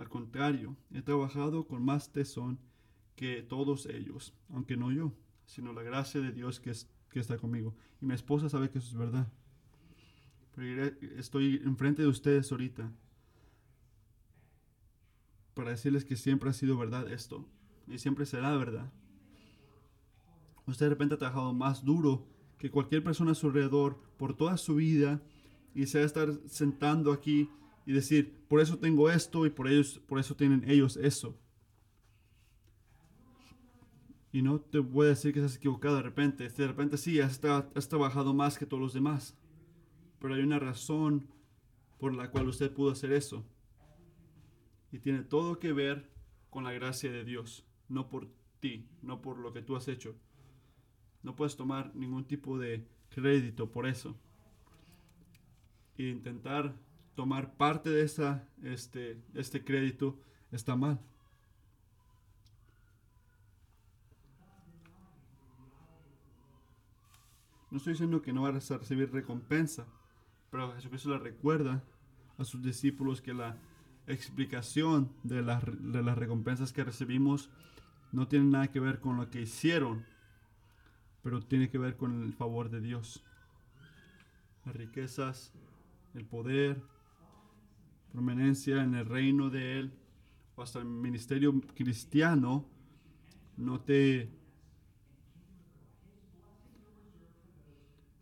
Al 0.00 0.08
contrario, 0.08 0.78
he 0.94 1.02
trabajado 1.02 1.66
con 1.66 1.84
más 1.84 2.10
tesón 2.10 2.58
que 3.16 3.42
todos 3.42 3.84
ellos, 3.84 4.32
aunque 4.48 4.74
no 4.74 4.90
yo, 4.90 5.12
sino 5.44 5.74
la 5.74 5.82
gracia 5.82 6.22
de 6.22 6.32
Dios 6.32 6.58
que, 6.58 6.72
que 7.10 7.20
está 7.20 7.36
conmigo. 7.36 7.76
Y 8.00 8.06
mi 8.06 8.14
esposa 8.14 8.48
sabe 8.48 8.70
que 8.70 8.78
eso 8.78 8.88
es 8.88 8.96
verdad. 8.96 9.30
Estoy 11.18 11.60
enfrente 11.66 12.00
de 12.00 12.08
ustedes 12.08 12.50
ahorita 12.50 12.90
para 15.52 15.72
decirles 15.72 16.06
que 16.06 16.16
siempre 16.16 16.48
ha 16.48 16.54
sido 16.54 16.78
verdad 16.78 17.12
esto 17.12 17.46
y 17.86 17.98
siempre 17.98 18.24
será 18.24 18.56
verdad. 18.56 18.90
Usted 20.64 20.86
de 20.86 20.90
repente 20.90 21.16
ha 21.16 21.18
trabajado 21.18 21.52
más 21.52 21.84
duro 21.84 22.26
que 22.56 22.70
cualquier 22.70 23.04
persona 23.04 23.32
a 23.32 23.34
su 23.34 23.48
alrededor 23.48 24.00
por 24.16 24.34
toda 24.34 24.56
su 24.56 24.76
vida 24.76 25.20
y 25.74 25.84
se 25.84 25.98
va 25.98 26.04
a 26.04 26.06
estar 26.06 26.32
sentando 26.46 27.12
aquí 27.12 27.50
y 27.86 27.92
decir, 27.92 28.44
por 28.48 28.60
eso 28.60 28.78
tengo 28.78 29.10
esto 29.10 29.46
y 29.46 29.50
por, 29.50 29.68
ellos, 29.68 30.00
por 30.06 30.18
eso 30.18 30.36
tienen 30.36 30.64
ellos 30.68 30.96
eso. 30.96 31.36
Y 34.32 34.42
no 34.42 34.60
te 34.60 34.78
voy 34.78 35.06
a 35.06 35.10
decir 35.10 35.32
que 35.32 35.40
estás 35.40 35.56
equivocado 35.56 35.96
de 35.96 36.02
repente. 36.02 36.48
De 36.48 36.66
repente 36.66 36.96
sí, 36.96 37.20
has, 37.20 37.40
has 37.44 37.88
trabajado 37.88 38.32
más 38.32 38.58
que 38.58 38.66
todos 38.66 38.80
los 38.80 38.92
demás. 38.92 39.36
Pero 40.20 40.34
hay 40.34 40.42
una 40.42 40.58
razón 40.58 41.26
por 41.98 42.14
la 42.14 42.30
cual 42.30 42.48
usted 42.48 42.72
pudo 42.72 42.92
hacer 42.92 43.12
eso. 43.12 43.44
Y 44.92 44.98
tiene 44.98 45.22
todo 45.22 45.58
que 45.58 45.72
ver 45.72 46.10
con 46.48 46.64
la 46.64 46.72
gracia 46.72 47.10
de 47.10 47.24
Dios, 47.24 47.64
no 47.88 48.08
por 48.08 48.28
ti, 48.60 48.88
no 49.02 49.20
por 49.20 49.38
lo 49.38 49.52
que 49.52 49.62
tú 49.62 49.76
has 49.76 49.88
hecho. 49.88 50.16
No 51.22 51.36
puedes 51.36 51.56
tomar 51.56 51.94
ningún 51.94 52.24
tipo 52.24 52.58
de 52.58 52.86
crédito 53.08 53.70
por 53.70 53.86
eso. 53.86 54.16
E 55.96 56.08
intentar 56.08 56.74
tomar 57.20 57.52
parte 57.52 57.90
de 57.90 58.02
esa, 58.02 58.48
este, 58.62 59.22
este 59.34 59.62
crédito 59.62 60.18
está 60.50 60.74
mal. 60.74 60.98
No 67.70 67.76
estoy 67.76 67.92
diciendo 67.92 68.22
que 68.22 68.32
no 68.32 68.40
vas 68.40 68.70
a 68.70 68.78
recibir 68.78 69.12
recompensa, 69.12 69.86
pero 70.50 70.72
Jesucristo 70.72 71.10
le 71.10 71.18
recuerda 71.18 71.84
a 72.38 72.44
sus 72.44 72.62
discípulos 72.62 73.20
que 73.20 73.34
la 73.34 73.58
explicación 74.06 75.12
de, 75.22 75.42
de 75.42 76.02
las 76.02 76.16
recompensas 76.16 76.72
que 76.72 76.84
recibimos 76.84 77.50
no 78.12 78.28
tiene 78.28 78.46
nada 78.46 78.68
que 78.68 78.80
ver 78.80 78.98
con 79.00 79.18
lo 79.18 79.28
que 79.28 79.42
hicieron, 79.42 80.06
pero 81.22 81.42
tiene 81.42 81.68
que 81.68 81.76
ver 81.76 81.98
con 81.98 82.22
el 82.22 82.32
favor 82.32 82.70
de 82.70 82.80
Dios. 82.80 83.22
Las 84.64 84.74
riquezas, 84.74 85.52
el 86.14 86.24
poder, 86.24 86.82
prominencia 88.12 88.82
en 88.82 88.94
el 88.94 89.06
reino 89.06 89.50
de 89.50 89.78
Él 89.78 89.92
o 90.56 90.62
hasta 90.62 90.80
el 90.80 90.84
ministerio 90.84 91.60
cristiano 91.74 92.66
no 93.56 93.80
te 93.80 94.30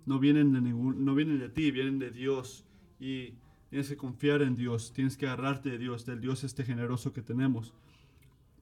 no 0.07 0.19
vienen 0.19 0.53
de 0.53 0.61
ningún 0.61 1.05
no 1.05 1.15
vienen 1.15 1.39
de 1.39 1.49
ti 1.49 1.71
vienen 1.71 1.99
de 1.99 2.11
Dios. 2.11 2.65
Y 3.01 3.35
tienes 3.71 3.89
que 3.89 3.97
confiar 3.97 4.43
en 4.43 4.55
Dios 4.55 4.93
tienes 4.93 5.17
que 5.17 5.27
agarrarte 5.27 5.71
de 5.71 5.79
Dios 5.79 6.05
del 6.05 6.21
Dios 6.21 6.45
este 6.45 6.65
generoso 6.65 7.13
que 7.13 7.23
tenemos. 7.23 7.75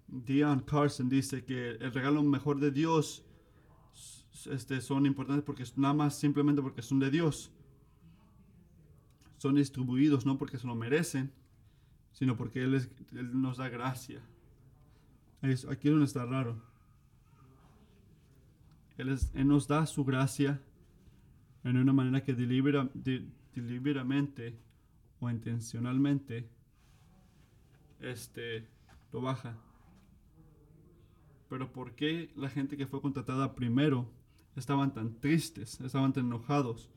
Dion 0.09 0.61
Carson 0.61 1.09
dice 1.09 1.45
que 1.45 1.71
el 1.71 1.93
regalo 1.93 2.23
mejor 2.23 2.61
de 2.61 2.71
Dios 2.71 3.25
este, 4.51 4.81
son 4.81 5.07
importantes 5.07 5.45
porque 5.45 5.65
nada 5.77 5.95
más 5.95 6.17
simplemente 6.19 6.63
porque 6.63 6.83
son 6.83 7.01
de 7.01 7.11
Dios 7.11 7.51
son 9.37 9.57
distribuidos 9.57 10.25
no 10.27 10.39
porque 10.39 10.59
se 10.59 10.67
lo 10.67 10.75
merecen, 10.75 11.31
sino 12.13 12.37
porque 12.37 12.63
Él, 12.63 12.89
nos 13.33 13.59
da 13.59 13.69
gracia. 13.69 14.23
aquí 15.43 15.89
es 15.89 15.93
donde 15.93 16.07
está 16.07 16.25
raro. 16.25 16.63
Él, 18.97 19.15
nos 19.47 19.69
da 19.69 19.85
su 19.87 20.05
gracia 20.05 20.63
en 21.65 21.77
una 21.77 21.93
manera 21.93 22.25
que 22.25 22.35
deliberadamente 22.35 24.59
o 25.21 25.29
intencionalmente 25.29 26.49
este, 28.01 28.67
lo 29.13 29.21
baja. 29.21 29.59
Pero 31.49 31.73
¿por 31.73 31.95
qué 31.95 32.33
la 32.37 32.49
gente 32.49 32.77
que 32.77 32.87
fue 32.87 33.01
contratada 33.01 33.55
primero 33.55 34.09
estaban 34.57 34.93
tan 34.93 35.21
tristes, 35.21 35.81
estaban 35.81 36.13
tan 36.13 36.27
enojados? 36.27 36.91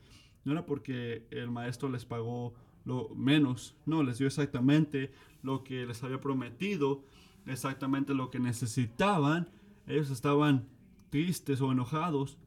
No 0.46 0.54
era 0.54 0.66
porque 0.66 1.28
el 1.32 1.52
maestro 1.52 1.90
les 1.90 2.06
pagó 2.06 2.54
lo 2.86 3.10
menos, 3.16 3.76
no, 3.86 4.04
les 4.04 4.18
dio 4.18 4.28
exactamente 4.28 5.12
lo 5.44 5.64
que 5.64 5.86
les 5.86 6.04
había 6.04 6.20
prometido, 6.20 7.04
exactamente 7.46 8.14
lo 8.14 8.30
que 8.32 8.40
necesitaban. 8.40 9.50
Ellos 9.86 10.10
estaban 10.10 10.68
tristes 11.10 11.62
o 11.62 11.72
enojados 11.72 12.38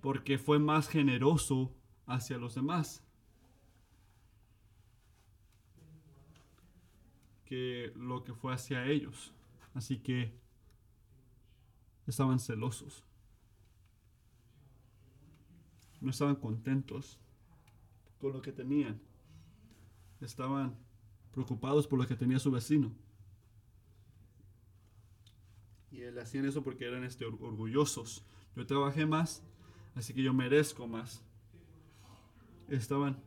porque 0.00 0.38
fue 0.38 0.58
más 0.58 0.88
generoso 0.88 1.72
hacia 2.06 2.38
los 2.38 2.54
demás. 2.54 3.02
que 7.48 7.92
lo 7.96 8.24
que 8.24 8.34
fue 8.34 8.52
hacia 8.52 8.84
ellos. 8.84 9.32
Así 9.72 9.98
que 10.00 10.38
estaban 12.06 12.38
celosos. 12.40 13.04
No 16.02 16.10
estaban 16.10 16.36
contentos 16.36 17.18
con 18.20 18.32
lo 18.32 18.42
que 18.42 18.52
tenían. 18.52 19.00
Estaban 20.20 20.76
preocupados 21.32 21.86
por 21.86 21.98
lo 21.98 22.06
que 22.06 22.16
tenía 22.16 22.38
su 22.38 22.50
vecino. 22.50 22.92
Y 25.90 26.02
él 26.02 26.18
hacían 26.18 26.44
eso 26.44 26.62
porque 26.62 26.86
eran 26.86 27.04
este, 27.04 27.24
orgullosos. 27.24 28.24
Yo 28.56 28.66
trabajé 28.66 29.06
más, 29.06 29.42
así 29.94 30.12
que 30.12 30.22
yo 30.22 30.34
merezco 30.34 30.86
más. 30.86 31.24
Estaban, 32.68 33.22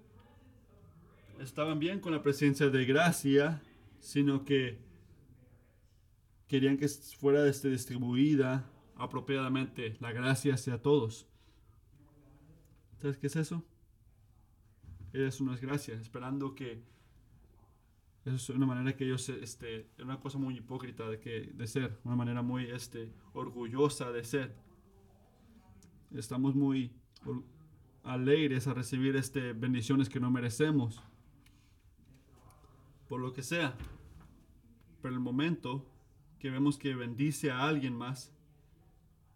estaban 1.39 1.79
bien 1.79 1.99
con 1.99 2.11
la 2.11 2.21
presencia 2.21 2.69
de 2.69 2.85
gracia, 2.85 3.61
sino 3.99 4.45
que 4.45 4.79
querían 6.47 6.77
que 6.77 6.87
fuera 6.87 7.47
este, 7.47 7.69
distribuida 7.69 8.69
apropiadamente 8.95 9.95
la 9.99 10.11
gracia 10.11 10.53
hacia 10.53 10.81
todos. 10.81 11.27
¿Sabes 13.01 13.17
qué 13.17 13.27
es 13.27 13.35
eso? 13.35 13.63
Eso 15.13 15.43
no 15.43 15.53
es 15.53 15.61
gracia, 15.61 15.95
esperando 15.95 16.55
que 16.55 16.83
eso 18.23 18.35
es 18.35 18.49
una 18.49 18.67
manera 18.67 18.95
que 18.95 19.05
ellos, 19.05 19.27
este, 19.29 19.89
es 19.97 20.03
una 20.03 20.19
cosa 20.19 20.37
muy 20.37 20.55
hipócrita 20.57 21.09
de, 21.09 21.19
que, 21.19 21.51
de 21.53 21.67
ser, 21.67 21.99
una 22.03 22.15
manera 22.15 22.43
muy 22.43 22.65
este, 22.65 23.11
orgullosa 23.33 24.11
de 24.11 24.23
ser. 24.23 24.55
Estamos 26.13 26.53
muy 26.53 26.91
alegres 28.03 28.67
a 28.67 28.75
recibir 28.75 29.15
este, 29.15 29.53
bendiciones 29.53 30.07
que 30.07 30.19
no 30.19 30.29
merecemos, 30.29 31.01
por 33.07 33.19
lo 33.19 33.33
que 33.33 33.41
sea. 33.41 33.75
Pero 35.01 35.15
el 35.15 35.19
momento 35.19 35.83
que 36.37 36.51
vemos 36.51 36.77
que 36.77 36.93
bendice 36.93 37.49
a 37.49 37.67
alguien 37.67 37.95
más, 37.95 38.31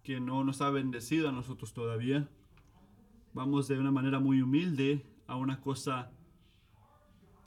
que 0.04 0.20
no 0.20 0.44
nos 0.44 0.62
ha 0.62 0.70
bendecido 0.70 1.30
a 1.30 1.32
nosotros 1.32 1.74
todavía, 1.74 2.30
vamos 3.34 3.68
de 3.68 3.80
una 3.80 3.92
manera 3.92 4.20
muy 4.20 4.44
humilde 4.44 5.04
a 5.28 5.36
una 5.36 5.62
cosa 5.62 6.12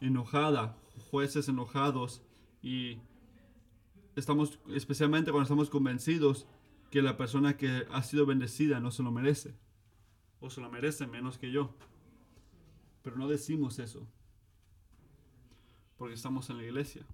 enojada, 0.01 0.77
jueces 1.11 1.49
enojados 1.49 2.23
y 2.63 2.99
estamos, 4.17 4.59
especialmente 4.75 5.31
cuando 5.31 5.45
estamos 5.45 5.71
convencidos 5.71 6.47
que 6.91 7.03
la 7.03 7.17
persona 7.17 7.57
que 7.57 7.87
ha 7.91 8.03
sido 8.03 8.27
bendecida 8.27 8.81
no 8.81 8.91
se 8.91 9.03
lo 9.03 9.13
merece 9.13 9.55
o 10.41 10.51
se 10.51 10.61
lo 10.61 10.71
merece 10.71 11.07
menos 11.07 11.39
que 11.39 11.51
yo. 11.51 11.75
Pero 13.03 13.17
no 13.17 13.29
decimos 13.29 13.79
eso 13.79 14.07
porque 15.97 16.15
estamos 16.15 16.49
en 16.51 16.59
la 16.59 16.65
iglesia. 16.65 17.05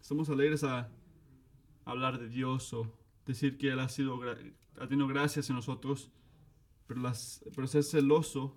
Estamos 0.00 0.28
alegres 0.28 0.62
a 0.62 0.88
hablar 1.84 2.18
de 2.18 2.28
Dios 2.28 2.72
o 2.74 2.92
decir 3.24 3.58
que 3.58 3.70
Él 3.70 3.80
ha, 3.80 3.88
sido, 3.88 4.20
ha 4.80 4.86
tenido 4.86 5.06
gracias 5.06 5.48
en 5.50 5.56
nosotros, 5.56 6.10
pero, 6.86 7.00
las, 7.00 7.44
pero 7.54 7.66
ser 7.66 7.84
celoso 7.84 8.54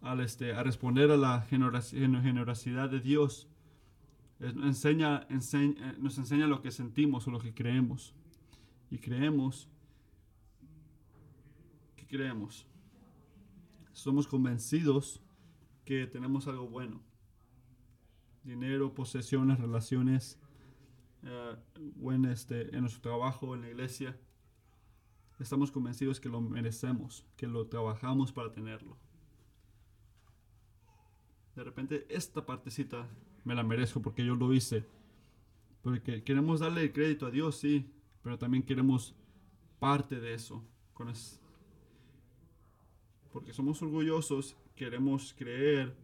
al 0.00 0.20
este, 0.20 0.52
a 0.52 0.62
responder 0.62 1.10
a 1.10 1.16
la 1.16 1.42
generosidad 1.42 2.90
de 2.90 3.00
Dios 3.00 3.48
enseña, 4.40 5.26
enseña, 5.30 5.90
eh, 5.90 5.96
nos 5.98 6.18
enseña 6.18 6.46
lo 6.46 6.60
que 6.62 6.70
sentimos 6.70 7.26
o 7.26 7.30
lo 7.30 7.38
que 7.38 7.54
creemos. 7.54 8.14
Y 8.90 8.98
creemos, 8.98 9.68
¿qué 11.96 12.06
creemos? 12.06 12.66
Somos 13.92 14.26
convencidos 14.26 15.20
que 15.84 16.06
tenemos 16.06 16.46
algo 16.46 16.68
bueno. 16.68 17.00
Dinero, 18.44 18.94
posesiones, 18.94 19.58
relaciones, 19.58 20.38
uh, 21.24 21.56
buen 21.96 22.24
este, 22.26 22.74
en 22.76 22.82
nuestro 22.82 23.00
trabajo, 23.00 23.56
en 23.56 23.62
la 23.62 23.70
iglesia. 23.70 24.16
Estamos 25.38 25.70
convencidos 25.70 26.18
que 26.18 26.28
lo 26.28 26.40
merecemos, 26.40 27.24
que 27.36 27.46
lo 27.46 27.66
trabajamos 27.66 28.32
para 28.32 28.52
tenerlo. 28.52 28.96
De 31.54 31.64
repente 31.64 32.06
esta 32.08 32.44
partecita 32.44 33.06
me 33.44 33.54
la 33.54 33.62
merezco 33.62 34.00
porque 34.00 34.24
yo 34.24 34.34
lo 34.34 34.52
hice. 34.52 34.84
Porque 35.82 36.22
queremos 36.22 36.60
darle 36.60 36.82
el 36.82 36.92
crédito 36.92 37.26
a 37.26 37.30
Dios, 37.30 37.56
sí, 37.56 37.90
pero 38.22 38.38
también 38.38 38.62
queremos 38.62 39.14
parte 39.78 40.20
de 40.20 40.34
eso. 40.34 40.64
Con 40.94 41.12
porque 43.30 43.52
somos 43.52 43.82
orgullosos, 43.82 44.56
queremos 44.74 45.34
creer 45.36 45.94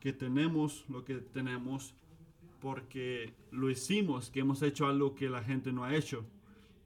que 0.00 0.12
tenemos 0.12 0.84
lo 0.88 1.04
que 1.04 1.14
tenemos 1.16 1.94
porque 2.60 3.32
lo 3.52 3.70
hicimos, 3.70 4.28
que 4.28 4.40
hemos 4.40 4.60
hecho 4.62 4.86
algo 4.86 5.14
que 5.14 5.30
la 5.30 5.42
gente 5.42 5.72
no 5.72 5.84
ha 5.84 5.94
hecho. 5.94 6.24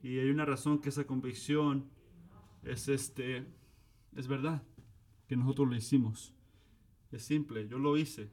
Y 0.03 0.19
hay 0.19 0.31
una 0.31 0.45
razón 0.45 0.79
que 0.79 0.91
esa 0.91 1.07
convicción 1.07 1.91
es 2.65 2.89
este 2.89 3.47
es 4.17 4.29
verdad, 4.29 4.63
que 5.27 5.37
nosotros 5.37 5.69
lo 5.69 5.77
hicimos. 5.77 6.33
Es 7.11 7.25
simple, 7.25 7.67
yo 7.69 7.79
lo 7.79 7.97
hice. 7.97 8.31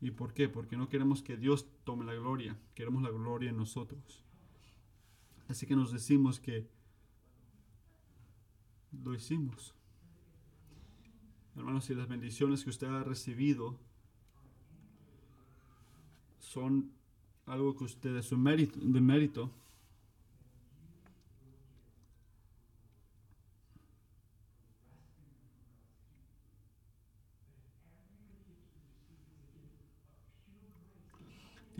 ¿Y 0.00 0.10
por 0.10 0.34
qué? 0.34 0.48
Porque 0.48 0.76
no 0.76 0.88
queremos 0.88 1.22
que 1.22 1.36
Dios 1.36 1.68
tome 1.84 2.04
la 2.04 2.14
gloria, 2.14 2.58
queremos 2.74 3.02
la 3.02 3.10
gloria 3.10 3.50
en 3.50 3.56
nosotros. 3.56 4.24
Así 5.48 5.66
que 5.66 5.76
nos 5.76 5.92
decimos 5.92 6.40
que 6.40 6.68
lo 8.92 9.14
hicimos. 9.14 9.74
Hermanos, 11.54 11.84
si 11.84 11.94
las 11.94 12.08
bendiciones 12.08 12.64
que 12.64 12.70
usted 12.70 12.88
ha 12.88 13.04
recibido 13.04 13.78
son 16.38 16.92
algo 17.46 17.76
que 17.76 17.84
usted 17.84 18.14
de 18.14 18.22
su 18.22 18.36
mérito, 18.36 18.78
de 18.80 19.00
mérito 19.00 19.50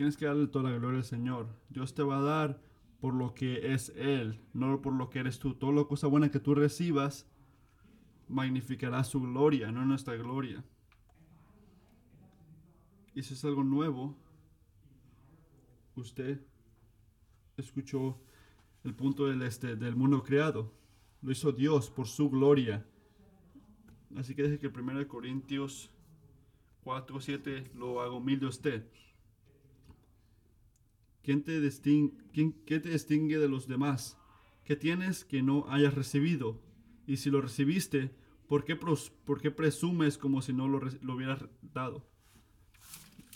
Tienes 0.03 0.17
que 0.17 0.25
darle 0.25 0.47
toda 0.47 0.69
la 0.69 0.77
gloria 0.77 0.97
al 0.97 1.05
Señor. 1.05 1.47
Dios 1.69 1.95
te 1.95 2.03
va 2.03 2.17
a 2.17 2.21
dar 2.21 2.61
por 2.99 3.13
lo 3.13 3.33
que 3.33 3.73
es 3.73 3.87
Él, 3.95 4.41
no 4.51 4.81
por 4.81 4.91
lo 4.91 5.09
que 5.09 5.19
eres 5.19 5.39
tú. 5.39 5.53
Toda 5.53 5.71
la 5.71 5.85
cosa 5.85 6.07
buena 6.07 6.29
que 6.29 6.41
tú 6.41 6.53
recibas 6.53 7.25
magnificará 8.27 9.05
su 9.05 9.21
gloria, 9.21 9.71
no 9.71 9.85
nuestra 9.85 10.17
gloria. 10.17 10.61
Y 13.15 13.23
si 13.23 13.33
es 13.33 13.45
algo 13.45 13.63
nuevo, 13.63 14.17
usted 15.95 16.45
escuchó 17.55 18.19
el 18.83 18.93
punto 18.93 19.27
del, 19.27 19.41
este, 19.43 19.73
mundo 19.91 20.21
creado. 20.21 20.73
Lo 21.21 21.31
hizo 21.31 21.53
Dios 21.53 21.89
por 21.89 22.09
su 22.09 22.29
gloria. 22.29 22.85
Así 24.17 24.35
que 24.35 24.43
desde 24.43 24.59
que 24.59 24.67
1 24.67 25.07
Corintios 25.07 25.89
4, 26.83 27.21
7 27.21 27.71
lo 27.73 28.01
hago 28.01 28.19
mil 28.19 28.41
de 28.41 28.47
usted. 28.47 28.85
¿Quién 31.23 31.41
te, 31.41 31.61
distingue, 31.61 32.13
¿Qué 32.65 32.79
te 32.81 32.89
distingue 32.89 33.39
de 33.39 33.47
los 33.47 33.65
demás? 33.65 34.17
¿Qué 34.65 34.75
tienes 34.75 35.23
que 35.23 35.41
no 35.41 35.65
hayas 35.69 35.93
recibido? 35.93 36.61
Y 37.07 37.17
si 37.17 37.29
lo 37.29 37.39
recibiste, 37.39 38.13
¿por 38.47 38.65
qué, 38.65 38.75
presumes 38.75 40.17
como 40.17 40.41
si 40.41 40.51
no 40.51 40.67
lo, 40.67 40.81
lo, 41.01 41.15
hubieras 41.15 41.45
dado? 41.61 42.05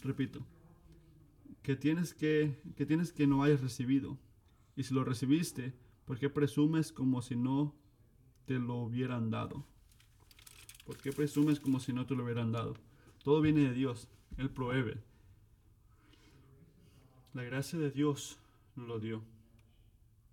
Repito, 0.04 0.46
¿qué 1.64 1.78
tienes 1.78 2.14
que, 2.14 2.62
¿qué 2.76 2.86
tienes 2.86 3.14
que 3.14 3.26
no 3.26 3.42
hayas 3.42 3.62
recibido? 3.62 4.20
Y 4.76 4.84
si 4.84 4.94
lo 4.94 5.06
recibiste, 5.06 5.74
¿por 6.04 6.20
qué 6.20 6.30
presumes 6.30 6.92
como 6.92 7.22
si 7.22 7.38
no 7.38 7.74
te 8.46 8.60
lo 8.60 8.76
hubieran 8.76 9.32
dado? 9.32 9.66
¿Por 10.86 10.98
qué 10.98 11.14
presumes 11.14 11.62
como 11.62 11.80
si 11.80 11.94
no 11.94 12.06
te 12.06 12.16
lo 12.16 12.26
hubieran 12.26 12.52
dado? 12.52 12.76
Todo 13.24 13.42
viene 13.42 13.62
de 13.62 13.74
Dios, 13.74 14.10
Él 14.38 14.50
provee. 14.50 15.07
La 17.38 17.44
gracia 17.44 17.78
de 17.78 17.92
Dios 17.92 18.40
nos 18.76 18.88
lo 18.88 19.00
dio. 19.00 19.22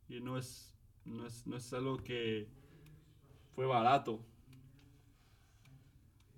Y 0.09 0.23
no 0.23 0.39
es, 0.39 0.75
no 1.05 1.27
es, 1.27 1.73
algo 1.75 1.99
que 1.99 2.49
fue 3.55 3.67
barato. 3.67 4.25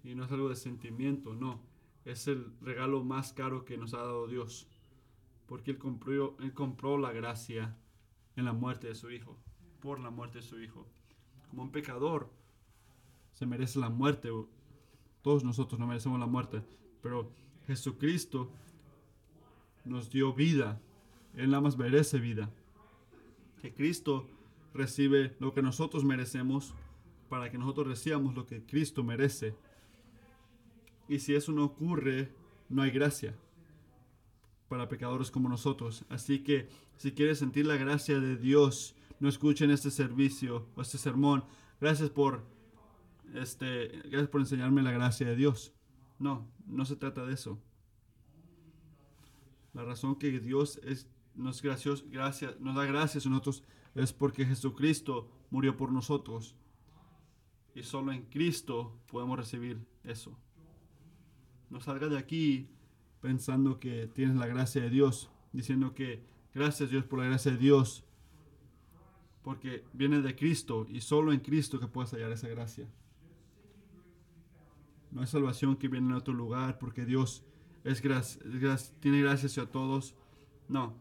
Y 0.02 0.16
no 0.16 0.24
es 0.24 0.32
algo 0.32 0.48
de 0.48 0.56
sentimiento, 0.56 1.34
no. 1.36 1.60
Es 2.04 2.26
el 2.26 2.52
regalo 2.60 3.04
más 3.04 3.32
caro 3.32 3.64
que 3.64 3.78
nos 3.78 3.94
ha 3.94 3.98
dado 3.98 4.26
Dios. 4.26 4.66
Porque 5.46 5.70
Él 5.70 5.78
compró, 5.78 6.36
él 6.40 6.52
compró 6.52 6.98
la 6.98 7.12
gracia 7.12 7.76
en 8.34 8.44
la 8.44 8.52
muerte 8.52 8.88
de 8.88 8.96
su 8.96 9.12
Hijo. 9.12 9.38
Por 9.78 10.00
la 10.00 10.10
muerte 10.10 10.38
de 10.38 10.44
su 10.44 10.60
Hijo. 10.60 10.88
Como 11.48 11.62
un 11.62 11.70
pecador 11.70 12.28
se 13.34 13.46
merece 13.46 13.78
la 13.78 13.88
muerte. 13.88 14.30
Todos 15.22 15.44
nosotros 15.44 15.78
no 15.78 15.86
merecemos 15.86 16.18
la 16.18 16.26
muerte. 16.26 16.60
Pero 17.02 17.30
Jesucristo 17.68 18.50
nos 19.86 20.10
dio 20.10 20.32
vida. 20.32 20.80
Él 21.34 21.50
nada 21.50 21.62
más 21.62 21.78
merece 21.78 22.18
vida. 22.18 22.50
Que 23.60 23.72
Cristo 23.72 24.28
recibe 24.74 25.34
lo 25.40 25.54
que 25.54 25.62
nosotros 25.62 26.04
merecemos 26.04 26.74
para 27.28 27.50
que 27.50 27.58
nosotros 27.58 27.88
recibamos 27.88 28.34
lo 28.34 28.46
que 28.46 28.64
Cristo 28.64 29.02
merece. 29.02 29.54
Y 31.08 31.18
si 31.20 31.34
eso 31.34 31.52
no 31.52 31.64
ocurre, 31.64 32.32
no 32.68 32.82
hay 32.82 32.90
gracia 32.90 33.34
para 34.68 34.88
pecadores 34.88 35.30
como 35.30 35.48
nosotros. 35.48 36.04
Así 36.08 36.40
que 36.40 36.68
si 36.96 37.12
quieres 37.12 37.38
sentir 37.38 37.66
la 37.66 37.76
gracia 37.76 38.20
de 38.20 38.36
Dios, 38.36 38.94
no 39.20 39.28
escuchen 39.28 39.70
este 39.70 39.90
servicio 39.90 40.66
o 40.74 40.82
este 40.82 40.98
sermón. 40.98 41.44
Gracias 41.80 42.10
por 42.10 42.44
este, 43.34 43.88
gracias 44.04 44.28
por 44.28 44.40
enseñarme 44.40 44.82
la 44.82 44.92
gracia 44.92 45.26
de 45.26 45.36
Dios. 45.36 45.72
No, 46.18 46.46
no 46.66 46.84
se 46.84 46.96
trata 46.96 47.24
de 47.24 47.34
eso. 47.34 47.58
La 49.76 49.84
razón 49.84 50.16
que 50.16 50.40
Dios 50.40 50.80
es, 50.84 51.06
nos, 51.34 51.60
gracios, 51.60 52.08
gracias, 52.08 52.58
nos 52.60 52.74
da 52.74 52.86
gracias 52.86 53.26
a 53.26 53.28
nosotros 53.28 53.62
es 53.94 54.10
porque 54.10 54.46
Jesucristo 54.46 55.28
murió 55.50 55.76
por 55.76 55.92
nosotros. 55.92 56.56
Y 57.74 57.82
solo 57.82 58.12
en 58.12 58.22
Cristo 58.22 58.98
podemos 59.06 59.38
recibir 59.38 59.86
eso. 60.02 60.34
No 61.68 61.82
salga 61.82 62.08
de 62.08 62.16
aquí 62.16 62.70
pensando 63.20 63.78
que 63.78 64.06
tienes 64.06 64.36
la 64.36 64.46
gracia 64.46 64.80
de 64.80 64.88
Dios, 64.88 65.28
diciendo 65.52 65.92
que 65.92 66.24
gracias 66.54 66.88
Dios 66.88 67.04
por 67.04 67.18
la 67.18 67.26
gracia 67.26 67.52
de 67.52 67.58
Dios, 67.58 68.02
porque 69.42 69.84
viene 69.92 70.22
de 70.22 70.34
Cristo 70.36 70.86
y 70.88 71.02
solo 71.02 71.34
en 71.34 71.40
Cristo 71.40 71.78
que 71.78 71.86
puedes 71.86 72.12
hallar 72.12 72.32
esa 72.32 72.48
gracia. 72.48 72.88
No 75.10 75.20
hay 75.20 75.26
salvación 75.26 75.76
que 75.76 75.88
viene 75.88 76.06
en 76.06 76.14
otro 76.14 76.32
lugar, 76.32 76.78
porque 76.78 77.04
Dios 77.04 77.44
es, 77.86 78.02
tiene 79.00 79.20
gracias 79.22 79.58
a 79.58 79.66
todos. 79.66 80.14
No, 80.68 80.94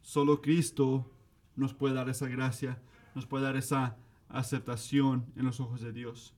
solo 0.00 0.40
Cristo 0.40 1.10
nos 1.54 1.74
puede 1.74 1.94
dar 1.94 2.08
esa 2.08 2.28
gracia, 2.28 2.80
nos 3.14 3.26
puede 3.26 3.44
dar 3.44 3.56
esa 3.56 3.96
aceptación 4.28 5.26
en 5.36 5.44
los 5.44 5.60
ojos 5.60 5.82
de 5.82 5.92
Dios. 5.92 6.34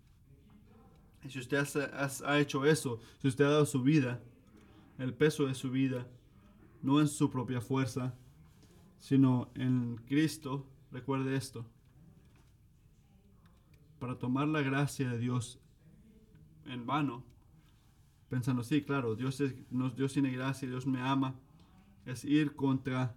Y 1.25 1.31
si 1.31 1.39
usted 1.39 1.65
ha 2.25 2.39
hecho 2.41 2.65
eso, 2.65 2.99
si 3.21 3.29
usted 3.29 3.45
ha 3.45 3.51
dado 3.51 3.67
su 3.67 3.83
vida, 3.83 4.21
el 4.99 5.15
peso 5.15 5.47
de 5.47 5.55
su 5.55 5.71
vida, 5.71 6.09
no 6.83 7.01
en 7.01 7.07
su 7.07 7.31
propia 7.31 7.61
fuerza, 7.61 8.15
sino 8.99 9.51
en 9.55 9.97
Cristo, 10.07 10.67
recuerde 10.91 11.37
esto. 11.37 11.65
Para 14.01 14.19
tomar 14.19 14.49
la 14.49 14.63
gracia 14.63 15.09
de 15.11 15.19
Dios 15.19 15.61
en 16.67 16.87
vano, 16.87 17.25
pensando, 18.33 18.63
sí, 18.63 18.81
claro, 18.81 19.15
Dios, 19.15 19.43
es, 19.43 19.55
Dios 19.95 20.15
tiene 20.15 20.31
gracia, 20.31 20.67
Dios 20.67 20.87
me 20.87 21.03
ama, 21.03 21.39
es 22.07 22.25
ir 22.25 22.57
contra 22.57 23.15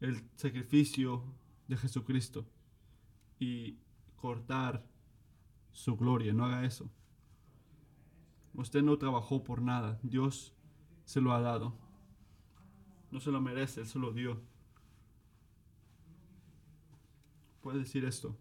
el 0.00 0.24
sacrificio 0.34 1.22
de 1.68 1.76
Jesucristo 1.76 2.46
y 3.38 3.76
cortar 4.16 4.82
su 5.72 5.94
gloria. 5.94 6.32
No 6.32 6.46
haga 6.46 6.64
eso. 6.64 6.90
Usted 8.54 8.82
no 8.82 8.96
trabajó 8.96 9.44
por 9.44 9.60
nada. 9.60 10.00
Dios 10.02 10.54
se 11.04 11.20
lo 11.20 11.34
ha 11.34 11.42
dado. 11.42 11.76
No 13.10 13.20
se 13.20 13.30
lo 13.30 13.42
merece, 13.42 13.82
Él 13.82 13.86
se 13.86 13.98
lo 13.98 14.10
dio. 14.14 14.40
Puede 17.60 17.80
decir 17.80 18.06
esto. 18.06 18.38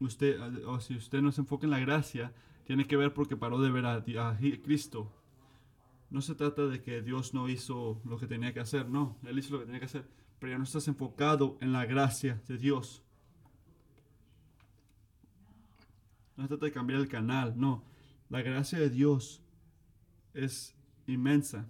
Usted, 0.00 0.40
o 0.66 0.80
si 0.80 0.96
usted 0.96 1.20
no 1.20 1.32
se 1.32 1.40
enfoca 1.40 1.66
en 1.66 1.70
la 1.70 1.80
gracia, 1.80 2.32
tiene 2.64 2.86
que 2.86 2.96
ver 2.96 3.14
porque 3.14 3.36
paró 3.36 3.60
de 3.60 3.70
ver 3.70 3.86
a, 3.86 3.94
a 3.94 4.38
Cristo. 4.62 5.12
No 6.10 6.22
se 6.22 6.34
trata 6.34 6.66
de 6.66 6.82
que 6.82 7.02
Dios 7.02 7.34
no 7.34 7.48
hizo 7.48 8.00
lo 8.04 8.18
que 8.18 8.26
tenía 8.26 8.54
que 8.54 8.60
hacer, 8.60 8.88
no, 8.88 9.16
Él 9.24 9.38
hizo 9.38 9.54
lo 9.54 9.60
que 9.60 9.66
tenía 9.66 9.80
que 9.80 9.86
hacer, 9.86 10.08
pero 10.38 10.52
ya 10.52 10.58
no 10.58 10.64
estás 10.64 10.88
enfocado 10.88 11.58
en 11.60 11.72
la 11.72 11.84
gracia 11.84 12.40
de 12.46 12.58
Dios. 12.58 13.02
No 16.36 16.44
se 16.44 16.48
trata 16.48 16.66
de 16.66 16.72
cambiar 16.72 17.00
el 17.00 17.08
canal, 17.08 17.54
no. 17.56 17.82
La 18.28 18.42
gracia 18.42 18.78
de 18.78 18.90
Dios 18.90 19.42
es 20.34 20.76
inmensa. 21.06 21.68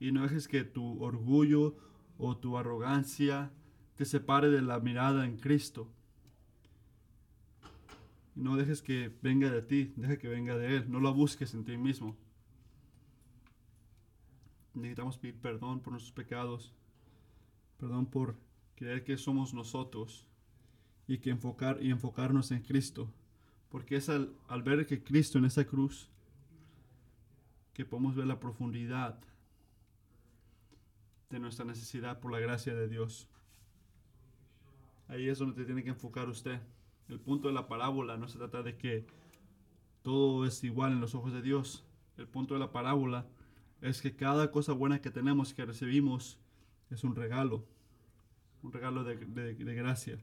Y 0.00 0.12
no 0.12 0.22
dejes 0.22 0.48
que 0.48 0.64
tu 0.64 1.02
orgullo 1.02 1.76
o 2.16 2.36
tu 2.36 2.56
arrogancia 2.56 3.52
te 3.96 4.04
separe 4.04 4.48
de 4.48 4.62
la 4.62 4.80
mirada 4.80 5.26
en 5.26 5.36
Cristo. 5.36 5.90
No 8.38 8.56
dejes 8.56 8.82
que 8.82 9.12
venga 9.20 9.50
de 9.50 9.62
ti, 9.62 9.92
deja 9.96 10.16
que 10.16 10.28
venga 10.28 10.56
de 10.56 10.76
Él. 10.76 10.90
No 10.90 11.00
lo 11.00 11.12
busques 11.12 11.54
en 11.54 11.64
ti 11.64 11.76
mismo. 11.76 12.16
Necesitamos 14.74 15.18
pedir 15.18 15.40
perdón 15.40 15.80
por 15.80 15.92
nuestros 15.92 16.12
pecados. 16.12 16.72
Perdón 17.78 18.06
por 18.06 18.36
creer 18.76 19.02
que 19.02 19.18
somos 19.18 19.54
nosotros. 19.54 20.24
Y 21.08 21.18
que 21.18 21.30
enfocar 21.30 21.82
y 21.82 21.90
enfocarnos 21.90 22.52
en 22.52 22.62
Cristo. 22.62 23.12
Porque 23.70 23.96
es 23.96 24.08
al, 24.08 24.32
al 24.46 24.62
ver 24.62 24.86
que 24.86 25.02
Cristo 25.02 25.38
en 25.38 25.44
esa 25.44 25.64
cruz 25.64 26.08
que 27.74 27.84
podemos 27.84 28.14
ver 28.14 28.26
la 28.26 28.38
profundidad 28.38 29.18
de 31.28 31.40
nuestra 31.40 31.64
necesidad 31.64 32.20
por 32.20 32.30
la 32.30 32.38
gracia 32.38 32.72
de 32.72 32.86
Dios. 32.86 33.28
Ahí 35.08 35.28
es 35.28 35.38
donde 35.38 35.56
te 35.56 35.64
tiene 35.64 35.82
que 35.82 35.90
enfocar 35.90 36.28
usted. 36.28 36.60
El 37.08 37.20
punto 37.20 37.48
de 37.48 37.54
la 37.54 37.68
parábola 37.68 38.16
no 38.18 38.28
se 38.28 38.38
trata 38.38 38.62
de 38.62 38.76
que 38.76 39.06
todo 40.02 40.44
es 40.44 40.62
igual 40.62 40.92
en 40.92 41.00
los 41.00 41.14
ojos 41.14 41.32
de 41.32 41.40
Dios. 41.40 41.84
El 42.18 42.28
punto 42.28 42.54
de 42.54 42.60
la 42.60 42.70
parábola 42.70 43.26
es 43.80 44.02
que 44.02 44.14
cada 44.14 44.50
cosa 44.50 44.72
buena 44.72 45.00
que 45.00 45.10
tenemos, 45.10 45.54
que 45.54 45.64
recibimos, 45.64 46.38
es 46.90 47.04
un 47.04 47.14
regalo. 47.14 47.64
Un 48.62 48.72
regalo 48.72 49.04
de, 49.04 49.16
gracia. 49.54 50.22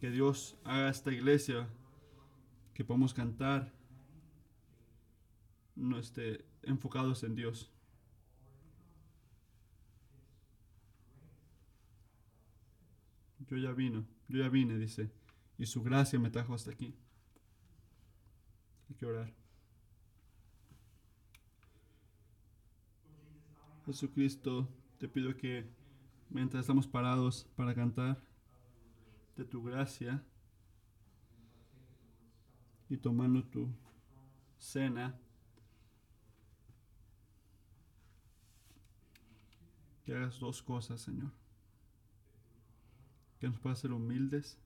Que 0.00 0.10
Dios 0.10 0.56
haga 0.64 0.88
esta 0.88 1.12
iglesia, 1.12 1.68
que 2.72 2.84
podamos 2.84 3.12
cantar, 3.12 3.72
no 5.74 5.98
esté 5.98 6.44
enfocados 6.62 7.24
en 7.24 7.34
Dios. 7.34 7.70
Yo 13.50 13.56
ya 13.56 13.72
vino, 13.72 14.06
yo 14.28 14.38
ya 14.38 14.48
vine, 14.48 14.78
dice 14.78 15.10
y 15.58 15.66
su 15.66 15.82
gracia 15.82 16.18
me 16.18 16.30
trajo 16.30 16.54
hasta 16.54 16.70
aquí. 16.70 16.94
Hay 18.88 18.94
que 18.94 19.04
orar. 19.04 19.34
Jesucristo, 23.84 24.68
te 24.98 25.08
pido 25.08 25.36
que 25.36 25.68
mientras 26.30 26.60
estamos 26.60 26.86
parados 26.86 27.48
para 27.56 27.74
cantar 27.74 28.22
de 29.36 29.44
tu 29.44 29.62
gracia 29.62 30.24
y 32.88 32.96
tomando 32.96 33.44
tu 33.44 33.68
cena, 34.58 35.18
que 40.04 40.14
hagas 40.14 40.38
dos 40.38 40.62
cosas, 40.62 41.00
Señor. 41.00 41.32
Que 43.40 43.48
nos 43.48 43.58
puedas 43.58 43.78
ser 43.78 43.92
humildes 43.92 44.58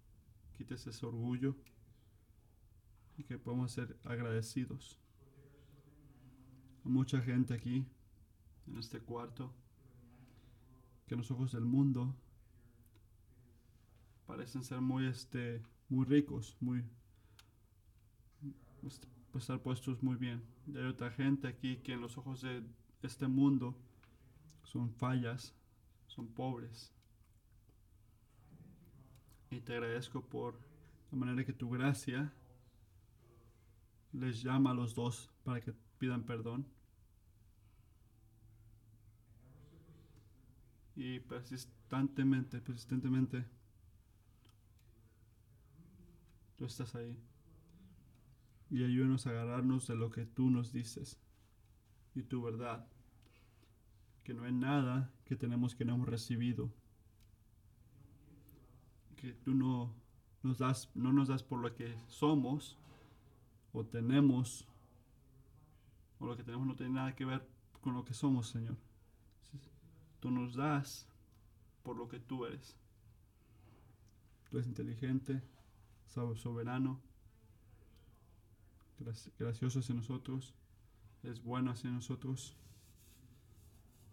quites 0.52 0.86
ese 0.86 1.06
orgullo 1.06 1.56
y 3.16 3.24
que 3.24 3.38
podamos 3.38 3.72
ser 3.72 3.98
agradecidos. 4.04 4.98
Hay 6.84 6.90
mucha 6.90 7.20
gente 7.20 7.54
aquí, 7.54 7.86
en 8.66 8.78
este 8.78 9.00
cuarto, 9.00 9.52
que 11.06 11.14
en 11.14 11.18
los 11.18 11.30
ojos 11.30 11.52
del 11.52 11.64
mundo 11.64 12.16
parecen 14.26 14.64
ser 14.64 14.80
muy, 14.80 15.06
este, 15.06 15.62
muy 15.88 16.04
ricos, 16.04 16.56
muy, 16.60 16.84
pues, 18.80 19.00
estar 19.34 19.60
puestos 19.60 20.02
muy 20.02 20.16
bien. 20.16 20.42
Y 20.66 20.76
hay 20.76 20.86
otra 20.86 21.10
gente 21.10 21.48
aquí 21.48 21.76
que 21.78 21.92
en 21.92 22.00
los 22.00 22.16
ojos 22.18 22.42
de 22.42 22.62
este 23.02 23.28
mundo 23.28 23.76
son 24.64 24.90
fallas, 24.90 25.54
son 26.06 26.28
pobres, 26.28 26.92
y 29.52 29.60
te 29.60 29.74
agradezco 29.74 30.22
por 30.22 30.58
la 31.10 31.18
manera 31.18 31.44
que 31.44 31.52
tu 31.52 31.68
gracia 31.68 32.32
les 34.12 34.42
llama 34.42 34.70
a 34.70 34.74
los 34.74 34.94
dos 34.94 35.30
para 35.44 35.60
que 35.60 35.74
pidan 35.98 36.24
perdón. 36.24 36.66
Y 40.96 41.20
persistentemente, 41.20 42.62
persistentemente, 42.62 43.44
tú 46.56 46.64
estás 46.64 46.94
ahí. 46.94 47.18
Y 48.70 48.84
ayúdanos 48.84 49.26
a 49.26 49.30
agarrarnos 49.30 49.86
de 49.86 49.96
lo 49.96 50.10
que 50.10 50.24
tú 50.24 50.48
nos 50.48 50.72
dices 50.72 51.20
y 52.14 52.22
tu 52.22 52.42
verdad. 52.42 52.88
Que 54.24 54.32
no 54.32 54.44
hay 54.44 54.52
nada 54.52 55.12
que 55.26 55.36
tenemos 55.36 55.74
que 55.74 55.84
no 55.84 55.94
hemos 55.94 56.08
recibido 56.08 56.72
que 59.22 59.32
tú 59.34 59.54
no 59.54 59.94
nos 60.42 60.58
das, 60.58 60.90
no 60.96 61.12
nos 61.12 61.28
das 61.28 61.44
por 61.44 61.60
lo 61.60 61.72
que 61.72 61.96
somos 62.08 62.76
o 63.72 63.84
tenemos, 63.84 64.66
o 66.18 66.26
lo 66.26 66.36
que 66.36 66.42
tenemos 66.42 66.66
no 66.66 66.74
tiene 66.74 66.94
nada 66.94 67.14
que 67.14 67.24
ver 67.24 67.48
con 67.80 67.94
lo 67.94 68.04
que 68.04 68.14
somos, 68.14 68.48
Señor. 68.48 68.76
Tú 70.18 70.32
nos 70.32 70.54
das 70.54 71.06
por 71.84 71.96
lo 71.96 72.08
que 72.08 72.18
tú 72.18 72.44
eres. 72.46 72.76
Tú 74.50 74.58
eres 74.58 74.66
inteligente, 74.66 75.40
soberano, 76.08 77.00
gracioso 79.38 79.78
hacia 79.78 79.94
nosotros, 79.94 80.52
es 81.22 81.40
bueno 81.44 81.70
hacia 81.70 81.90
nosotros, 81.90 82.56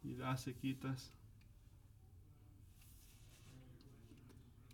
y 0.04 0.14
das 0.14 0.48
y 0.48 0.54
quitas. 0.54 1.12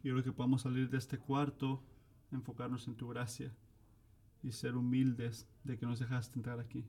Y 0.06 0.10
creo 0.12 0.24
que 0.24 0.32
podamos 0.32 0.62
salir 0.62 0.88
de 0.92 1.00
este 1.00 1.18
cuarto, 1.18 1.82
enfocarnos 2.32 2.88
en 2.88 2.94
tu 2.94 3.08
gracia 3.08 3.52
y 4.44 4.52
ser 4.52 4.76
humildes 4.76 5.50
de 5.64 5.80
que 5.80 5.88
nos 5.88 5.98
dejaste 5.98 6.38
entrar 6.38 6.60
aquí. 6.60 6.86